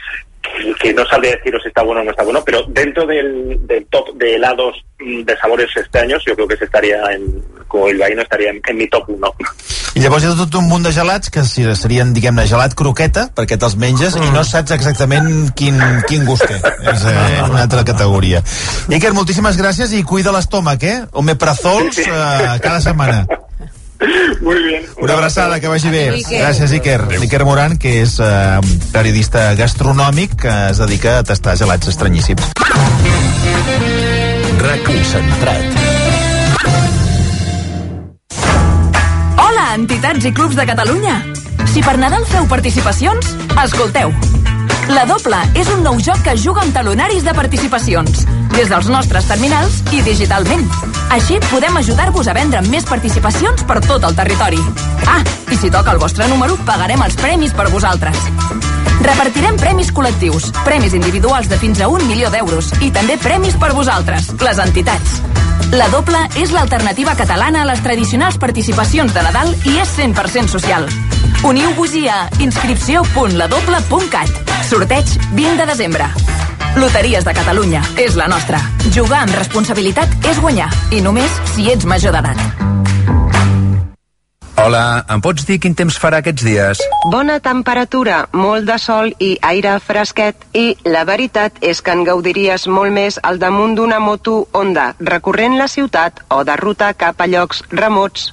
que, 0.81 0.93
no 0.93 1.05
sabría 1.05 1.35
deciros 1.35 1.61
si 1.61 1.69
está 1.69 1.83
bueno 1.83 2.01
o 2.01 2.03
no 2.03 2.11
está 2.11 2.23
bueno, 2.23 2.41
pero 2.45 2.63
dentro 2.69 3.05
del, 3.05 3.65
del 3.67 3.85
top 3.87 4.15
de 4.15 4.35
helados 4.35 4.75
mm, 4.99 5.23
de 5.23 5.37
sabores 5.37 5.69
este 5.75 5.99
año, 5.99 6.17
yo 6.25 6.35
creo 6.35 6.47
que 6.47 6.57
se 6.57 6.65
estaría 6.65 6.97
en, 7.11 7.43
como 7.67 7.87
el 7.89 7.97
no 7.97 8.21
estaría 8.21 8.49
en, 8.49 8.61
en 8.65 8.77
mi 8.77 8.87
top 8.87 9.09
1. 9.09 9.33
I 9.97 9.99
llavors 9.99 10.23
hi 10.23 10.27
ha 10.29 10.35
tot 10.37 10.53
un 10.59 10.67
munt 10.69 10.85
de 10.85 10.91
gelats 10.93 11.31
que 11.33 11.41
si- 11.47 11.63
serien, 11.75 12.11
diguem-ne, 12.13 12.43
gelat 12.45 12.75
croqueta, 12.77 13.31
perquè 13.33 13.57
te'ls 13.57 13.73
menges 13.81 14.13
i 14.19 14.27
no 14.29 14.43
saps 14.45 14.75
exactament 14.75 15.49
quin, 15.57 15.79
quin 16.05 16.25
gust 16.27 16.45
té. 16.45 16.59
És 16.91 17.05
eh, 17.09 17.41
una 17.47 17.63
altra 17.63 17.81
categoria. 17.87 18.43
Iker, 18.93 19.15
moltíssimes 19.17 19.57
gràcies 19.57 19.95
i 19.97 20.03
cuida 20.05 20.31
l'estómac, 20.35 20.83
eh? 20.85 20.99
Omeprazols 21.17 21.97
eh, 22.05 22.11
cada 22.61 22.77
setmana. 22.81 23.23
Muy 24.41 24.63
bien. 24.63 24.83
Una 24.97 25.13
abraçada, 25.13 25.59
que 25.59 25.67
vagi 25.67 25.89
bé. 25.89 26.03
Iker. 26.17 26.41
Gràcies, 26.41 26.73
Iker. 26.77 27.01
Iker 27.23 27.43
Moran, 27.45 27.77
que 27.81 28.01
és 28.03 28.17
eh, 28.21 28.59
periodista 28.93 29.49
gastronòmic 29.57 30.37
que 30.43 30.53
es 30.71 30.81
dedica 30.83 31.17
a 31.19 31.25
tastar 31.25 31.57
gelats 31.57 31.89
estranyíssims. 31.89 32.51
RAC 34.61 34.85
concentrat. 34.85 35.81
Hola, 39.37 39.73
entitats 39.75 40.25
i 40.25 40.33
clubs 40.33 40.57
de 40.57 40.65
Catalunya! 40.69 41.21
Si 41.73 41.83
per 41.85 41.97
Nadal 41.99 42.25
feu 42.29 42.47
participacions, 42.49 43.33
escolteu. 43.63 44.13
La 44.93 45.03
Doble 45.09 45.39
és 45.59 45.67
un 45.73 45.81
nou 45.83 45.97
joc 45.99 46.21
que 46.23 46.37
juga 46.39 46.63
amb 46.63 46.73
talonaris 46.73 47.25
de 47.25 47.33
participacions, 47.35 48.23
des 48.57 48.69
dels 48.71 48.87
nostres 48.89 49.27
terminals 49.29 49.83
i 49.93 49.99
digitalment. 50.01 50.63
Així 51.13 51.37
podem 51.51 51.75
ajudar-vos 51.77 52.25
a 52.27 52.33
vendre 52.33 52.63
més 52.65 52.87
participacions 52.89 53.61
per 53.69 53.77
tot 53.85 54.03
el 54.07 54.15
territori. 54.17 54.57
Ah, 55.05 55.21
i 55.53 55.57
si 55.61 55.69
toca 55.69 55.91
el 55.93 55.99
vostre 56.01 56.25
número, 56.27 56.57
pagarem 56.65 57.03
els 57.05 57.15
premis 57.21 57.53
per 57.53 57.69
vosaltres. 57.69 58.17
Repartirem 59.05 59.59
premis 59.61 59.91
col·lectius, 59.93 60.49
premis 60.65 60.93
individuals 60.97 61.49
de 61.51 61.57
fins 61.61 61.81
a 61.85 61.87
un 61.93 62.01
milió 62.09 62.31
d'euros 62.33 62.71
i 62.81 62.89
també 62.89 63.17
premis 63.21 63.53
per 63.61 63.75
vosaltres, 63.77 64.33
les 64.41 64.57
entitats. 64.63 65.21
La 65.77 65.85
doble 65.93 66.17
és 66.41 66.49
l'alternativa 66.55 67.13
catalana 67.19 67.61
a 67.61 67.69
les 67.69 67.83
tradicionals 67.85 68.41
participacions 68.41 69.13
de 69.13 69.21
Nadal 69.21 69.53
i 69.69 69.77
és 69.83 69.89
100% 69.99 70.49
social. 70.49 70.89
Uniu-vos-hi 71.45 72.07
a 72.09 72.25
inscripció.ladoble.cat. 72.41 74.29
Sorteig 74.65 75.05
20 75.37 75.61
de 75.61 75.65
desembre. 75.69 76.09
Loteries 76.77 77.25
de 77.25 77.33
Catalunya. 77.33 77.81
És 77.97 78.15
la 78.15 78.27
nostra. 78.27 78.46
Jugar 78.95 79.25
amb 79.25 79.35
responsabilitat 79.35 80.29
és 80.29 80.39
guanyar. 80.39 80.69
I 80.95 81.01
només 81.03 81.33
si 81.53 81.67
ets 81.71 81.85
major 81.85 82.15
d'edat. 82.15 82.39
Hola, 84.57 85.05
em 85.13 85.21
pots 85.21 85.45
dir 85.45 85.59
quin 85.61 85.75
temps 85.77 85.99
farà 86.01 86.17
aquests 86.23 86.43
dies? 86.43 86.79
Bona 87.13 87.37
temperatura, 87.43 88.23
molt 88.33 88.65
de 88.65 88.79
sol 88.81 89.11
i 89.21 89.35
aire 89.45 89.75
fresquet 89.83 90.47
i 90.57 90.71
la 90.89 91.03
veritat 91.05 91.61
és 91.61 91.83
que 91.85 91.93
en 91.93 92.01
gaudiries 92.07 92.65
molt 92.67 92.91
més 92.95 93.19
al 93.21 93.37
damunt 93.37 93.77
d'una 93.77 93.99
moto 94.01 94.47
Honda, 94.57 94.89
recorrent 94.99 95.59
la 95.61 95.69
ciutat 95.69 96.23
o 96.33 96.41
de 96.43 96.57
ruta 96.57 96.89
cap 96.97 97.21
a 97.21 97.29
llocs 97.29 97.61
remots. 97.69 98.31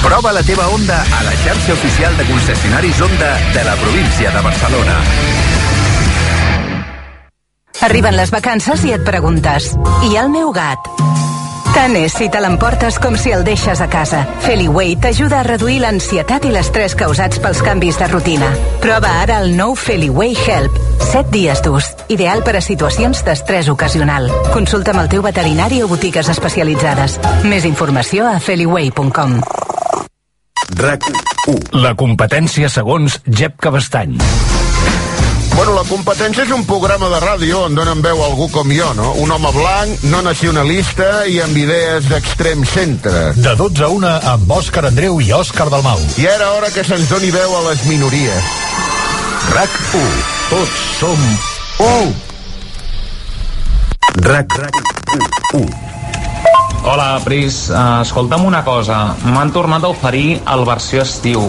Prova 0.00 0.32
la 0.32 0.42
teva 0.42 0.70
Honda 0.72 1.02
a 1.04 1.22
la 1.28 1.36
xarxa 1.44 1.76
oficial 1.76 2.16
de 2.16 2.24
concessionaris 2.24 3.00
Honda 3.04 3.34
de 3.52 3.64
la 3.68 3.76
província 3.84 4.32
de 4.32 4.40
Barcelona. 4.48 4.96
Arriben 7.80 8.12
les 8.16 8.30
vacances 8.30 8.82
i 8.84 8.92
et 8.92 9.04
preguntes 9.06 9.70
i 10.04 10.16
el 10.20 10.28
meu 10.28 10.50
gat? 10.52 10.88
Tant 11.70 11.94
és 11.96 12.12
si 12.12 12.26
te 12.28 12.40
l'emportes 12.42 12.98
com 13.00 13.14
si 13.16 13.30
el 13.32 13.44
deixes 13.46 13.80
a 13.80 13.86
casa. 13.88 14.24
Feliway 14.44 14.96
t'ajuda 15.00 15.38
a 15.40 15.46
reduir 15.46 15.78
l'ansietat 15.80 16.44
i 16.44 16.50
l'estrès 16.52 16.96
causats 16.98 17.40
pels 17.40 17.62
canvis 17.64 17.96
de 18.00 18.08
rutina. 18.10 18.50
Prova 18.82 19.14
ara 19.22 19.38
el 19.40 19.54
nou 19.56 19.76
Feliway 19.78 20.34
Help. 20.34 20.76
7 21.06 21.32
dies 21.32 21.62
d'ús. 21.64 21.88
Ideal 22.12 22.44
per 22.44 22.58
a 22.58 22.64
situacions 22.64 23.24
d'estrès 23.24 23.70
ocasional. 23.72 24.28
Consulta 24.52 24.92
amb 24.92 25.06
el 25.06 25.12
teu 25.14 25.24
veterinari 25.24 25.80
o 25.80 25.88
botigues 25.88 26.28
especialitzades. 26.28 27.16
Més 27.48 27.64
informació 27.64 28.28
a 28.28 28.36
feliway.com. 28.42 29.38
RAC 30.76 31.08
1. 31.48 31.80
La 31.80 31.94
competència 31.96 32.68
segons 32.68 33.22
Jep 33.24 33.56
Cabestany. 33.62 34.18
Bueno, 35.54 35.74
la 35.74 35.84
competència 35.88 36.44
és 36.46 36.52
un 36.54 36.62
programa 36.68 37.08
de 37.12 37.18
ràdio 37.22 37.64
on 37.66 37.74
donen 37.76 38.00
veu 38.04 38.22
a 38.22 38.28
algú 38.30 38.48
com 38.52 38.70
jo, 38.72 38.92
no? 38.96 39.12
Un 39.22 39.32
home 39.34 39.50
blanc, 39.56 40.04
no 40.12 40.22
nacionalista 40.24 41.26
i 41.26 41.40
amb 41.44 41.58
idees 41.58 42.08
d'extrem 42.10 42.64
centre. 42.68 43.32
De 43.36 43.54
12 43.58 43.84
a 43.84 43.90
1 43.96 44.08
amb 44.34 44.54
Òscar 44.60 44.86
Andreu 44.88 45.20
i 45.20 45.32
Òscar 45.36 45.68
Dalmau. 45.72 46.00
I 46.20 46.28
era 46.30 46.52
hora 46.56 46.72
que 46.74 46.84
se'ns 46.86 47.10
doni 47.12 47.30
veu 47.34 47.56
a 47.58 47.62
les 47.68 47.84
minories. 47.90 48.56
RAC 49.54 49.78
1. 50.00 50.08
Tots 50.54 50.82
som 51.00 51.30
1. 51.90 52.14
RAC 54.26 54.58
1. 55.54 55.89
Hola, 56.82 57.20
Pris. 57.24 57.68
Uh, 57.70 58.00
escolta'm 58.02 58.46
una 58.48 58.64
cosa. 58.64 59.14
M'han 59.28 59.52
tornat 59.54 59.84
a 59.84 59.90
oferir 59.92 60.40
el 60.48 60.64
versió 60.66 61.04
estiu, 61.04 61.44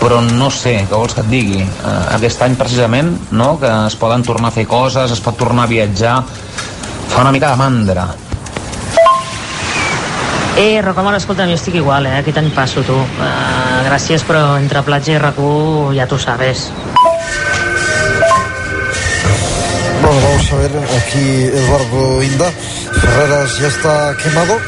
però 0.00 0.20
no 0.24 0.48
sé, 0.54 0.78
què 0.86 0.94
vols 0.94 1.16
que 1.16 1.24
et 1.24 1.32
digui? 1.32 1.64
Uh, 1.64 2.14
aquest 2.16 2.44
any, 2.46 2.54
precisament, 2.56 3.10
no?, 3.34 3.56
que 3.60 3.72
es 3.88 3.96
poden 3.98 4.24
tornar 4.24 4.52
a 4.52 4.56
fer 4.56 4.64
coses, 4.70 5.12
es 5.12 5.20
pot 5.20 5.36
tornar 5.36 5.66
a 5.66 5.72
viatjar... 5.74 6.20
Fa 7.06 7.22
una 7.22 7.32
mica 7.32 7.52
de 7.52 7.56
mandra. 7.56 8.06
Eh, 10.56 10.80
Rocamora, 10.82 11.20
escolta'm, 11.20 11.50
jo 11.52 11.58
estic 11.58 11.76
igual, 11.78 12.08
eh? 12.08 12.16
Aquest 12.22 12.40
any 12.40 12.48
passo, 12.56 12.82
tu. 12.86 12.96
Uh, 12.96 13.82
gràcies, 13.86 14.24
però 14.26 14.56
entre 14.56 14.80
platja 14.86 15.12
i 15.12 15.20
rac 15.20 15.36
ja 15.94 16.06
tu 16.08 16.18
sabes. 16.18 16.70
Bueno, 20.00 20.20
vamos 20.22 20.52
a 20.52 20.56
ver, 20.56 20.72
aquí 20.96 21.26
Eduardo 21.52 22.22
Inda. 22.22 22.50
Ferreras 23.06 23.58
ya 23.58 23.68
está 23.68 24.16
quemado. 24.22 24.58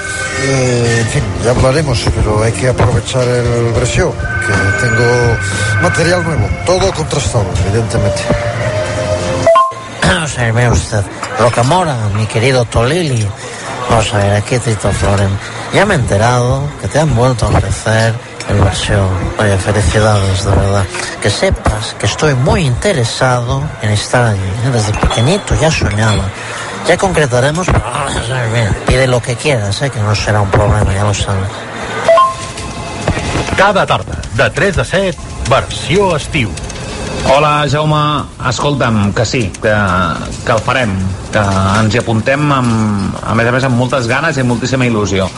Eh, 0.41 0.99
en 1.01 1.09
fin, 1.09 1.25
ya 1.45 1.51
hablaremos, 1.51 2.05
pero 2.15 2.43
hay 2.43 2.53
que 2.53 2.69
aprovechar 2.69 3.27
el 3.27 3.73
Bresio, 3.73 4.15
que 4.47 4.87
tengo 4.87 5.37
material 5.83 6.23
nuevo, 6.23 6.49
todo 6.65 6.93
contrastado, 6.93 7.47
evidentemente. 7.67 8.23
Vamos 10.03 10.39
a 10.39 10.43
ver, 10.43 10.53
vea 10.53 10.71
usted, 10.71 11.03
Rocamora, 11.39 11.97
mi 12.15 12.27
querido 12.27 12.65
Tolili. 12.65 13.29
Vamos 13.91 14.15
a 14.15 14.19
ver, 14.19 14.33
aquí 14.35 14.59
Tito 14.59 14.91
Floren. 14.93 15.31
Ya 15.75 15.85
me 15.85 15.95
he 15.95 15.97
enterado 15.97 16.69
que 16.81 16.89
te 16.89 17.01
han 17.01 17.15
vuelto 17.17 17.47
a 17.47 17.49
ofrecer 17.49 18.15
el 18.49 18.61
Bresio. 18.61 19.09
Oye, 19.39 19.59
felicidades, 19.59 20.45
de 20.45 20.51
verdad. 20.51 20.85
Que 21.21 21.31
sepas 21.31 21.97
que 21.99 22.07
estoy 22.07 22.35
muy 22.35 22.65
interesado 22.65 23.63
en 23.83 23.91
estar 23.91 24.25
allí. 24.25 24.41
¿eh? 24.41 24.71
Desde 24.73 24.93
pequeñito 24.93 25.55
ya 25.61 25.71
soñaba 25.71 26.25
Ya 26.89 26.97
concretaremos, 26.97 27.67
pero 27.67 27.85
vamos 27.85 28.31
a 28.31 28.35
ver, 28.35 28.49
mira, 28.49 28.77
pide 28.87 29.07
lo 29.07 29.21
que 29.21 29.37
quieras, 29.37 29.83
¿eh? 29.83 29.91
que 29.91 30.01
no 30.01 30.15
será 30.15 30.41
un 30.41 30.51
problema, 30.51 30.91
ya 30.95 31.05
lo 31.05 31.13
sabes. 31.13 31.51
Cada 33.59 33.85
tarda, 33.85 34.23
de 34.33 34.49
3 34.49 34.79
a 34.79 34.85
7, 34.85 35.19
versió 35.51 36.17
estiu. 36.17 36.51
Hola, 37.27 37.67
Jaume. 37.71 38.25
Escolta'm, 38.49 39.13
que 39.13 39.27
sí, 39.27 39.53
que, 39.61 39.75
que 40.47 40.53
el 40.53 40.65
farem, 40.65 40.97
que 41.29 41.45
ens 41.83 41.93
hi 41.93 42.01
apuntem 42.01 42.49
amb, 42.57 43.21
a 43.21 43.37
més 43.37 43.53
a 43.53 43.53
més 43.53 43.69
amb 43.69 43.77
moltes 43.77 44.09
ganes 44.09 44.39
i 44.39 44.47
amb 44.47 44.55
moltíssima 44.55 44.89
il·lusió. 44.89 45.29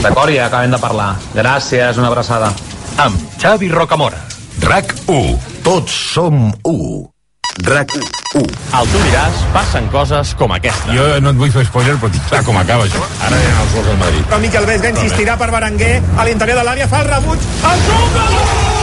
D'acord? 0.00 0.32
I 0.32 0.40
acabem 0.40 0.72
de 0.72 0.80
parlar. 0.80 1.14
Gràcies, 1.36 2.00
una 2.00 2.08
abraçada. 2.08 2.48
Amb 2.96 3.40
Xavi 3.42 3.68
Rocamora. 3.68 4.24
RAC 4.64 4.96
1. 5.04 5.58
Tots 5.66 6.04
som 6.14 6.46
1. 6.62 7.13
RAC 7.62 7.94
1. 8.34 8.44
Al 8.74 8.88
tu 8.90 9.00
diràs, 9.06 9.42
passen 9.54 9.86
coses 9.92 10.34
com 10.38 10.52
aquesta. 10.56 10.90
Jo 10.96 11.06
no 11.22 11.30
et 11.30 11.38
vull 11.38 11.54
fer 11.54 11.64
spoiler, 11.68 11.94
però 12.02 12.10
tinc 12.10 12.26
clar 12.32 12.42
com 12.48 12.58
acaba 12.58 12.88
això. 12.88 13.02
Ara 13.28 13.38
ha 13.38 13.62
els 13.62 13.74
gols 13.76 13.90
del 13.92 13.98
Madrid. 14.02 14.28
Però 14.30 14.42
Miquel 14.42 14.70
Vesga 14.72 14.94
insistirà 14.96 15.38
per 15.38 15.52
Berenguer 15.54 15.96
a 16.18 16.28
l'interior 16.28 16.62
de 16.62 16.68
l'àrea, 16.70 16.90
fa 16.90 17.04
el 17.04 17.12
rebuig, 17.14 17.50
el 17.70 17.84
gol! 17.90 18.73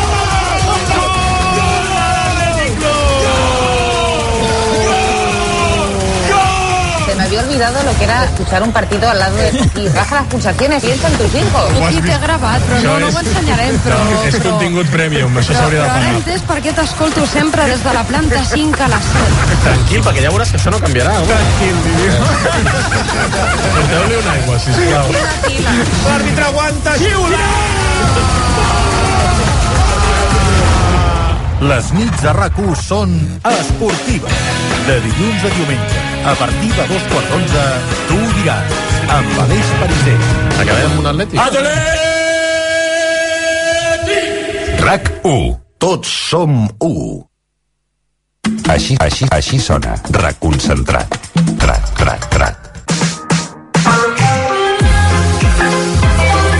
Había 7.31 7.43
olvidado 7.47 7.81
lo 7.83 7.97
que 7.97 8.03
era 8.03 8.25
escuchar 8.25 8.61
un 8.61 8.71
partido 8.73 9.09
al 9.09 9.17
lado 9.19 9.35
de 9.37 9.47
aquí. 9.63 9.87
Baja 9.95 10.15
las 10.15 10.25
pulsaciones, 10.25 10.83
piensa 10.83 11.07
en 11.07 11.13
tus 11.13 11.33
hijos. 11.33 11.71
Aquí 11.87 12.01
t'he 12.01 12.17
gravat, 12.19 12.61
però 12.67 12.81
no, 12.83 12.99
no 12.99 13.07
ho 13.07 13.19
ensenyarem, 13.21 13.77
però... 13.85 13.99
És 14.27 14.35
contingut 14.43 14.87
premium, 14.91 15.31
això 15.39 15.53
Però, 15.53 15.61
s'hauria 15.61 15.79
de 15.79 15.85
però 15.85 15.95
ara 15.95 16.01
pagar. 16.01 16.17
entès 16.19 16.41
per 16.49 16.57
què 16.65 16.73
t'escolto 16.75 17.25
sempre 17.31 17.65
des 17.71 17.83
de 17.85 17.93
la 17.95 18.03
planta 18.03 18.43
5 18.51 18.83
a 18.83 18.89
la 18.91 18.99
7. 19.07 19.57
Tranquil, 19.63 20.03
perquè 20.09 20.25
ja 20.27 20.33
veuràs 20.35 20.51
que 20.51 20.59
això 20.59 20.75
no 20.75 20.79
canviarà. 20.83 21.15
Tranquil, 21.31 21.75
Porteu-li 23.71 24.15
una 24.19 24.31
aigua, 24.35 24.59
sisplau. 24.59 25.07
L'àrbitre 26.11 26.45
aguanta, 26.51 26.97
xiula! 26.99 28.80
Les 31.61 31.91
nits 31.93 32.21
de 32.23 32.31
rac 32.33 32.55
són 32.81 33.11
esportives. 33.45 34.37
De 34.87 34.95
dilluns 35.03 35.43
a 35.45 35.51
diumenge, 35.53 35.99
a 36.25 36.33
partir 36.39 36.71
de 36.73 36.85
dos 36.89 37.03
quarts 37.11 37.29
d'onze, 37.29 37.65
tu 38.09 38.17
ho 38.17 38.29
diràs, 38.39 38.77
amb 39.17 39.39
Aleix 39.45 39.69
Pariser. 39.81 40.15
Acabem 40.63 40.87
amb 40.89 40.99
un 41.03 41.09
atlètic. 41.11 41.37
RAC 44.81 45.11
1. 45.23 45.59
Tots 45.81 46.09
som 46.31 46.57
1. 46.79 47.27
Així, 48.73 48.97
així, 48.99 49.25
així 49.31 49.59
sona. 49.59 49.95
RAC 50.17 50.39
concentrat. 50.41 51.17
RAC, 51.61 51.93
RAC, 52.09 52.27
RAC. 52.41 52.57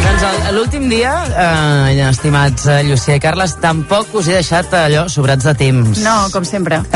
Doncs 0.02 0.24
el- 0.30 0.42
l'últim 0.82 0.98
dia, 0.98 1.14
eh, 1.38 2.10
estimats 2.10 2.66
eh, 2.66 2.82
Llucia 2.84 3.16
i 3.16 3.22
Carles, 3.22 3.54
tampoc 3.62 4.16
us 4.18 4.28
he 4.28 4.34
deixat 4.40 4.72
allò 4.74 5.04
sobrats 5.12 5.46
de 5.46 5.54
temps. 5.54 6.00
No, 6.02 6.30
com 6.34 6.46
sempre. 6.46 6.82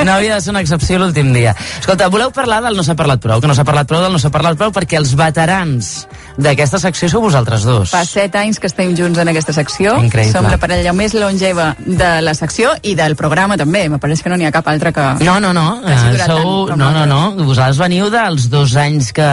No 0.00 0.14
havia 0.14 0.36
de 0.36 0.40
ser 0.40 0.50
una 0.54 0.62
excepció 0.64 0.96
l'últim 0.98 1.32
dia. 1.34 1.52
Escolta, 1.78 2.08
voleu 2.08 2.30
parlar 2.32 2.62
del 2.64 2.76
no 2.76 2.82
s'ha 2.82 2.94
parlat 2.96 3.20
prou? 3.20 3.40
Que 3.42 3.48
no 3.50 3.54
s'ha 3.54 3.66
parlat 3.68 3.88
prou 3.88 4.00
del 4.00 4.14
no 4.14 4.18
s'ha 4.18 4.30
parlat 4.32 4.56
prou 4.56 4.72
perquè 4.72 4.96
els 4.96 5.12
veterans 5.18 5.90
d'aquesta 6.40 6.80
secció 6.80 7.10
sou 7.12 7.20
vosaltres 7.20 7.66
dos. 7.68 7.92
Fa 7.92 8.00
set 8.08 8.34
anys 8.40 8.58
que 8.62 8.70
estem 8.70 8.94
junts 8.96 9.20
en 9.20 9.28
aquesta 9.28 9.52
secció. 9.52 9.98
Increïble. 10.00 10.32
Som 10.32 10.48
la 10.48 10.56
parella 10.62 10.94
més 10.96 11.14
longeva 11.14 11.74
de 11.84 12.10
la 12.24 12.34
secció 12.38 12.72
i 12.82 12.94
del 12.98 13.16
programa 13.18 13.58
també. 13.60 13.84
Me 13.92 14.00
pareix 14.00 14.24
que 14.24 14.32
no 14.32 14.38
n'hi 14.40 14.48
ha 14.48 14.54
cap 14.54 14.70
altra 14.72 14.94
que... 14.96 15.06
No, 15.26 15.36
no, 15.42 15.52
no. 15.56 15.66
Eh, 15.84 15.98
sou, 16.24 16.70
tant 16.70 16.80
no, 16.80 16.90
no, 16.96 17.04
no. 17.10 17.20
Vosaltres 17.44 17.82
veniu 17.82 18.08
dels 18.14 18.48
dos 18.52 18.76
anys 18.80 19.12
que 19.16 19.30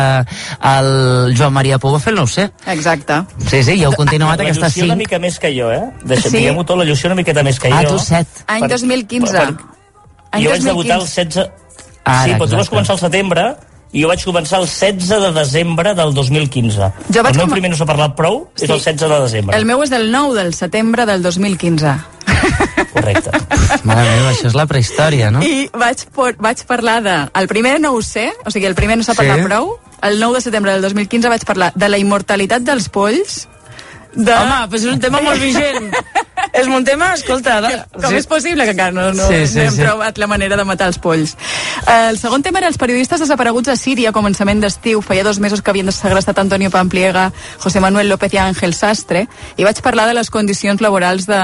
el 0.74 0.91
Joan 1.38 1.56
Maria 1.56 1.80
Pou 1.80 1.95
va 1.95 2.04
fer 2.04 2.12
el 2.16 2.22
nou 2.22 2.28
ser. 2.28 2.50
Exacte. 2.76 3.24
Sí, 3.45 3.63
sí, 3.63 3.73
i 3.77 3.83
heu 3.85 3.93
continuat 3.93 4.39
la 4.39 4.45
aquesta 4.49 4.65
Llucia 4.67 4.83
una 4.83 4.93
cinc. 4.95 5.03
mica 5.05 5.19
més 5.19 5.38
que 5.39 5.51
jo, 5.53 5.71
eh? 5.71 5.83
Deixa, 6.03 6.29
Sí? 6.29 6.38
Diguem-ho 6.38 6.63
tot, 6.65 6.77
la 6.77 6.83
Llucia 6.85 7.07
una 7.07 7.15
miqueta 7.15 7.43
més 7.43 7.59
que 7.59 7.69
Ah, 7.71 7.83
jo. 7.83 7.89
tu 7.95 7.99
set. 7.99 8.27
Any 8.47 8.67
2015. 8.67 9.31
Per, 9.31 9.55
Any 10.31 10.43
jo 10.43 10.49
vaig 10.49 10.63
debutar 10.63 10.95
el 10.97 11.05
2015. 11.05 11.39
16... 11.45 11.51
Ara, 12.03 12.23
sí, 12.23 12.31
però 12.31 12.38
tu 12.38 12.41
vas 12.43 12.51
exacte. 12.51 12.69
començar 12.75 12.91
al 12.93 12.99
setembre 12.99 13.55
i 13.93 14.01
jo 14.01 14.07
vaig 14.07 14.23
començar 14.25 14.59
el 14.59 14.65
16 14.65 15.21
de 15.21 15.31
desembre 15.31 15.93
del 15.95 16.13
2015. 16.13 16.91
Jo 17.13 17.23
vaig 17.23 17.33
el 17.33 17.38
meu 17.38 17.45
com- 17.45 17.51
primer 17.53 17.69
no 17.71 17.77
s'ha 17.77 17.85
parlat 17.85 18.15
prou 18.15 18.47
és 18.55 18.63
Sí. 18.63 18.71
el 18.71 18.79
16 18.79 19.09
de 19.09 19.19
desembre. 19.21 19.57
El 19.57 19.65
meu 19.65 19.83
és 19.83 19.89
del 19.89 20.11
9 20.11 20.33
del 20.41 20.53
setembre 20.53 21.05
del 21.05 21.21
2015. 21.21 21.95
Correcte. 22.93 23.31
Mare 23.83 24.01
meva, 24.09 24.31
això 24.31 24.47
és 24.47 24.55
la 24.55 24.65
prehistòria, 24.65 25.29
no? 25.31 25.41
I 25.43 25.69
vaig, 25.73 26.05
por, 26.13 26.35
vaig 26.39 26.63
parlar 26.65 27.01
de... 27.03 27.15
El 27.39 27.47
primer 27.47 27.79
no 27.81 27.93
ho 27.93 28.01
sé, 28.01 28.31
o 28.45 28.51
sigui, 28.51 28.65
el 28.65 28.75
primer 28.75 28.97
no 28.97 29.03
s'ha 29.03 29.13
Sí. 29.13 29.17
parlat 29.23 29.45
prou. 29.45 29.77
El 30.04 30.20
9 30.20 30.36
de 30.36 30.41
setembre 30.41 30.74
del 30.74 30.82
2015 30.86 31.30
vaig 31.30 31.45
parlar 31.45 31.72
de 31.76 31.89
la 31.89 31.98
immortalitat 31.98 32.66
dels 32.68 32.89
polls, 32.89 33.48
de... 34.18 34.34
Home, 34.34 34.66
però 34.72 34.80
és 34.80 34.86
un 34.89 35.02
tema 35.02 35.20
molt 35.22 35.41
vigent. 35.41 35.91
és 36.60 36.68
un 36.72 36.86
tema, 36.88 37.12
escolta... 37.14 37.60
De... 37.62 37.72
Com 38.02 38.16
és 38.18 38.26
possible 38.30 38.66
que 38.66 38.74
encara 38.74 38.95
no, 38.95 39.12
no, 39.14 39.28
Sí, 39.30 39.43
sí, 39.45 39.60
no 39.60 39.68
hem 39.68 39.76
sí. 39.76 39.84
trobat 39.84 40.18
la 40.18 40.30
manera 40.32 40.58
de 40.58 40.66
matar 40.66 40.88
els 40.89 40.98
polls? 41.02 41.36
Eh, 41.84 42.10
El 42.10 42.18
segon 42.18 42.41
tema 42.45 42.64
era 42.64 42.72
els 42.72 42.80
periodistes 42.82 43.22
desapareguts 43.22 43.70
a 43.70 43.78
Síria 43.78 44.10
a 44.10 44.16
començament 44.16 44.64
d'estiu. 44.64 45.04
Feia 45.06 45.26
dos 45.28 45.41
mesos 45.43 45.62
que 45.62 45.74
havien 45.74 45.91
segrestat 45.93 46.41
Antonio 46.41 46.74
Pampliega, 46.74 47.30
José 47.62 47.84
Manuel 47.84 48.10
López 48.10 48.34
i 48.34 48.41
Ángel 48.41 48.74
Sastre, 48.74 49.28
i 49.58 49.68
vaig 49.68 49.82
parlar 49.86 50.08
de 50.10 50.18
les 50.18 50.34
condicions 50.34 50.82
laborals 50.82 51.30
de, 51.30 51.41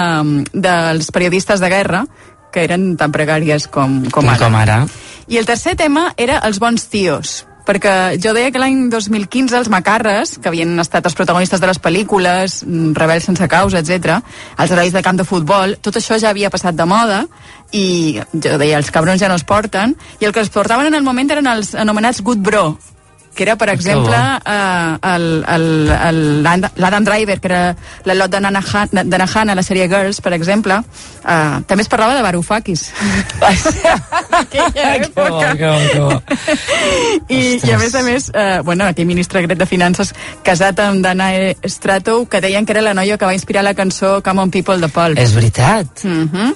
dels 0.54 1.14
periodistes 1.14 1.62
de 1.62 1.70
guerra, 1.70 2.06
que 2.54 2.66
eren 2.66 2.93
tan 2.97 3.14
precàries 3.14 3.70
com, 3.70 4.04
com 4.14 4.30
ara. 4.30 4.41
Com 4.41 4.58
ara. 4.58 4.84
I 5.30 5.38
el 5.38 5.45
tercer 5.45 5.78
tema 5.78 6.12
era 6.18 6.41
els 6.45 6.60
bons 6.62 6.89
tios 6.89 7.43
perquè 7.68 8.20
jo 8.22 8.34
deia 8.36 8.51
que 8.51 8.61
l'any 8.61 8.88
2015 8.91 9.57
els 9.61 9.70
macarres, 9.72 10.38
que 10.38 10.51
havien 10.51 10.76
estat 10.84 11.05
els 11.07 11.16
protagonistes 11.18 11.61
de 11.61 11.70
les 11.70 11.80
pel·lícules, 11.82 12.61
mm, 12.66 12.93
Rebels 12.99 13.30
sense 13.30 13.47
causa, 13.47 13.80
etc, 13.80 14.20
els 14.57 14.72
herois 14.72 14.93
de 14.93 15.03
camp 15.03 15.18
de 15.18 15.28
futbol, 15.28 15.78
tot 15.82 15.97
això 15.97 16.20
ja 16.20 16.30
havia 16.30 16.51
passat 16.53 16.76
de 16.76 16.86
moda 16.86 17.26
i 17.72 18.20
jo 18.34 18.57
deia, 18.57 18.78
els 18.78 18.91
cabrons 18.91 19.22
ja 19.22 19.30
no 19.30 19.36
es 19.36 19.43
porten, 19.43 19.95
i 20.20 20.26
el 20.26 20.34
que 20.34 20.41
es 20.41 20.49
portaven 20.49 20.88
en 20.88 20.95
el 20.95 21.03
moment 21.03 21.32
eren 21.32 21.47
els 21.47 21.74
anomenats 21.76 22.22
good 22.22 22.43
bro, 22.43 22.78
que 23.34 23.43
era, 23.43 23.55
per 23.55 23.69
exemple, 23.69 24.15
eh, 24.45 24.97
l'Adam 26.75 27.03
Driver, 27.03 27.39
que 27.39 27.47
era 27.47 27.75
de 28.03 28.39
Nanahan, 28.39 28.89
de 28.91 29.17
Nahan 29.17 29.49
a 29.49 29.55
la 29.55 29.63
sèrie 29.63 29.88
Girls, 29.89 30.21
per 30.21 30.34
exemple. 30.34 30.79
Eh, 31.23 31.61
també 31.67 31.81
es 31.84 31.89
parlava 31.89 32.15
de 32.15 32.21
Varoufakis. 32.21 32.91
Aquella 34.43 34.93
Que 35.03 35.09
bo, 35.15 35.39
que 35.39 35.65
bo, 35.65 35.77
que 35.91 35.99
bo. 35.99 36.21
I, 37.29 37.59
I 37.63 37.71
a 37.73 37.77
més 37.79 37.95
a 37.95 38.03
més, 38.03 38.29
eh, 38.34 38.59
bueno, 38.63 38.86
aquell 38.86 39.07
ministre 39.09 39.41
secret 39.41 39.59
de 39.59 39.67
Finances 39.69 40.13
casat 40.45 40.79
amb 40.84 41.03
Danae 41.03 41.55
Stratow, 41.65 42.27
que 42.29 42.41
deien 42.43 42.65
que 42.65 42.75
era 42.75 42.86
la 42.86 42.93
noia 42.93 43.17
que 43.17 43.25
va 43.25 43.34
inspirar 43.34 43.63
la 43.63 43.73
cançó 43.73 44.21
Come 44.23 44.41
on 44.45 44.51
People 44.51 44.79
de 44.81 44.89
Pulp. 44.89 45.17
És 45.17 45.34
veritat. 45.34 46.03
Mm 46.03 46.29
-hmm. 46.29 46.55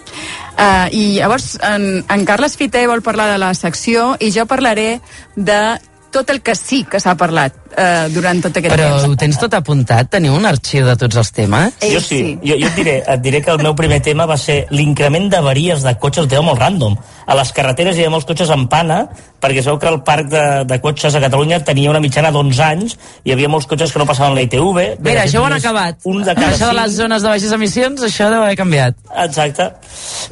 uh, 0.57 0.87
I 0.91 1.19
llavors 1.19 1.57
en, 1.61 2.05
en 2.09 2.25
Carles 2.25 2.57
Fiter 2.57 2.87
vol 2.87 3.01
parlar 3.01 3.31
de 3.31 3.37
la 3.37 3.53
secció 3.53 4.15
i 4.19 4.31
jo 4.31 4.45
parlaré 4.45 5.01
de 5.35 5.79
tot 6.11 6.29
el 6.33 6.41
que 6.41 6.55
sí 6.55 6.83
que 6.89 6.99
s'ha 7.03 7.15
parlat 7.19 7.55
uh, 7.73 8.07
durant 8.13 8.39
tot 8.43 8.55
aquest 8.59 8.73
Però 8.73 8.87
temps. 8.93 9.05
ho 9.07 9.17
tens 9.19 9.39
tot 9.41 9.53
apuntat? 9.57 10.09
Teniu 10.15 10.35
un 10.37 10.47
arxiu 10.49 10.87
de 10.87 10.95
tots 10.99 11.19
els 11.19 11.31
temes? 11.35 11.77
Jo 11.83 12.01
sí, 12.03 12.21
jo, 12.41 12.55
jo 12.55 12.69
et, 12.69 12.75
diré, 12.79 12.97
et 13.05 13.23
diré 13.23 13.41
que 13.45 13.53
el 13.53 13.61
meu 13.63 13.75
primer 13.77 13.99
tema 14.05 14.27
va 14.29 14.37
ser 14.41 14.65
l'increment 14.71 15.29
d'avaries 15.33 15.83
de 15.85 15.95
cotxes, 15.99 16.25
un 16.27 16.33
tema 16.35 16.49
molt 16.49 16.63
random. 16.63 16.97
A 17.27 17.35
les 17.35 17.49
carreteres 17.51 17.97
hi 17.97 18.05
ha 18.07 18.11
molts 18.11 18.25
cotxes 18.27 18.51
en 18.55 18.63
pana, 18.71 19.01
perquè 19.43 19.59
es 19.59 19.67
veu 19.67 19.75
que 19.81 19.89
el 19.91 19.99
parc 20.07 20.29
de, 20.31 20.43
de 20.69 20.77
cotxes 20.83 21.15
a 21.17 21.21
Catalunya 21.23 21.59
tenia 21.67 21.91
una 21.91 21.99
mitjana 22.03 22.31
d'11 22.31 22.61
anys, 22.63 22.95
hi 23.27 23.33
havia 23.35 23.49
molts 23.51 23.67
cotxes 23.67 23.91
que 23.91 23.99
no 23.99 24.07
passaven 24.07 24.37
la 24.37 24.45
ITV. 24.45 24.79
Mira, 25.03 25.25
això 25.25 25.41
ho 25.41 25.49
han 25.49 25.57
acabat. 25.57 25.99
Un 26.07 26.23
de 26.23 26.31
cada 26.37 26.53
això 26.53 26.71
de 26.71 26.77
les 26.79 26.95
zones 26.95 27.25
de 27.25 27.33
baixes 27.33 27.51
emissions, 27.57 28.05
això 28.07 28.29
deu 28.31 28.45
haver 28.45 28.55
canviat. 28.59 28.95
Exacte. 29.25 29.67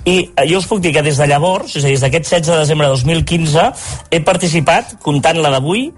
I 0.07 0.15
eh, 0.23 0.47
jo 0.47 0.63
us 0.63 0.69
puc 0.71 0.79
dir 0.85 0.95
que 0.95 1.03
des 1.03 1.19
de 1.19 1.27
llavors, 1.27 1.75
és 1.75 1.83
a 1.83 1.89
dir, 1.89 1.97
des 1.97 2.07
d'aquest 2.07 2.31
16 2.31 2.53
de 2.53 2.63
desembre 2.63 2.87
de 2.87 2.95
2015, 2.95 3.67
he 4.15 4.23
participat, 4.23 4.95
comptant 5.03 5.43
la 5.43 5.51
d'avui, 5.57 5.89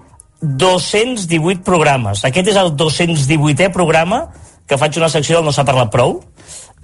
218 0.42 1.62
programes. 1.66 2.26
Aquest 2.26 2.50
és 2.50 2.58
el 2.58 2.74
218è 2.78 3.70
programa 3.74 4.24
que 4.68 4.76
faig 4.78 4.98
una 5.00 5.08
secció 5.08 5.38
del 5.38 5.46
No 5.48 5.54
s'ha 5.54 5.64
parlat 5.64 5.90
prou, 5.90 6.18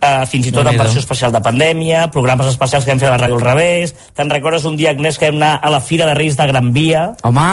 uh, 0.00 0.24
fins 0.30 0.48
i 0.48 0.52
tot 0.54 0.66
en 0.66 0.78
versió 0.78 1.02
especial 1.02 1.32
de 1.34 1.42
pandèmia, 1.44 2.06
programes 2.14 2.50
especials 2.52 2.86
que 2.86 2.94
hem 2.94 3.02
fet 3.02 3.10
a 3.10 3.16
la 3.16 3.20
ràdio 3.22 3.38
al 3.38 3.44
revés, 3.44 3.94
te'n 4.16 4.32
recordes 4.32 4.66
un 4.68 4.78
dia, 4.80 4.94
Agnès, 4.94 5.18
que 5.18 5.30
vam 5.30 5.40
anar 5.42 5.58
a 5.62 5.72
la 5.74 5.80
Fira 5.84 6.08
de 6.10 6.14
Reis 6.18 6.38
de 6.38 6.46
Gran 6.50 6.72
Via? 6.76 7.10
Home, 7.22 7.50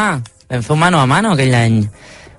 vam 0.50 0.66
fer 0.68 0.76
un 0.76 0.82
mano 0.86 1.02
a 1.02 1.10
mano 1.10 1.34
aquell 1.36 1.56
any. 1.56 1.82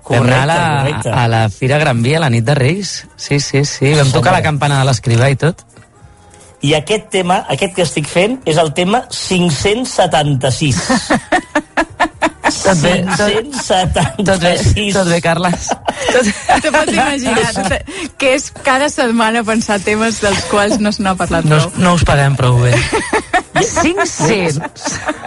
vam 0.09 0.23
anar 0.23 0.41
a 0.41 0.45
la, 0.45 0.57
correcte. 0.83 1.09
a 1.11 1.27
la 1.27 1.43
Fira 1.49 1.77
Gran 1.79 2.01
Via 2.03 2.19
la 2.19 2.29
nit 2.29 2.43
de 2.45 2.55
Reis. 2.55 3.07
Sí, 3.15 3.39
sí, 3.39 3.63
sí. 3.65 3.93
Vam 3.95 4.11
tocar 4.11 4.33
la 4.35 4.43
campana 4.43 4.81
de 4.81 4.89
l'escrivà 4.89 5.29
i 5.31 5.39
tot. 5.39 5.63
I 6.63 6.75
aquest 6.77 7.09
tema, 7.11 7.41
aquest 7.51 7.73
que 7.75 7.83
estic 7.83 8.07
fent, 8.07 8.39
és 8.47 8.57
el 8.57 8.71
tema 8.73 9.03
576. 9.11 10.79
Tot 12.63 12.81
bé, 12.83 12.91
tot, 13.17 13.31
576. 13.31 14.25
tot 14.27 14.39
bé, 14.43 14.51
tot 14.93 15.07
bé, 15.09 15.19
Carles. 15.25 15.69
Te 16.63 16.71
pots 16.71 16.91
imaginar 16.93 17.79
que 18.21 18.33
és 18.37 18.49
cada 18.63 18.89
setmana 18.93 19.41
pensar 19.47 19.79
temes 19.83 20.19
dels 20.23 20.43
quals 20.51 20.77
no 20.79 20.91
se 20.93 21.03
n'ha 21.03 21.15
parlat 21.19 21.45
No, 21.49 21.57
prou. 21.57 21.81
no 21.83 21.93
us 21.97 22.05
paguem 22.07 22.35
prou 22.39 22.59
bé. 22.61 22.73
500. 23.53 24.59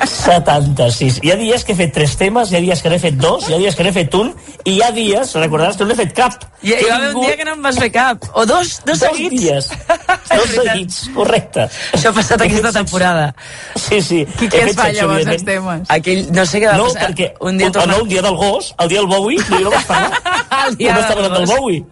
76. 0.04 1.20
Hi 1.22 1.30
ha 1.30 1.36
dies 1.38 1.64
que 1.64 1.72
he 1.72 1.76
fet 1.78 1.92
tres 1.94 2.16
temes, 2.18 2.50
hi 2.50 2.56
ha 2.58 2.60
dies 2.64 2.82
que 2.82 2.90
n'he 2.90 2.98
fet 3.02 3.14
dos, 3.22 3.46
hi 3.48 3.54
ha 3.54 3.58
dies 3.60 3.76
que 3.78 3.84
n'he 3.86 3.92
fet 3.94 4.14
un, 4.18 4.32
i 4.64 4.72
hi 4.76 4.82
ha 4.82 4.90
dies, 4.94 5.34
recordaràs, 5.38 5.76
que 5.78 5.84
no 5.86 5.90
n'he 5.92 5.98
fet 6.00 6.12
cap. 6.16 6.34
I 6.66 6.72
hi 6.74 6.88
va 6.88 6.96
haver 6.96 7.12
un 7.14 7.20
dia 7.22 7.36
que 7.38 7.46
no 7.46 7.54
em 7.56 7.62
vas 7.62 7.78
fer 7.78 7.90
cap. 7.94 8.26
O 8.34 8.44
dos, 8.48 8.80
dos 8.84 8.98
Dos 8.98 9.10
seguits. 9.14 9.40
dies. 9.40 9.70
Dos 10.36 10.50
seguits, 10.56 10.96
correcte. 11.14 11.68
Això 11.94 12.10
ha 12.10 12.14
passat 12.16 12.42
aquesta 12.42 12.72
temporada. 12.74 13.28
Sí, 13.78 14.00
sí. 14.02 14.18
Qui 14.36 14.48
He 14.48 14.50
què 14.50 14.64
es 14.66 14.74
fa 14.76 14.88
llavors, 14.92 15.28
els 15.36 15.44
temes? 15.46 15.86
Aquell, 15.94 16.24
no 16.34 16.44
sé 16.50 16.60
què 16.60 16.66
va 16.72 16.76
No, 16.80 16.88
passar. 16.90 17.06
perquè 17.12 17.28
un 17.46 17.56
dia 17.60 17.68
o, 17.70 17.72
torna... 17.76 17.94
no, 17.94 18.02
un 18.02 18.08
dia 18.10 18.22
del 18.26 18.36
gos, 18.36 18.72
el 18.82 18.88
dia 18.90 18.98
del 19.04 19.08
Bowie, 19.12 19.38
no, 19.38 19.56
jo 19.56 19.64
no 19.68 19.70
vaig 19.76 19.86
parlar. 19.86 20.42
El 20.66 20.76
dia 20.76 20.92
no 20.92 20.98
del 21.00 21.06
estava 21.06 21.28
del 21.28 21.46
gos. 21.46 21.54
Bowie. 21.54 21.84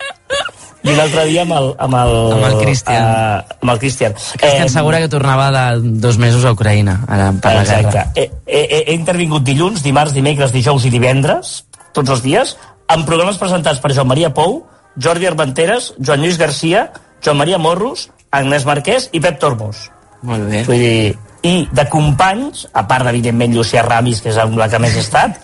I 0.85 0.93
l'altre 0.93 1.25
dia 1.31 1.45
amb 1.47 1.55
el... 1.57 1.71
Amb 1.81 1.97
el, 1.97 2.15
Amb 2.37 2.47
el 2.51 2.59
Christian. 2.61 3.07
Uh, 3.09 3.57
amb 3.63 3.73
el 3.73 3.79
Christian. 3.81 4.17
Cristian 4.37 4.69
Segura 4.73 5.01
que 5.01 5.09
tornava 5.09 5.49
de 5.55 5.95
dos 6.03 6.19
mesos 6.21 6.45
a 6.45 6.53
Ucraïna, 6.53 6.99
ara 7.09 7.31
per 7.41 7.55
la 7.57 7.63
Exacte. 7.63 7.89
guerra. 7.89 8.05
He, 8.15 8.27
he, 8.45 8.83
he 8.83 8.97
intervingut 8.99 9.47
dilluns, 9.47 9.81
dimarts, 9.87 10.13
dimecres, 10.17 10.53
dijous 10.53 10.85
i 10.85 10.93
divendres, 10.93 11.57
tots 11.97 12.13
els 12.13 12.25
dies, 12.27 12.57
amb 12.93 13.09
programes 13.09 13.41
presentats 13.41 13.81
per 13.81 13.95
Joan 13.97 14.11
Maria 14.13 14.35
Pou, 14.37 14.61
Jordi 15.01 15.27
Armenteres, 15.31 15.95
Joan 15.99 16.21
Lluís 16.21 16.39
Garcia, 16.39 16.91
Joan 17.25 17.41
Maria 17.41 17.59
Morros, 17.59 18.11
Agnès 18.35 18.69
Marquès 18.69 19.09
i 19.17 19.23
Pep 19.25 19.41
Tormos. 19.41 19.89
Molt 20.25 20.51
bé. 20.51 20.63
Vull 20.69 20.85
dir, 20.85 21.17
I 21.45 21.57
de 21.73 21.89
companys, 21.93 22.69
a 22.73 22.85
part 22.89 23.09
d'evidentment 23.09 23.57
Llucià 23.57 23.83
Ramis, 23.85 24.21
que 24.25 24.33
és 24.33 24.39
amb 24.41 24.57
la 24.61 24.69
que 24.73 24.81
més 24.81 24.97
he 24.97 25.03
estat, 25.05 25.41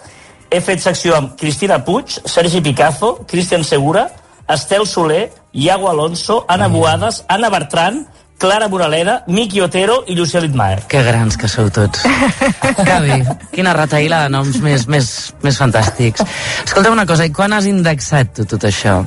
he 0.51 0.61
fet 0.65 0.83
secció 0.83 1.17
amb 1.17 1.37
Cristina 1.39 1.79
Puig, 1.85 2.17
Sergi 2.29 2.61
Picazo, 2.65 3.15
Cristian 3.29 3.65
Segura, 3.65 4.09
Estel 4.55 4.87
Soler, 4.87 5.33
Iago 5.53 5.91
Alonso, 5.91 6.45
Anna 6.49 6.69
Boades, 6.69 7.25
Anna 7.29 7.49
Bertran, 7.51 8.07
Clara 8.41 8.69
Moraleda, 8.73 9.23
Miki 9.27 9.61
Otero 9.61 10.03
i 10.09 10.15
Llucia 10.17 10.41
Litmaer. 10.41 10.83
Que 10.89 11.03
grans 11.05 11.37
que 11.37 11.47
sou 11.49 11.69
tots. 11.71 12.01
que 12.01 12.99
bé. 13.05 13.19
Quina 13.53 13.75
retaïla 13.77 14.23
de 14.25 14.31
noms 14.33 14.57
més, 14.65 14.87
més, 14.89 15.11
més 15.43 15.59
fantàstics. 15.61 16.25
Escolta 16.65 16.91
una 16.95 17.05
cosa, 17.07 17.27
i 17.29 17.33
quan 17.37 17.53
has 17.53 17.67
indexat 17.69 18.33
tu 18.41 18.47
tot 18.49 18.65
això? 18.65 19.03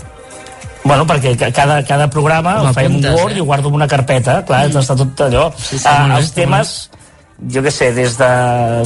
Bueno, 0.84 1.06
perquè 1.08 1.32
ca- 1.39 1.50
cada, 1.56 1.80
cada 1.88 2.10
programa 2.12 2.58
Ho 2.62 2.68
ho 2.70 2.74
fem 2.76 2.98
un 3.00 3.06
Word 3.08 3.32
eh? 3.32 3.38
i 3.38 3.41
ho 3.41 3.46
guardo 3.48 3.70
en 3.72 3.76
una 3.80 3.88
carpeta, 3.88 4.41
clar, 4.46 4.68
mm. 4.68 4.82
està 4.84 4.96
tot 5.00 5.22
allò. 5.26 5.48
Sí, 5.58 5.78
sí, 5.80 5.86
Ah, 5.88 6.02
molt 6.06 6.20
els 6.20 6.32
temes, 6.36 6.74
jo 7.52 7.64
què 7.64 7.72
sé, 7.74 7.91
des 7.96 8.16
de, 8.20 8.30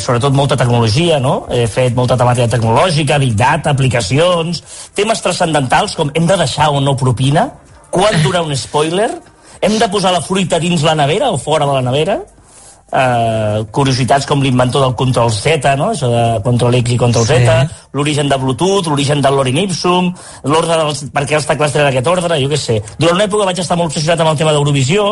sobretot 0.01 0.35
molta 0.35 0.57
tecnologia, 0.59 1.19
no? 1.23 1.45
He 1.53 1.65
fet 1.69 1.95
molta 1.97 2.17
temàtica 2.19 2.49
tecnològica, 2.55 3.19
big 3.21 3.35
data, 3.37 3.73
aplicacions, 3.73 4.63
temes 4.97 5.21
transcendentals 5.23 5.97
com 5.97 6.11
hem 6.13 6.29
de 6.29 6.39
deixar 6.39 6.71
o 6.73 6.81
no 6.81 6.95
propina, 6.97 7.49
quan 7.93 8.17
dura 8.23 8.43
un 8.45 8.55
spoiler, 8.57 9.11
hem 9.61 9.77
de 9.79 9.89
posar 9.89 10.13
la 10.13 10.23
fruita 10.23 10.59
dins 10.61 10.83
la 10.85 10.95
nevera 10.97 11.31
o 11.31 11.37
fora 11.41 11.65
de 11.65 11.77
la 11.77 11.85
nevera, 11.85 12.17
eh, 12.91 13.63
curiositats 13.71 14.25
com 14.27 14.41
l'inventor 14.41 14.83
del 14.85 14.95
control 14.95 15.31
Z, 15.31 15.75
no? 15.79 15.91
això 15.91 16.09
de 16.11 16.25
control 16.43 16.75
X 16.81 16.93
i 16.93 16.97
control 16.97 17.25
Sí. 17.25 17.39
Z, 17.45 17.69
l'origen 17.93 18.29
de 18.29 18.37
Bluetooth, 18.37 18.87
l'origen 18.87 19.21
del 19.21 19.35
Lorem 19.35 19.57
Ipsum, 19.65 20.13
l'ordre 20.43 20.77
dels... 20.83 21.05
per 21.13 21.25
què 21.25 21.39
els 21.39 21.47
teclats 21.47 21.73
tenen 21.73 21.89
aquest 21.91 22.07
ordre, 22.07 22.41
jo 22.41 22.49
què 22.49 22.57
sé. 22.57 22.81
Durant 22.97 23.15
una 23.15 23.25
època 23.25 23.49
vaig 23.49 23.59
estar 23.59 23.77
molt 23.77 23.91
obsessionat 23.91 24.21
amb 24.21 24.33
el 24.33 24.37
tema 24.37 24.53
d'Eurovisió, 24.55 25.07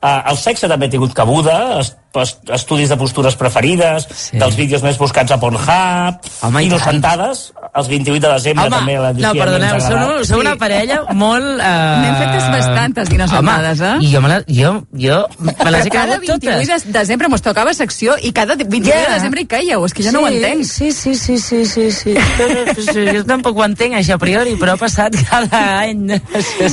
eh, 0.00 0.20
el 0.30 0.40
sexe 0.40 0.68
també 0.68 0.86
ha 0.86 0.96
tingut 0.96 1.14
cabuda, 1.14 1.80
es, 1.80 1.94
estudis 2.22 2.88
de 2.92 2.96
postures 2.96 3.34
preferides, 3.36 4.06
sí. 4.14 4.38
dels 4.38 4.54
vídeos 4.56 4.82
més 4.86 4.98
buscats 5.00 5.32
a 5.34 5.38
Pornhub, 5.42 6.20
Home, 6.46 6.62
i 6.62 6.68
innocentades, 6.68 7.52
els 7.74 7.88
28 7.90 8.20
de 8.22 8.32
desembre 8.32 8.66
Home, 8.68 8.76
també. 8.76 8.96
La 9.02 9.12
no, 9.12 9.32
perdoneu, 9.34 9.80
sou, 9.82 9.96
una- 9.98 10.24
sou 10.28 10.40
una 10.44 10.54
parella 10.60 11.00
molt... 11.12 11.58
Uh... 11.58 11.72
N'hem 12.04 12.16
fetes 12.20 12.46
bastantes 12.54 13.08
d'innocentades, 13.10 13.80
Home, 13.80 14.04
eh? 14.04 14.06
i 14.06 14.12
jo 14.14 14.20
me, 14.22 14.28
la, 14.30 14.38
jo, 14.46 14.72
jo 14.94 15.18
me 15.40 15.70
les 15.74 15.86
he 15.86 15.90
cada 15.94 16.18
cregut 16.20 16.44
28 16.44 16.68
totes. 16.68 16.86
de 16.86 16.92
desembre 17.00 17.28
mos 17.32 17.42
tocava 17.42 17.74
secció 17.74 18.14
i 18.22 18.32
cada 18.36 18.54
28 18.56 18.84
Ja. 18.84 19.00
de 19.08 19.14
desembre 19.18 19.42
hi 19.42 19.48
caieu, 19.50 19.84
és 19.88 19.94
que 19.96 20.02
ja 20.06 20.12
no 20.14 20.22
ho 20.22 20.28
Sí, 20.28 20.36
entenc. 20.38 20.64
Sí, 20.70 20.92
sí, 20.92 21.14
sí, 21.18 21.38
sí, 21.38 21.64
sí, 21.66 21.90
sí. 21.90 22.14
sí 22.84 23.06
jo 23.10 23.24
tampoc 23.26 23.58
ho 23.58 23.64
entenc, 23.66 23.98
això 23.98 24.14
a 24.18 24.22
priori, 24.22 24.54
però 24.60 24.74
ha 24.76 24.80
passat 24.80 25.16
cada 25.30 25.64
any. 25.82 26.20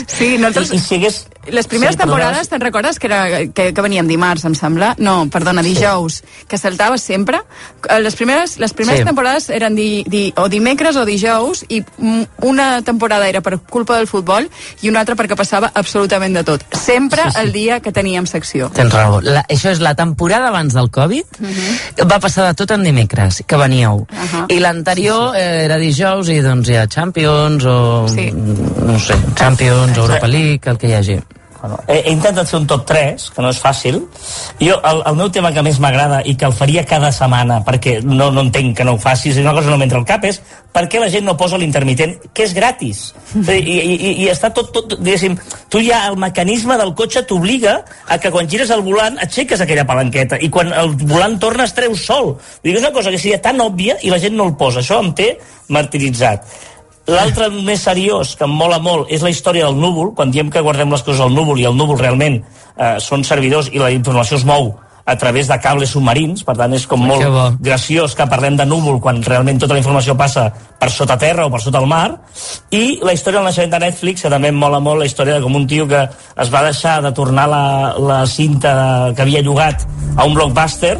Sí, 0.05 0.35
nosaltres... 0.37 0.71
I, 0.71 0.77
i 0.77 0.79
si 0.85 0.95
hagués... 1.01 1.21
Les 1.51 1.65
primeres 1.65 1.95
Sí, 1.95 2.01
temporades, 2.03 2.49
te'n 2.51 2.61
recordes 2.61 2.99
que, 3.01 3.07
era, 3.09 3.21
que, 3.49 3.71
que 3.73 3.81
veníem 3.81 4.05
dimarts, 4.05 4.43
em 4.45 4.53
sembla? 4.53 4.91
No, 5.01 5.23
perdona, 5.31 5.63
dijous, 5.63 6.21
que 6.47 6.57
saltava 6.59 6.97
sempre. 6.97 7.41
Eh, 7.89 7.99
Les 8.01 8.15
primeres, 8.15 8.57
les 8.59 8.73
primeres 8.73 8.99
Sí. 9.01 9.05
temporades 9.05 9.49
eren 9.49 9.75
di, 9.75 10.03
di, 10.07 10.33
o 10.37 10.49
dimecres 10.49 10.95
o 10.97 11.05
dijous, 11.05 11.63
i 11.69 11.81
mm, 11.81 12.23
una 12.45 12.81
temporada 12.81 13.27
era 13.29 13.41
per 13.41 13.59
culpa 13.59 13.95
del 13.97 14.07
futbol 14.07 14.49
i 14.81 14.89
una 14.89 14.99
altra 15.01 15.15
perquè 15.15 15.35
passava 15.37 15.71
absolutament 15.73 16.35
de 16.35 16.43
tot. 16.43 16.63
Sempre 16.75 17.23
Sí, 17.23 17.31
sí. 17.31 17.39
el 17.41 17.51
dia 17.51 17.79
que 17.79 17.91
teníem 17.91 18.25
secció. 18.27 18.69
Tens 18.73 18.93
raó. 18.93 19.21
La, 19.21 19.45
això 19.49 19.71
és 19.71 19.79
la 19.79 19.95
temporada 19.95 20.49
abans 20.49 20.73
del 20.73 20.89
Covid. 20.91 21.25
Mhm. 21.39 22.07
Va 22.11 22.19
passar 22.19 22.47
de 22.47 22.53
tot 22.53 22.71
en 22.71 22.83
dimecres, 22.83 23.43
que 23.47 23.55
veníeu. 23.57 24.05
Ahà. 24.11 24.45
I 24.49 24.59
l'anterior 24.59 25.35
eh, 25.35 25.65
era 25.65 25.77
dijous 25.77 26.27
i 26.29 26.39
doncs 26.41 26.69
hi 26.69 26.75
ha 26.75 26.87
Champions 26.87 27.63
o... 27.65 28.07
Sí. 28.09 28.31
No 28.31 28.99
sé, 28.99 29.15
Champions, 29.35 29.97
Europa 29.97 30.27
League, 30.27 30.61
el 30.65 30.77
que 30.77 30.87
hi 30.89 30.93
hagi. 30.93 31.19
Bueno, 31.61 31.77
he, 31.87 31.99
he 31.99 32.11
intentat 32.11 32.49
fer 32.49 32.57
un 32.57 32.65
top 32.65 32.87
3, 32.89 33.27
que 33.35 33.43
no 33.45 33.51
és 33.53 33.59
fàcil. 33.61 33.99
Jo, 34.57 34.79
el, 34.81 35.03
el 35.11 35.17
meu 35.19 35.29
tema 35.33 35.51
que 35.53 35.61
més 35.61 35.77
m'agrada 35.83 36.23
i 36.25 36.33
que 36.33 36.47
el 36.49 36.55
faria 36.57 36.81
cada 36.89 37.11
setmana, 37.13 37.59
perquè 37.67 37.99
no, 38.01 38.31
no 38.33 38.41
entenc 38.47 38.73
que 38.79 38.87
no 38.87 38.95
ho 38.95 39.01
facis, 39.01 39.37
i 39.37 39.45
una 39.45 39.53
cosa 39.53 39.69
no 39.69 39.77
m'entra 39.77 40.01
al 40.01 40.07
cap, 40.09 40.25
és 40.25 40.41
per 40.73 40.87
què 40.89 41.01
la 41.03 41.11
gent 41.13 41.27
no 41.27 41.35
posa 41.37 41.59
l'intermitent, 41.61 42.15
que 42.33 42.47
és 42.47 42.55
gratis. 42.57 43.03
I, 43.35 43.59
i, 43.59 43.77
i, 43.77 44.13
i 44.25 44.31
està 44.31 44.49
tot, 44.55 44.71
tot, 44.73 44.97
diguéssim, 44.97 45.37
tu 45.69 45.83
ja 45.85 46.01
el 46.09 46.17
mecanisme 46.21 46.79
del 46.81 46.95
cotxe 46.97 47.27
t'obliga 47.29 47.77
a 48.09 48.17
que 48.17 48.33
quan 48.33 48.49
gires 48.49 48.73
el 48.73 48.81
volant 48.87 49.21
aixeques 49.21 49.61
aquella 49.61 49.85
palanqueta 49.85 50.41
i 50.41 50.49
quan 50.49 50.73
el 50.73 50.95
volant 51.05 51.37
torna 51.43 51.69
es 51.69 51.77
treu 51.77 51.93
sol. 51.93 52.33
Vull 52.33 52.71
dir, 52.71 52.79
és 52.79 52.85
una 52.87 52.95
cosa 52.95 53.13
que 53.13 53.21
seria 53.21 53.41
tan 53.43 53.61
òbvia 53.61 53.99
i 54.01 54.09
la 54.09 54.19
gent 54.23 54.33
no 54.37 54.49
el 54.49 54.57
posa. 54.57 54.81
Això 54.81 54.97
em 55.03 55.13
té 55.13 55.35
martiritzat. 55.69 56.49
L'altre 57.09 57.49
més 57.49 57.81
seriós, 57.81 58.35
que 58.37 58.45
em 58.45 58.53
mola 58.53 58.77
molt, 58.79 59.09
és 59.09 59.23
la 59.25 59.31
història 59.33 59.65
del 59.65 59.79
núvol. 59.81 60.13
Quan 60.15 60.31
diem 60.31 60.51
que 60.53 60.61
guardem 60.61 60.91
les 60.93 61.01
coses 61.01 61.21
al 61.23 61.33
núvol 61.33 61.59
i 61.59 61.65
el 61.65 61.77
núvol 61.77 61.97
realment 61.99 62.37
eh, 62.41 62.97
són 63.01 63.25
servidors 63.25 63.71
i 63.73 63.81
la 63.81 63.89
informació 63.95 64.37
es 64.37 64.45
mou 64.45 64.75
a 65.05 65.15
través 65.17 65.47
de 65.47 65.57
cables 65.59 65.93
submarins, 65.93 66.43
per 66.47 66.55
tant 66.57 66.73
és 66.73 66.85
com 66.87 67.01
molt 67.01 67.21
Que 67.21 67.69
graciós 67.69 68.15
que 68.15 68.27
parlem 68.29 68.57
de 68.57 68.65
núvol 68.65 68.99
quan 69.01 69.21
realment 69.23 69.59
tota 69.61 69.75
la 69.75 69.81
informació 69.81 70.15
passa 70.17 70.49
per 70.51 70.89
sota 70.89 71.17
terra 71.17 71.45
o 71.45 71.51
per 71.53 71.61
sota 71.61 71.79
el 71.79 71.87
mar. 71.89 72.21
I 72.71 72.99
la 73.03 73.13
història 73.13 73.39
del 73.39 73.49
naixement 73.49 73.73
de 73.73 73.81
Netflix 73.85 74.25
que 74.25 74.33
també 74.33 74.51
em 74.53 74.57
mola 74.57 74.79
molt 74.79 75.01
la 75.01 75.09
història 75.09 75.37
de 75.37 75.45
com 75.45 75.55
un 75.55 75.67
tio 75.67 75.87
que 75.87 76.03
es 76.05 76.53
va 76.53 76.65
deixar 76.67 77.01
de 77.01 77.11
tornar 77.11 77.47
la, 77.49 77.63
la 77.97 78.25
cinta 78.25 79.13
que 79.15 79.25
havia 79.25 79.41
llogat 79.41 79.87
a 80.17 80.25
un 80.25 80.33
blockbuster 80.37 80.97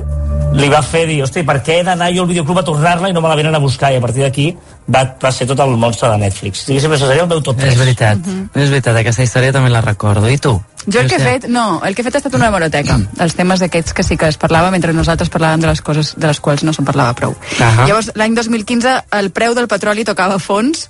li 0.52 0.68
va 0.72 0.82
fer 0.84 1.06
dir, 1.08 1.22
hosti, 1.24 1.46
per 1.48 1.62
què 1.64 1.80
he 1.80 1.84
d'anar 1.88 2.10
jo 2.12 2.26
al 2.26 2.30
videoclub 2.32 2.60
a 2.60 2.66
tornar-la 2.68 3.10
i 3.10 3.16
no 3.16 3.22
me 3.24 3.30
la 3.32 3.38
venen 3.40 3.56
a 3.56 3.62
buscar? 3.64 3.92
I 3.94 4.02
a 4.02 4.04
partir 4.04 4.26
d'aquí 4.26 4.50
va, 4.92 5.06
va 5.22 5.32
ser 5.32 5.48
tot 5.48 5.60
el 5.64 5.78
monstre 5.80 6.10
de 6.12 6.18
Netflix. 6.26 6.66
Diguéssim, 6.68 6.92
això 6.98 7.08
seria 7.08 7.24
el 7.24 7.32
meu 7.32 7.40
top 7.46 7.62
3 7.62 7.72
És 7.72 7.80
veritat, 7.80 8.28
és 8.52 8.68
veritat, 8.74 9.00
aquesta 9.00 9.24
història 9.24 9.56
també 9.56 9.72
la 9.72 9.84
recordo. 9.86 10.28
I 10.28 10.40
tu? 10.42 10.58
Jo 10.88 11.02
el 11.02 11.10
que 11.10 11.18
he 11.20 11.22
fet, 11.22 11.46
no, 11.52 11.82
el 11.86 11.94
que 11.94 12.02
he 12.02 12.06
fet 12.06 12.16
ha 12.18 12.22
estat 12.24 12.36
una 12.38 12.48
hemeroteca 12.50 12.98
dels 13.14 13.36
temes 13.38 13.62
aquests 13.62 13.94
que 13.94 14.06
sí 14.06 14.18
que 14.18 14.30
es 14.32 14.40
parlava 14.42 14.72
mentre 14.74 14.96
nosaltres 14.98 15.30
parlàvem 15.30 15.62
de 15.62 15.70
les 15.70 15.82
coses 15.86 16.16
de 16.18 16.28
les 16.28 16.40
quals 16.42 16.64
no 16.66 16.74
se'n 16.74 16.88
parlava 16.88 17.14
prou. 17.18 17.36
Ahà. 17.60 17.86
Llavors, 17.86 18.12
l'any 18.18 18.34
2015 18.38 18.96
el 19.20 19.30
preu 19.36 19.54
del 19.58 19.70
petroli 19.70 20.06
tocava 20.08 20.40
fons, 20.42 20.88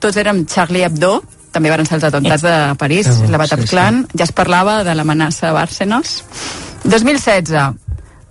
tots 0.00 0.16
érem 0.16 0.46
Charlie 0.48 0.86
Hebdo, 0.88 1.18
també 1.52 1.72
van 1.72 1.84
ser 1.88 1.98
els 1.98 2.06
atemptats 2.08 2.44
de 2.44 2.56
París, 2.80 3.08
Que 3.08 3.26
bo, 3.26 3.32
la 3.32 3.40
Bataclan, 3.44 4.04
ja 4.16 4.24
es 4.24 4.32
parlava 4.36 4.82
de 4.84 4.94
l'amenaça 4.96 5.50
a 5.50 5.56
Bárcenas. 5.56 6.22
2016, 6.84 7.52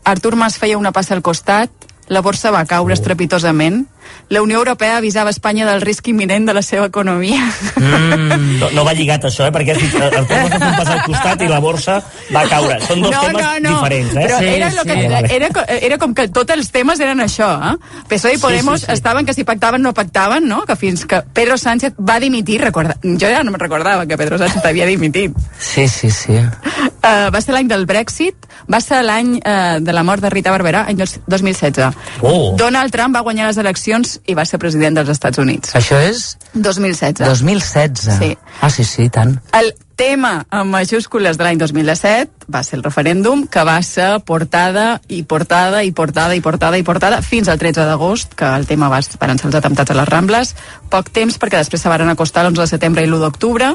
Artur 0.06 0.36
Mas 0.36 0.58
feia 0.62 0.78
una 0.78 0.94
passa 0.94 1.14
al 1.18 1.24
costat, 1.26 1.72
la 2.08 2.22
borsa 2.22 2.52
va 2.54 2.66
caure 2.70 2.94
estrepitosament, 2.94 3.86
la 4.30 4.42
Unió 4.42 4.58
Europea 4.58 4.98
avisava 4.98 5.30
Espanya 5.30 5.66
del 5.70 5.82
risc 5.82 6.08
imminent 6.08 6.48
de 6.48 6.54
la 6.54 6.62
seva 6.62 6.86
economia. 6.88 7.42
Mm. 7.76 8.60
No, 8.60 8.70
no 8.72 8.86
va 8.86 8.94
lligat 8.98 9.26
això, 9.30 9.46
eh? 9.48 9.52
perquè 9.54 9.76
el 9.76 9.82
Tom 9.92 10.02
va 10.02 10.56
fer 10.56 10.70
un 10.70 10.78
pas 10.80 10.90
al 10.96 11.02
costat 11.06 11.42
i 11.46 11.50
la 11.52 11.60
borsa 11.64 11.98
va 12.34 12.46
caure. 12.50 12.80
Són 12.88 13.02
dos 13.04 13.12
no, 13.14 13.22
temes 13.28 13.44
no, 13.44 13.52
no. 13.70 13.76
diferents, 13.78 14.16
eh? 14.16 14.26
Però 14.26 14.40
era, 14.42 14.70
lo 14.76 14.84
que, 14.88 15.36
era, 15.36 15.50
co- 15.54 15.66
era 15.68 15.98
com 16.02 16.14
que 16.18 16.28
tots 16.34 16.54
els 16.56 16.72
temes 16.74 17.00
eren 17.04 17.22
això, 17.24 17.50
eh? 17.72 18.02
PSOE 18.10 18.34
i 18.34 18.40
Sí, 18.40 18.42
Podemos 18.42 18.82
sí, 18.82 18.86
sí. 18.88 18.92
estaven 18.94 19.26
que 19.26 19.34
si 19.34 19.44
pactaven 19.44 19.82
no 19.82 19.94
pactaven, 19.94 20.48
no? 20.48 20.64
Que 20.66 20.76
fins 20.76 21.06
que 21.06 21.22
Pedro 21.34 21.58
Sánchez 21.58 21.94
va 21.98 22.20
dimitir, 22.20 22.60
recorda... 22.62 22.98
jo 23.04 23.30
ja 23.30 23.44
no 23.44 23.52
me'n 23.54 23.60
recordava 23.62 24.06
que 24.06 24.18
Pedro 24.18 24.38
Sánchez 24.38 24.66
havia 24.66 24.86
dimitit. 24.86 25.34
Sí, 25.60 25.88
sí, 25.88 26.10
sí. 26.12 26.34
Uh, 26.36 27.30
va 27.32 27.40
ser 27.42 27.54
l'any 27.54 27.68
del 27.70 27.86
Brexit, 27.86 28.48
va 28.72 28.80
ser 28.82 29.04
l'any 29.06 29.36
uh, 29.38 29.78
de 29.80 29.94
la 29.94 30.02
mort 30.04 30.22
de 30.26 30.30
Rita 30.34 30.52
Barberà, 30.52 30.86
any 30.90 30.98
dos- 30.98 31.20
2016. 31.28 31.96
Oh. 32.26 32.56
Donald 32.58 32.92
Trump 32.92 33.16
va 33.16 33.22
guanyar 33.22 33.48
les 33.48 33.58
eleccions 33.62 33.95
i 34.26 34.36
va 34.38 34.46
ser 34.46 34.60
president 34.62 34.98
dels 34.98 35.12
Estats 35.14 35.40
Units. 35.42 35.76
Això 35.78 36.00
és 36.02 36.36
2016. 36.54 37.26
2016. 37.28 38.20
Sí. 38.20 38.36
Ah, 38.62 38.70
sí, 38.70 38.84
sí, 38.84 39.10
tant. 39.10 39.38
El 39.56 39.74
tema 39.96 40.46
amb 40.52 40.74
majúscules 40.76 41.38
de 41.40 41.46
l'any 41.46 41.60
2017 41.62 42.50
va 42.52 42.62
ser 42.68 42.78
el 42.78 42.84
referèndum 42.84 43.46
que 43.48 43.64
va 43.68 43.78
ser 43.86 44.20
portada 44.28 45.00
i 45.08 45.22
portada 45.24 45.84
i 45.88 45.94
portada 45.96 46.36
i 46.36 46.42
portada 46.44 46.78
i 46.78 46.84
portada 46.84 47.22
fins 47.24 47.48
al 47.50 47.60
13 47.62 47.86
d'agost, 47.88 48.36
que 48.36 48.46
el 48.46 48.68
tema 48.68 48.90
va, 48.92 49.00
van 49.22 49.40
ser 49.40 49.50
els 49.50 49.60
atemptats 49.62 49.92
a 49.92 49.98
les 49.98 50.10
Rambles. 50.10 50.56
Poc 50.92 51.10
temps 51.16 51.40
perquè 51.40 51.62
després 51.64 51.82
se 51.82 51.92
van 51.92 52.12
acostar 52.12 52.44
l'11 52.44 52.66
de 52.66 52.68
setembre 52.76 53.06
i 53.06 53.10
l'1 53.10 53.24
d'octubre 53.24 53.72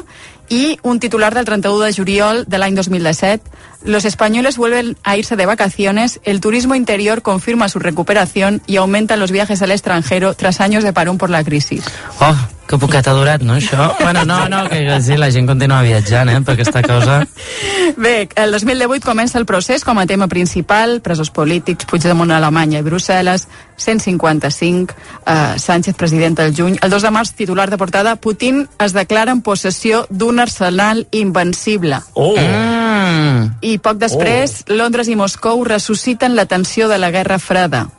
i 0.51 0.77
un 0.83 0.99
titular 0.99 1.33
del 1.33 1.45
31 1.45 1.79
de 1.85 1.93
juliol 1.95 2.43
de 2.45 2.59
l'any 2.59 2.75
2017 2.75 3.49
Los 3.83 4.05
españoles 4.05 4.57
vuelven 4.57 4.95
a 5.03 5.17
irse 5.17 5.35
de 5.35 5.45
vacaciones, 5.47 6.19
el 6.23 6.39
turismo 6.39 6.75
interior 6.75 7.23
confirma 7.23 7.67
su 7.67 7.79
recuperación 7.79 8.61
y 8.67 8.75
aumentan 8.75 9.19
los 9.19 9.31
viajes 9.31 9.61
al 9.63 9.71
extranjero 9.71 10.35
tras 10.35 10.61
años 10.61 10.83
de 10.83 10.93
parón 10.93 11.17
por 11.17 11.31
la 11.31 11.43
crisis. 11.43 11.83
Oh, 12.19 12.35
que 12.71 12.79
poquet 12.79 13.07
ha 13.07 13.13
durat, 13.13 13.43
no, 13.43 13.57
això? 13.59 13.89
Bueno, 13.99 14.23
no, 14.25 14.45
no, 14.49 14.63
que 14.71 14.79
sí, 15.03 15.17
la 15.19 15.27
gent 15.33 15.49
continua 15.49 15.81
viatjant, 15.83 16.29
eh, 16.31 16.39
per 16.45 16.55
aquesta 16.55 16.81
cosa. 16.85 17.19
Bé, 18.05 18.29
el 18.39 18.55
2018 18.55 19.03
comença 19.03 19.37
el 19.41 19.45
procés 19.49 19.83
com 19.83 19.99
a 19.99 20.07
tema 20.07 20.29
principal, 20.31 21.01
presos 21.03 21.33
polítics, 21.35 21.85
Puigdemont 21.89 22.31
a 22.31 22.39
Alemanya 22.39 22.79
i 22.79 22.87
Brussel·les, 22.87 23.47
155, 23.75 24.95
eh, 25.25 25.59
Sánchez 25.59 25.99
president 25.99 26.39
el 26.39 26.55
juny. 26.55 26.79
El 26.81 26.95
2 26.95 27.07
de 27.09 27.11
març, 27.11 27.35
titular 27.35 27.69
de 27.69 27.79
portada, 27.81 28.15
Putin 28.15 28.67
es 28.79 28.95
declara 28.95 29.35
en 29.35 29.43
possessió 29.43 30.05
d'un 30.09 30.39
arsenal 30.39 31.07
invencible. 31.11 31.99
Oh. 32.13 32.37
Mm. 32.39 33.57
I 33.61 33.77
poc 33.83 33.99
després, 33.99 34.61
Londres 34.71 35.11
i 35.11 35.17
Moscou 35.19 35.65
ressusciten 35.67 36.37
la 36.39 36.47
tensió 36.47 36.87
de 36.87 37.01
la 37.01 37.11
Guerra 37.11 37.39
Freda 37.39 37.89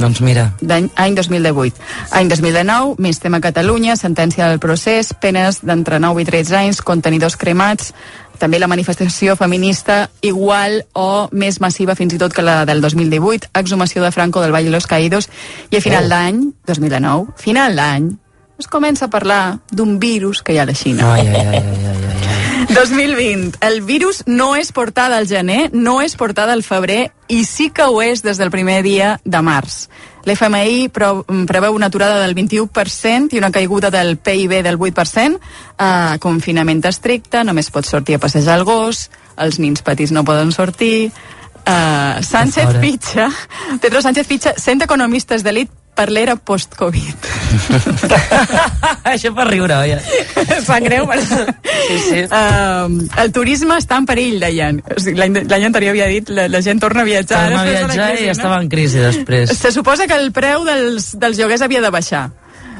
Doncs 0.00 0.20
mira, 0.24 0.46
d'any 0.60 0.88
any 0.96 1.14
2018. 1.18 1.76
Any 2.16 2.30
2019, 2.32 2.96
més 2.98 3.20
tema 3.20 3.40
Catalunya, 3.44 3.96
sentència 4.00 4.48
del 4.48 4.58
procés, 4.62 5.12
penes 5.20 5.60
d'entre 5.62 6.00
9 6.00 6.22
i 6.22 6.24
13 6.28 6.56
anys, 6.56 6.80
contenidors 6.82 7.36
cremats, 7.36 7.92
també 8.40 8.56
la 8.58 8.70
manifestació 8.72 9.34
feminista 9.36 10.08
igual 10.24 10.86
o 10.96 11.28
més 11.32 11.60
massiva 11.60 11.94
fins 11.94 12.14
i 12.16 12.18
tot 12.22 12.32
que 12.32 12.40
la 12.42 12.64
del 12.64 12.80
2018, 12.80 13.50
exhumació 13.60 14.02
de 14.02 14.10
Franco 14.16 14.40
del 14.40 14.52
Valle 14.56 14.70
de 14.70 14.76
los 14.78 14.86
Caídos, 14.88 15.28
i 15.70 15.76
a 15.76 15.80
final 15.84 16.06
Oh. 16.06 16.08
d'any, 16.08 16.40
2009, 16.66 17.26
final 17.36 17.76
d'any, 17.76 18.08
es 18.58 18.66
comença 18.68 19.06
a 19.06 19.10
parlar 19.12 19.58
d'un 19.70 19.98
virus 20.00 20.42
que 20.42 20.52
hi 20.54 20.58
ha 20.58 20.62
a 20.62 20.66
la 20.66 20.74
Xina. 20.74 21.12
Ai, 21.14 21.26
ai, 21.28 21.34
ai, 21.36 21.46
ai, 21.46 21.56
ai, 21.56 22.04
ai. 22.08 22.09
2020. 22.80 23.58
El 23.60 23.82
virus 23.82 24.22
no 24.24 24.54
és 24.56 24.70
portada 24.72 25.18
al 25.18 25.26
gener, 25.28 25.68
no 25.76 25.98
és 26.00 26.14
portada 26.16 26.54
al 26.56 26.62
febrer 26.64 27.10
i 27.28 27.42
sí 27.44 27.68
que 27.68 27.84
ho 27.84 27.98
és 28.00 28.22
des 28.24 28.38
del 28.40 28.48
primer 28.50 28.78
dia 28.82 29.18
de 29.24 29.42
març. 29.44 29.82
L'FMI 30.24 30.88
pro- 30.88 31.26
preveu 31.48 31.74
una 31.76 31.90
aturada 31.92 32.16
del 32.22 32.34
21% 32.34 33.34
i 33.36 33.38
una 33.38 33.50
caiguda 33.52 33.90
del 33.92 34.16
PIB 34.16 34.62
del 34.64 34.78
8%, 34.78 35.36
eh, 35.76 36.16
confinament 36.20 36.80
estricte, 36.88 37.44
només 37.44 37.68
pots 37.70 37.92
sortir 37.92 38.16
a 38.16 38.22
passejar 38.22 38.56
el 38.58 38.64
gos, 38.64 39.10
els 39.36 39.58
nins 39.60 39.82
petits 39.82 40.12
no 40.12 40.24
poden 40.24 40.50
sortir, 40.52 41.12
eh, 41.66 42.16
Sánchez 42.22 42.80
fitxa, 42.80 43.28
Pedro 43.80 44.00
Sánchez 44.00 44.26
fitxa 44.26 44.54
100 44.56 44.82
economistes 44.88 45.44
d'elit 45.44 45.70
per 45.94 46.08
l'era 46.12 46.36
post-Covid. 46.36 47.28
Això 49.12 49.32
per 49.36 49.46
riure, 49.50 49.76
oi? 49.82 49.94
Sap 50.66 50.84
greu, 50.84 51.06
però... 51.10 51.22
Sí, 51.90 51.98
sí. 52.06 52.20
Uh, 52.24 53.08
el 53.20 53.32
turisme 53.36 53.76
està 53.80 53.98
en 54.00 54.06
perill, 54.08 54.38
deien. 54.42 54.80
O 54.80 55.00
sigui, 55.02 55.18
L'any 55.20 55.66
anterior 55.68 55.94
havia 55.94 56.08
dit 56.12 56.30
la, 56.32 56.46
la 56.52 56.62
gent 56.64 56.80
torna 56.82 57.04
a 57.04 57.08
viatjar. 57.08 57.42
Torna 57.50 57.64
a 57.64 57.68
viatjar 57.68 58.10
crisi, 58.12 58.22
i 58.22 58.30
no? 58.30 58.36
estava 58.36 58.60
en 58.62 58.70
crisi 58.72 59.02
després. 59.02 59.56
Se 59.58 59.72
suposa 59.74 60.06
que 60.10 60.18
el 60.18 60.30
preu 60.36 60.64
dels, 60.68 61.12
dels 61.20 61.40
lloguers 61.40 61.66
havia 61.66 61.82
de 61.84 61.92
baixar. 61.92 62.28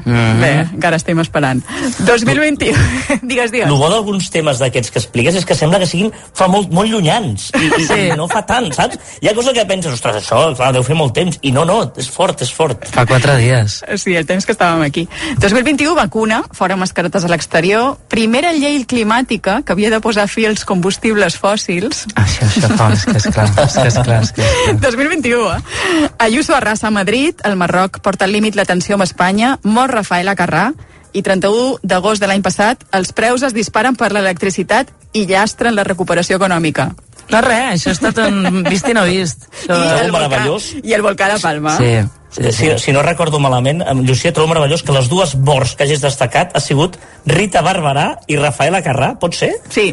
Mhm. 0.05 0.41
Bé, 0.41 0.53
encara 0.75 0.97
estem 0.97 1.19
esperant. 1.21 1.63
2021. 2.07 2.77
digues, 3.23 3.51
digues. 3.53 3.67
El 3.69 3.75
bo 3.77 3.89
d'alguns 3.91 4.31
temes 4.33 4.59
d'aquests 4.63 4.91
que 4.91 4.99
expliques 5.03 5.35
és 5.37 5.45
que 5.47 5.55
sembla 5.55 5.79
que 5.83 5.87
siguin 5.89 6.13
fa 6.35 6.49
molt, 6.49 6.71
molt 6.73 6.91
llunyans 6.91 7.51
i, 7.59 7.67
i, 7.67 7.85
Sí. 7.91 8.01
i 8.09 8.17
no 8.17 8.29
fa 8.31 8.43
tant, 8.47 8.69
saps? 8.75 8.99
Hi 9.21 9.29
ha 9.31 9.35
coses 9.35 9.55
que 9.57 9.65
penses, 9.67 9.93
ostres, 9.93 10.21
això, 10.23 10.55
clar, 10.57 10.73
deu 10.77 10.85
fer 10.87 10.95
molt 10.97 11.15
temps 11.17 11.39
i 11.43 11.51
no, 11.53 11.65
no, 11.65 11.81
és 11.99 12.09
fort, 12.11 12.41
és 12.43 12.53
fort. 12.53 12.85
Fa 12.93 13.05
quatre 13.09 13.37
dies. 13.41 13.81
Sí, 14.01 14.15
el 14.17 14.27
temps 14.29 14.47
que 14.47 14.53
estàvem 14.55 14.85
aquí. 14.87 15.07
2021, 15.41 15.95
vacuna, 15.99 16.43
fora 16.57 16.77
mascaretes 16.77 17.25
a 17.25 17.29
l'exterior, 17.33 17.97
primera 18.09 18.53
llei 18.53 18.85
climàtica 18.89 19.61
que 19.65 19.73
havia 19.75 19.91
de 19.91 20.01
posar 20.01 20.29
fi 20.29 20.47
als 20.47 20.65
combustibles 20.65 21.37
fòssils. 21.41 22.05
Això, 22.15 22.47
això 22.49 22.71
fa, 22.77 22.91
és 22.95 23.05
que 23.05 23.17
és 23.19 23.27
clar, 23.33 23.49
és 23.51 23.75
que 23.75 23.87
és 23.89 23.99
clar, 24.05 24.21
és 24.23 24.33
que 24.33 24.43
és 24.45 24.57
clar. 24.69 24.79
2021, 24.81 25.51
eh? 25.57 26.11
Ayuso 26.19 26.55
arrasa 26.55 26.89
a 26.89 26.91
Madrid, 26.95 27.41
el 27.45 27.57
Marroc 27.57 28.01
porta 28.01 28.25
al 28.27 28.33
límit 28.33 28.57
la 28.57 28.65
tensió 28.69 28.95
amb 28.97 29.05
Espanya, 29.05 29.57
mor 29.65 29.90
Rafaela 29.95 30.37
Carrà, 30.39 30.71
i 31.13 31.23
31 31.27 31.81
d'agost 31.83 32.23
de 32.23 32.29
l'any 32.31 32.43
passat 32.43 32.85
els 32.95 33.13
preus 33.17 33.43
es 33.47 33.55
disparen 33.57 33.97
per 33.99 34.13
l'electricitat 34.15 34.93
i 35.13 35.27
llastren 35.27 35.75
la 35.75 35.85
recuperació 35.87 36.39
econòmica. 36.39 36.91
No, 37.31 37.41
res, 37.45 37.77
això 37.77 37.93
ha 37.93 37.97
estat 37.97 38.19
un 38.25 38.65
vist 38.67 38.89
i 38.91 38.95
no 38.95 39.05
vist. 39.07 39.47
Això... 39.63 39.77
I 39.77 40.01
el, 40.05 40.13
meravellós. 40.15 40.71
I 40.83 40.97
el 40.97 41.05
volcà 41.07 41.31
de 41.31 41.39
Palma. 41.43 41.77
Sí. 41.79 41.93
Sí, 42.31 42.53
si, 42.55 42.69
si 42.79 42.93
no 42.95 43.03
recordo 43.03 43.41
malament, 43.43 43.81
amb 43.83 44.05
Llucia 44.07 44.31
trobo 44.35 44.53
meravellós 44.53 44.85
que 44.87 44.95
les 44.95 45.09
dues 45.11 45.35
morts 45.35 45.75
que 45.75 45.83
hagis 45.83 46.03
destacat 46.03 46.55
ha 46.55 46.63
sigut 46.63 46.95
Rita 47.27 47.63
Barberà 47.67 48.21
i 48.31 48.39
Rafaela 48.39 48.85
Carrà, 48.87 49.17
pot 49.19 49.35
ser? 49.35 49.57
Sí. 49.75 49.89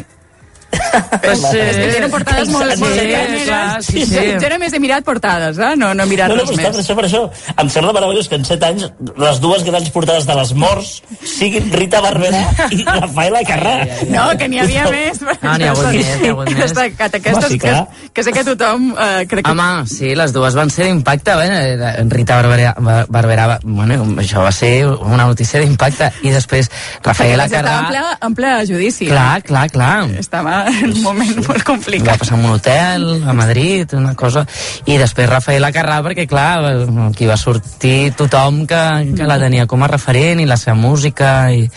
Pues, 1.18 1.42
És 1.44 1.76
que 1.76 1.84
eh, 1.86 1.92
tenen 1.94 2.10
portades 2.12 2.48
molt, 2.52 2.72
Sí, 2.74 2.80
molt 2.80 2.94
sí, 2.98 3.44
clar, 3.46 3.82
sí, 3.84 4.02
sí. 4.08 4.22
Jo 4.42 4.48
només 4.52 4.72
he 4.74 4.80
mirat 4.82 5.04
portades, 5.04 5.58
eh? 5.60 5.74
no, 5.80 5.90
no 5.96 6.04
he 6.04 6.10
mirat 6.10 6.30
No, 6.32 6.36
no, 6.38 6.42
res 6.44 6.50
està, 6.52 6.62
per 6.68 6.72
més. 6.74 6.80
això, 6.84 6.96
per 6.98 7.04
això. 7.08 7.20
Em 7.62 7.70
sembla 7.72 7.92
meravellós 7.96 8.28
que 8.28 8.36
en 8.38 8.44
7 8.48 8.66
anys 8.68 8.86
les 9.24 9.40
dues 9.44 9.64
grans 9.66 9.88
portades 9.94 10.26
de 10.28 10.36
les 10.38 10.52
morts 10.58 10.90
siguin 11.28 11.70
Rita 11.72 12.00
Barberà 12.04 12.42
i 12.76 12.82
Rafaela 12.86 13.42
Carrà. 13.48 13.74
No, 14.12 14.26
que 14.40 14.48
n'hi 14.52 14.60
havia 14.64 14.86
més. 14.92 15.20
No, 15.24 15.54
n'hi 15.58 15.68
ha 15.68 15.72
hagut 15.74 15.88
més, 15.92 16.10
n'hi 16.22 16.30
ha 16.30 16.34
hagut 16.36 16.50
més. 16.52 16.60
Destacat, 16.64 17.18
aquestes 17.20 17.52
sí, 17.54 17.60
que, 17.64 17.74
que 18.16 18.26
sé 18.28 18.34
que 18.36 18.44
tothom... 18.48 18.90
Eh, 18.96 19.24
crec 19.30 19.44
que... 19.48 19.52
Home, 19.54 19.86
sí, 19.92 20.12
les 20.18 20.34
dues 20.36 20.56
van 20.58 20.72
ser 20.74 20.88
d'impacte. 20.90 21.36
Bé, 21.38 22.02
Rita 22.12 22.40
Barberà, 22.42 22.74
Bar- 22.78 23.06
Barberà, 23.12 23.48
bueno, 23.64 24.00
això 24.24 24.44
va 24.44 24.52
ser 24.54 24.72
una 24.88 25.28
notícia 25.28 25.60
d'impacte. 25.64 26.10
I 26.24 26.32
després 26.34 26.70
Rafaela 27.04 27.48
Perquè 27.48 27.60
estava 27.62 27.78
en 27.78 27.88
Carrà... 27.88 27.90
ple, 27.92 28.28
en 28.28 28.38
ple 28.40 28.54
judici. 28.72 29.08
Clar, 29.12 29.40
clar, 29.46 29.66
clar. 29.72 29.96
Estava 30.18 30.57
en 30.66 30.92
un 30.92 31.02
moment 31.02 31.36
molt 31.46 31.60
Va 31.60 31.64
complicat. 31.72 32.18
passar 32.18 32.38
en 32.38 32.44
un 32.44 32.52
hotel 32.56 33.08
a 33.26 33.32
Madrid, 33.32 33.92
una 33.94 34.14
cosa... 34.14 34.46
I 34.86 34.96
després 34.98 35.28
Rafaela 35.30 35.70
Carrà, 35.72 36.00
perquè 36.04 36.26
clar, 36.28 36.62
aquí 37.08 37.26
va 37.28 37.36
sortir 37.36 38.12
tothom 38.16 38.64
que, 38.66 38.82
que 39.16 39.26
la 39.28 39.38
tenia 39.38 39.66
com 39.66 39.82
a 39.84 39.88
referent 39.90 40.40
i 40.40 40.46
la 40.48 40.56
seva 40.60 40.76
música 40.78 41.50
i... 41.52 41.68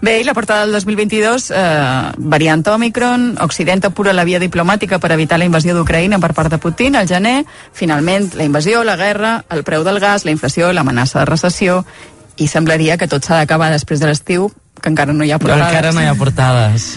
Bé, 0.00 0.14
i 0.22 0.24
la 0.24 0.32
portada 0.34 0.64
del 0.64 0.72
2022, 0.72 1.50
eh, 1.54 2.12
variant 2.18 2.64
Omicron, 2.72 3.36
Occident 3.44 3.84
apura 3.84 4.14
la 4.16 4.24
via 4.24 4.40
diplomàtica 4.40 4.98
per 4.98 5.12
evitar 5.12 5.38
la 5.38 5.44
invasió 5.44 5.74
d'Ucraïna 5.76 6.18
per 6.18 6.32
part 6.34 6.50
de 6.50 6.58
Putin 6.58 6.96
al 6.96 7.06
gener, 7.06 7.44
finalment 7.76 8.30
la 8.34 8.44
invasió, 8.48 8.82
la 8.82 8.96
guerra, 8.96 9.44
el 9.50 9.62
preu 9.62 9.84
del 9.84 10.00
gas, 10.00 10.24
la 10.24 10.32
inflació, 10.32 10.72
l'amenaça 10.72 11.20
de 11.20 11.28
recessió, 11.28 11.84
i 12.40 12.48
semblaria 12.48 12.96
que 12.96 13.06
tot 13.12 13.22
s'ha 13.22 13.36
d'acabar 13.42 13.70
després 13.70 14.00
de 14.00 14.08
l'estiu, 14.08 14.50
que 14.80 14.88
encara 14.88 15.12
no 15.12 15.22
hi 15.22 15.30
ha 15.30 15.38
Però 15.38 15.52
portades. 15.52 15.68
encara 15.68 15.92
no 15.92 16.00
hi 16.00 16.08
ha 16.08 16.14
portades. 16.16 16.90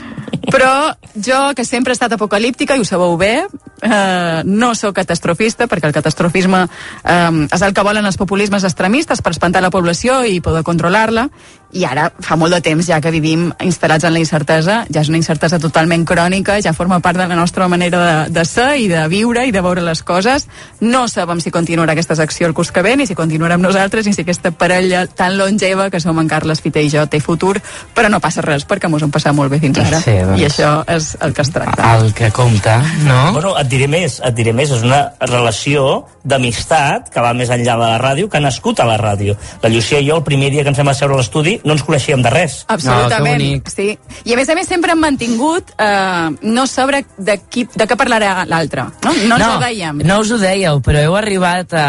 Però 0.52 0.92
jo, 1.16 1.40
que 1.56 1.64
sempre 1.64 1.94
he 1.94 1.98
estat 1.98 2.14
apocalíptica, 2.16 2.76
i 2.76 2.84
ho 2.84 2.88
sabeu 2.88 3.16
bé, 3.18 3.46
eh, 3.82 4.42
no 4.44 4.74
sóc 4.76 4.96
catastrofista, 4.98 5.70
perquè 5.72 5.88
el 5.88 5.96
catastrofisme 5.96 6.66
eh, 6.66 7.48
és 7.48 7.64
el 7.64 7.74
que 7.74 7.86
volen 7.86 8.06
els 8.06 8.20
populismes 8.20 8.66
extremistes 8.68 9.24
per 9.24 9.32
espantar 9.36 9.64
la 9.64 9.72
població 9.72 10.24
i 10.28 10.42
poder 10.44 10.66
controlar-la, 10.68 11.30
i 11.74 11.86
ara 11.90 12.10
fa 12.22 12.38
molt 12.40 12.54
de 12.54 12.62
temps 12.64 12.86
ja 12.86 13.00
que 13.02 13.12
vivim 13.14 13.48
instal·lats 13.64 14.06
en 14.08 14.14
la 14.14 14.22
incertesa, 14.22 14.84
ja 14.94 15.02
és 15.02 15.10
una 15.10 15.20
incertesa 15.20 15.60
totalment 15.62 16.06
crònica, 16.06 16.60
ja 16.62 16.74
forma 16.78 17.00
part 17.02 17.18
de 17.18 17.28
la 17.28 17.38
nostra 17.38 17.68
manera 17.68 18.02
de, 18.04 18.34
de 18.34 18.46
ser 18.46 18.70
i 18.84 18.88
de 18.92 19.02
viure 19.10 19.46
i 19.48 19.54
de 19.54 19.62
veure 19.66 19.82
les 19.82 20.04
coses. 20.06 20.48
No 20.82 21.08
sabem 21.10 21.42
si 21.42 21.52
continuarà 21.52 21.96
aquesta 21.96 22.18
secció 22.20 22.48
el 22.48 22.54
curs 22.54 22.72
que 22.72 22.84
ve, 22.86 22.96
ni 22.98 23.08
si 23.10 23.18
continuarà 23.18 23.58
amb 23.58 23.66
nosaltres, 23.66 24.06
ni 24.06 24.14
si 24.14 24.22
aquesta 24.22 24.52
parella 24.52 25.06
tan 25.08 25.38
longeva 25.38 25.90
que 25.90 26.02
som 26.04 26.20
en 26.22 26.30
Carles 26.30 26.62
Fite 26.62 26.84
i 26.84 26.92
jo 26.94 27.06
té 27.10 27.20
futur, 27.24 27.58
però 27.96 28.12
no 28.12 28.22
passa 28.24 28.46
res, 28.46 28.68
perquè 28.70 28.90
mos 28.92 29.04
hem 29.04 29.14
passat 29.14 29.36
molt 29.36 29.52
bé 29.52 29.60
fins 29.64 29.82
ara. 29.82 30.02
Sí, 30.04 30.16
doncs. 30.22 30.40
I 30.42 30.48
això 30.50 30.74
és 30.94 31.14
el 31.26 31.34
que 31.34 31.46
es 31.46 31.54
tracta. 31.54 31.94
El 31.98 32.14
que 32.14 32.30
compta, 32.36 32.78
no? 33.08 33.20
Bueno, 33.34 33.56
et 33.60 33.70
diré 33.72 33.90
més, 33.90 34.20
et 34.24 34.38
diré 34.38 34.54
més, 34.54 34.72
és 34.74 34.86
una 34.86 35.02
relació 35.26 36.04
d'amistat 36.24 37.10
que 37.14 37.24
va 37.24 37.34
més 37.36 37.52
enllà 37.52 37.76
de 37.80 37.90
la 37.90 38.00
ràdio, 38.02 38.30
que 38.30 38.40
ha 38.40 38.44
nascut 38.44 38.80
a 38.80 38.88
la 38.88 38.98
ràdio. 39.02 39.36
La 39.64 39.72
Llucia 39.74 40.00
i 40.00 40.08
jo, 40.08 40.22
el 40.22 40.28
primer 40.28 40.52
dia 40.54 40.64
que 40.64 40.72
ens 40.72 40.80
vam 40.80 40.94
asseure 40.94 41.18
a 41.18 41.20
l'estudi, 41.20 41.58
no 41.64 41.76
ens 41.76 41.84
coneixíem 41.86 42.22
de 42.24 42.32
res. 42.34 42.64
Absolutament, 42.68 43.44
No, 43.44 43.72
sí. 43.72 43.98
I 44.28 44.34
a 44.34 44.38
més 44.38 44.50
a 44.50 44.56
més 44.56 44.68
sempre 44.68 44.94
hem 44.94 45.02
mantingut 45.02 45.72
eh, 45.78 46.30
no 46.44 46.66
saber 46.68 47.04
de, 47.18 47.38
qui, 47.50 47.66
de 47.72 47.88
què 47.88 47.98
parlarà 48.00 48.44
l'altre. 48.50 48.86
No, 49.04 49.14
no 49.30 49.38
ens 49.38 49.46
ho 49.48 49.60
dèiem. 49.62 50.02
No 50.08 50.20
us 50.24 50.34
ho 50.34 50.40
dèieu, 50.42 50.82
però 50.84 51.04
heu 51.04 51.16
arribat 51.20 51.74
a 51.78 51.86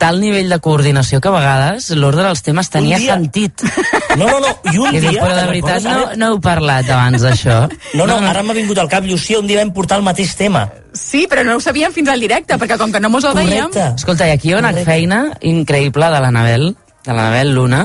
tal 0.00 0.20
nivell 0.20 0.52
de 0.52 0.60
coordinació 0.64 1.22
que 1.24 1.30
a 1.32 1.36
vegades 1.36 1.90
l'ordre 1.96 2.26
dels 2.28 2.44
temes 2.44 2.70
tenia 2.72 3.00
sentit. 3.00 3.64
No, 4.18 4.26
no, 4.26 4.38
no, 4.42 4.52
i 4.72 4.78
un 4.80 4.96
I 4.96 5.00
dia... 5.02 5.22
però 5.22 5.34
de 5.36 5.46
veritat 5.50 5.84
no, 5.86 5.98
no 6.18 6.30
heu 6.32 6.40
parlat 6.44 6.88
abans 6.90 7.24
d'això? 7.24 7.58
No, 7.98 8.06
no, 8.08 8.18
ara 8.28 8.42
m'ha 8.44 8.56
vingut 8.56 8.80
al 8.80 8.90
cap, 8.90 9.06
Llucia, 9.08 9.40
un 9.40 9.48
dia 9.48 9.60
vam 9.62 9.72
portar 9.76 10.00
el 10.00 10.06
mateix 10.06 10.34
tema. 10.38 10.66
Sí, 10.98 11.26
però 11.30 11.44
no 11.46 11.58
ho 11.58 11.62
sabíem 11.62 11.92
fins 11.94 12.08
al 12.10 12.20
directe, 12.20 12.58
perquè 12.58 12.78
com 12.80 12.92
que 12.92 13.00
no 13.00 13.10
mos 13.12 13.26
ho 13.28 13.34
dèiem... 13.36 13.70
Escolta, 13.94 14.28
i 14.28 14.34
aquí 14.34 14.50
hi 14.50 14.56
ha 14.56 14.62
una 14.62 14.72
feina 14.84 15.20
increïble 15.46 16.08
de 16.10 16.22
l'Anabel, 16.24 16.72
de 17.04 17.12
l'Anabel 17.12 17.54
Luna, 17.54 17.84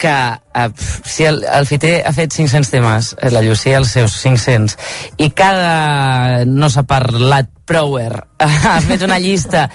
que 0.00 0.08
eh, 0.10 0.66
si 1.04 1.26
el, 1.28 1.42
el 1.44 1.66
Fiter 1.68 1.98
ha 2.08 2.12
fet 2.16 2.32
500 2.32 2.70
temes, 2.72 3.14
eh, 3.20 3.30
la 3.34 3.44
Llucia 3.44 3.78
els 3.78 3.92
seus 3.92 4.16
500, 4.24 4.76
i 5.20 5.30
cada 5.36 6.44
no 6.48 6.72
s'ha 6.72 6.86
parlat 6.88 7.52
prower 7.70 8.24
ha 8.40 8.78
fet 8.82 9.04
una 9.06 9.20
llista 9.22 9.68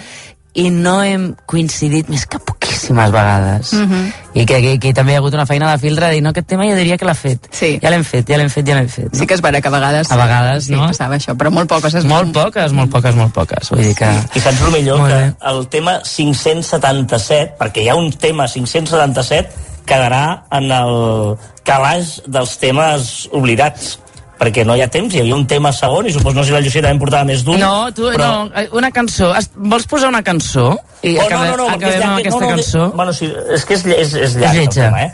i 0.56 0.70
no 0.72 1.02
hem 1.04 1.34
coincidit 1.52 2.08
més 2.08 2.22
que 2.32 2.40
poquíssimes 2.40 3.10
vegades. 3.12 3.74
Mhm. 3.76 4.06
I 4.40 4.46
que 4.48 4.56
aquí, 4.56 4.70
aquí 4.78 4.94
també 4.96 5.12
hi 5.12 5.18
ha 5.18 5.20
hagut 5.20 5.36
una 5.36 5.44
feina 5.46 5.68
de 5.74 5.82
filtre 5.82 6.08
de 6.08 6.14
dir, 6.16 6.22
no, 6.24 6.32
aquest 6.32 6.48
tema 6.48 6.64
jo 6.70 6.78
diria 6.78 6.96
que 6.98 7.04
l'ha 7.08 7.16
fet. 7.16 7.50
Sí. 7.52 7.74
Ja 7.84 7.92
l'hem 7.92 8.06
fet, 8.08 8.24
ja 8.32 8.38
l'hem 8.40 8.48
fet, 8.54 8.64
ja 8.68 8.78
l'hem 8.78 8.88
fet. 8.88 9.10
No? 9.12 9.20
Sí 9.20 9.28
que 9.28 9.36
és 9.36 9.44
vera 9.44 9.60
que 9.60 9.68
a 9.68 9.74
vegades... 9.74 10.12
A 10.12 10.16
vegades, 10.22 10.70
sí, 10.70 10.78
no? 10.78 10.88
passava 10.88 11.18
això, 11.20 11.36
però 11.36 11.52
molt 11.52 11.68
poques. 11.68 11.98
És 12.00 12.08
Molt 12.08 12.32
poques, 12.36 12.72
molt 12.72 12.92
poques, 12.92 13.16
molt 13.20 13.36
poques. 13.36 13.74
Vull 13.76 13.84
dir 13.84 13.94
que... 14.00 14.08
I 14.08 14.44
saps 14.46 14.64
el 14.64 14.72
millor? 14.78 15.04
Molt 15.04 15.12
Que 15.12 15.20
bé. 15.26 15.34
el 15.52 15.62
tema 15.76 15.98
577, 16.08 17.58
perquè 17.60 17.84
hi 17.84 17.90
ha 17.92 17.96
un 18.00 18.12
tema 18.16 18.48
577, 18.48 19.75
quedarà 19.88 20.24
en 20.58 20.72
el 20.72 21.38
calaix 21.66 22.18
dels 22.28 22.58
temes 22.62 23.14
oblidats 23.34 23.96
perquè 24.36 24.66
no 24.68 24.76
hi 24.76 24.82
ha 24.84 24.90
temps, 24.92 25.14
hi 25.16 25.22
havia 25.22 25.36
un 25.38 25.46
tema 25.48 25.72
segon 25.74 26.10
i 26.10 26.12
supos 26.12 26.36
no 26.36 26.44
sé 26.44 26.50
si 26.50 26.54
la 26.56 26.60
Llucia 26.60 26.82
també 26.84 27.00
portava 27.00 27.24
més 27.30 27.44
d'un 27.48 27.60
No, 27.62 27.88
tu, 27.96 28.10
però... 28.12 28.26
no, 28.28 28.50
eh, 28.60 28.66
una 28.76 28.90
cançó. 28.92 29.30
Es, 29.40 29.48
vols 29.56 29.86
posar 29.88 30.10
una 30.12 30.22
cançó? 30.28 30.74
I 31.02 31.16
Oh, 31.18 31.24
acabem, 31.24 31.52
no, 31.52 31.56
no, 31.56 31.64
no, 31.64 31.70
perquè 31.72 31.88
és 31.88 31.96
acabem 31.96 32.10
amb 32.10 32.20
aquesta 32.20 32.42
no, 32.42 32.50
no, 32.50 32.56
cançó. 32.58 32.88
Bueno, 33.00 33.14
sí, 33.16 33.30
és 33.56 33.64
que 33.66 33.78
és, 33.78 33.86
és, 33.86 34.14
és 34.28 34.36
llarg 34.42 34.60
És 34.60 34.68
el 34.68 34.74
tema, 34.76 35.06
eh? 35.06 35.14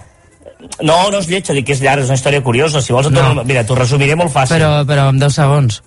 No, 0.82 0.96
no 1.14 1.20
és 1.22 1.28
lletja, 1.30 1.54
dic 1.58 1.66
que 1.70 1.76
és 1.78 1.82
llarg, 1.86 2.02
és 2.04 2.10
una 2.10 2.18
història 2.18 2.42
curiosa. 2.46 2.82
Si 2.82 2.94
vols, 2.94 3.08
et 3.12 3.14
No. 3.14 3.44
mira, 3.46 3.64
t'ho 3.66 3.76
resumiré 3.78 4.16
molt 4.18 4.34
fàcil. 4.34 4.56
Però, 4.58 4.72
però 4.90 5.08
en 5.14 5.20
10 5.22 5.34
segons. 5.38 5.82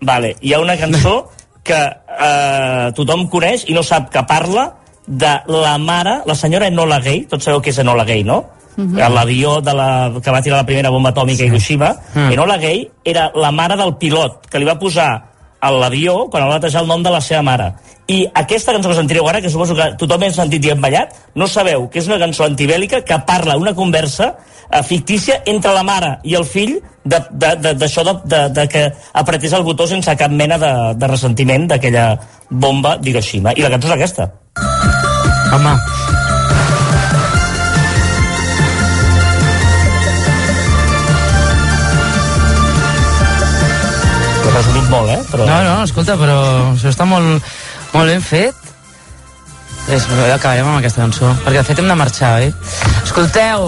Vale, 0.00 0.34
hi 0.40 0.52
ha 0.54 0.60
una 0.60 0.76
cançó 0.80 1.14
que 1.64 1.76
eh, 1.76 2.86
tothom 2.96 3.26
coneix 3.28 3.66
i 3.68 3.74
no 3.76 3.82
sap 3.84 4.08
que 4.12 4.22
parla 4.28 4.70
de 5.10 5.34
la 5.50 5.74
mare, 5.82 6.20
la 6.24 6.38
senyora 6.38 6.70
Enola 6.70 7.00
Gay, 7.02 7.26
tots 7.26 7.44
sabeu 7.44 7.60
que 7.60 7.74
és 7.74 7.82
Enola 7.82 8.06
Gay, 8.06 8.22
no? 8.24 8.44
uh 8.76 8.84
-huh. 8.84 9.08
l'avió 9.12 9.60
de 9.60 9.74
la, 9.74 10.12
que 10.22 10.30
va 10.30 10.42
tirar 10.42 10.58
la 10.58 10.66
primera 10.66 10.90
bomba 10.90 11.10
atòmica 11.10 11.38
sí. 11.38 11.42
a 11.42 11.46
Hiroshima, 11.46 11.96
mm. 12.14 12.32
Enola 12.32 12.56
Gay 12.56 12.90
era 13.04 13.30
la 13.34 13.50
mare 13.50 13.76
del 13.76 13.96
pilot, 13.96 14.46
que 14.46 14.58
li 14.58 14.64
va 14.64 14.78
posar 14.78 15.30
a 15.60 15.70
l'avió 15.70 16.28
quan 16.30 16.44
va 16.44 16.58
batejar 16.58 16.82
el 16.82 16.88
nom 16.88 17.02
de 17.02 17.10
la 17.10 17.20
seva 17.20 17.42
mare. 17.42 17.74
I 18.06 18.26
aquesta 18.34 18.72
cançó 18.72 18.88
que 18.88 18.94
sentireu 18.94 19.28
ara, 19.28 19.40
que 19.40 19.50
suposo 19.50 19.74
que 19.74 19.94
tothom 19.98 20.22
ha 20.22 20.30
sentit 20.30 20.64
i 20.64 20.70
hem 20.70 20.80
ballat, 20.80 21.12
no 21.34 21.46
sabeu 21.46 21.88
que 21.90 22.00
és 22.00 22.06
una 22.08 22.18
cançó 22.18 22.44
antibèl·lica 22.44 23.04
que 23.04 23.18
parla 23.26 23.56
una 23.56 23.74
conversa 23.74 24.36
eh, 24.70 24.82
fictícia 24.82 25.42
entre 25.44 25.72
la 25.72 25.82
mare 25.82 26.18
i 26.24 26.34
el 26.34 26.44
fill 26.44 26.80
d'això 27.04 27.36
de, 27.38 27.56
de, 27.56 27.74
de, 27.74 28.14
de, 28.24 28.48
de 28.48 28.68
que 28.68 28.92
apretés 29.12 29.52
el 29.52 29.62
botó 29.62 29.86
sense 29.86 30.16
cap 30.16 30.30
mena 30.30 30.58
de, 30.58 30.94
de 30.96 31.06
ressentiment 31.06 31.68
d'aquella 31.68 32.18
bomba 32.50 32.96
d'Hiroshima. 32.96 33.52
I 33.56 33.62
la 33.62 33.70
cançó 33.70 33.88
és 33.88 33.94
aquesta. 33.94 34.30
Home, 35.50 35.70
L'he 44.44 44.52
resumit 44.54 44.86
molt, 44.90 45.10
eh? 45.10 45.18
Però... 45.30 45.46
No, 45.46 45.56
no, 45.66 45.74
escolta, 45.84 46.14
però 46.20 46.36
això 46.72 46.90
està 46.92 47.06
molt, 47.08 47.50
molt 47.94 48.12
ben 48.12 48.22
fet. 48.24 48.68
És, 49.90 50.06
acabarem 50.06 50.68
amb 50.68 50.78
aquesta 50.78 51.02
cançó, 51.02 51.32
perquè 51.44 51.58
de 51.58 51.66
fet 51.66 51.82
hem 51.82 51.90
de 51.90 51.98
marxar, 51.98 52.32
oi? 52.44 52.52
Escolteu, 53.02 53.66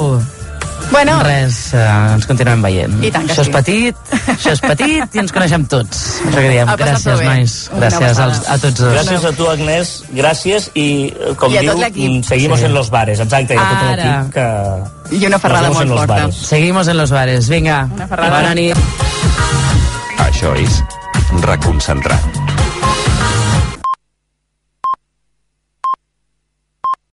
Bueno. 0.90 1.22
Res, 1.24 1.72
eh, 1.74 1.82
ens 2.14 2.26
continuem 2.28 2.62
veient. 2.62 2.98
I 3.04 3.10
tant 3.14 3.26
que 3.26 3.32
això 3.32 3.44
sí. 3.44 3.50
és 3.50 3.54
petit, 3.54 3.96
això 4.34 4.52
és 4.52 4.60
petit 4.60 5.14
i 5.16 5.22
ens 5.22 5.32
coneixem 5.32 5.64
tots. 5.70 6.02
Això 6.26 6.36
que 6.36 6.48
diem. 6.50 6.68
Gràcies, 6.82 7.22
nois. 7.24 7.54
Gràcies 7.78 8.20
als, 8.26 8.42
a 8.48 8.58
tots 8.58 8.80
dos. 8.80 8.92
Gràcies 8.96 9.24
a 9.24 9.32
tu, 9.38 9.48
Agnès, 9.52 9.92
gràcies 10.12 10.68
i, 10.74 10.86
eh, 11.12 11.34
com 11.36 11.52
I 11.52 11.58
diu, 11.64 11.72
mm, 11.76 12.22
seguimos 12.28 12.60
Sí. 12.60 12.66
en 12.66 12.74
los 12.74 12.90
bares, 12.90 13.20
exacte, 13.20 13.54
i 13.54 13.58
a 13.58 13.68
tot 13.68 13.96
l'equip 13.96 14.32
que... 14.34 15.16
I 15.16 15.26
una 15.26 15.38
ferrada 15.38 15.70
molt 15.70 15.88
forta. 15.88 16.06
bares. 16.06 16.36
Seguimos 16.36 16.88
en 16.88 16.96
los 16.96 17.10
bares. 17.10 17.48
Vinga. 17.48 17.88
Una 17.94 18.06
ferrada. 18.06 18.36
Bona 18.40 18.54
nit. 18.54 18.76
Això 20.18 20.54
és 20.56 20.82
Reconcentrat. 21.42 22.51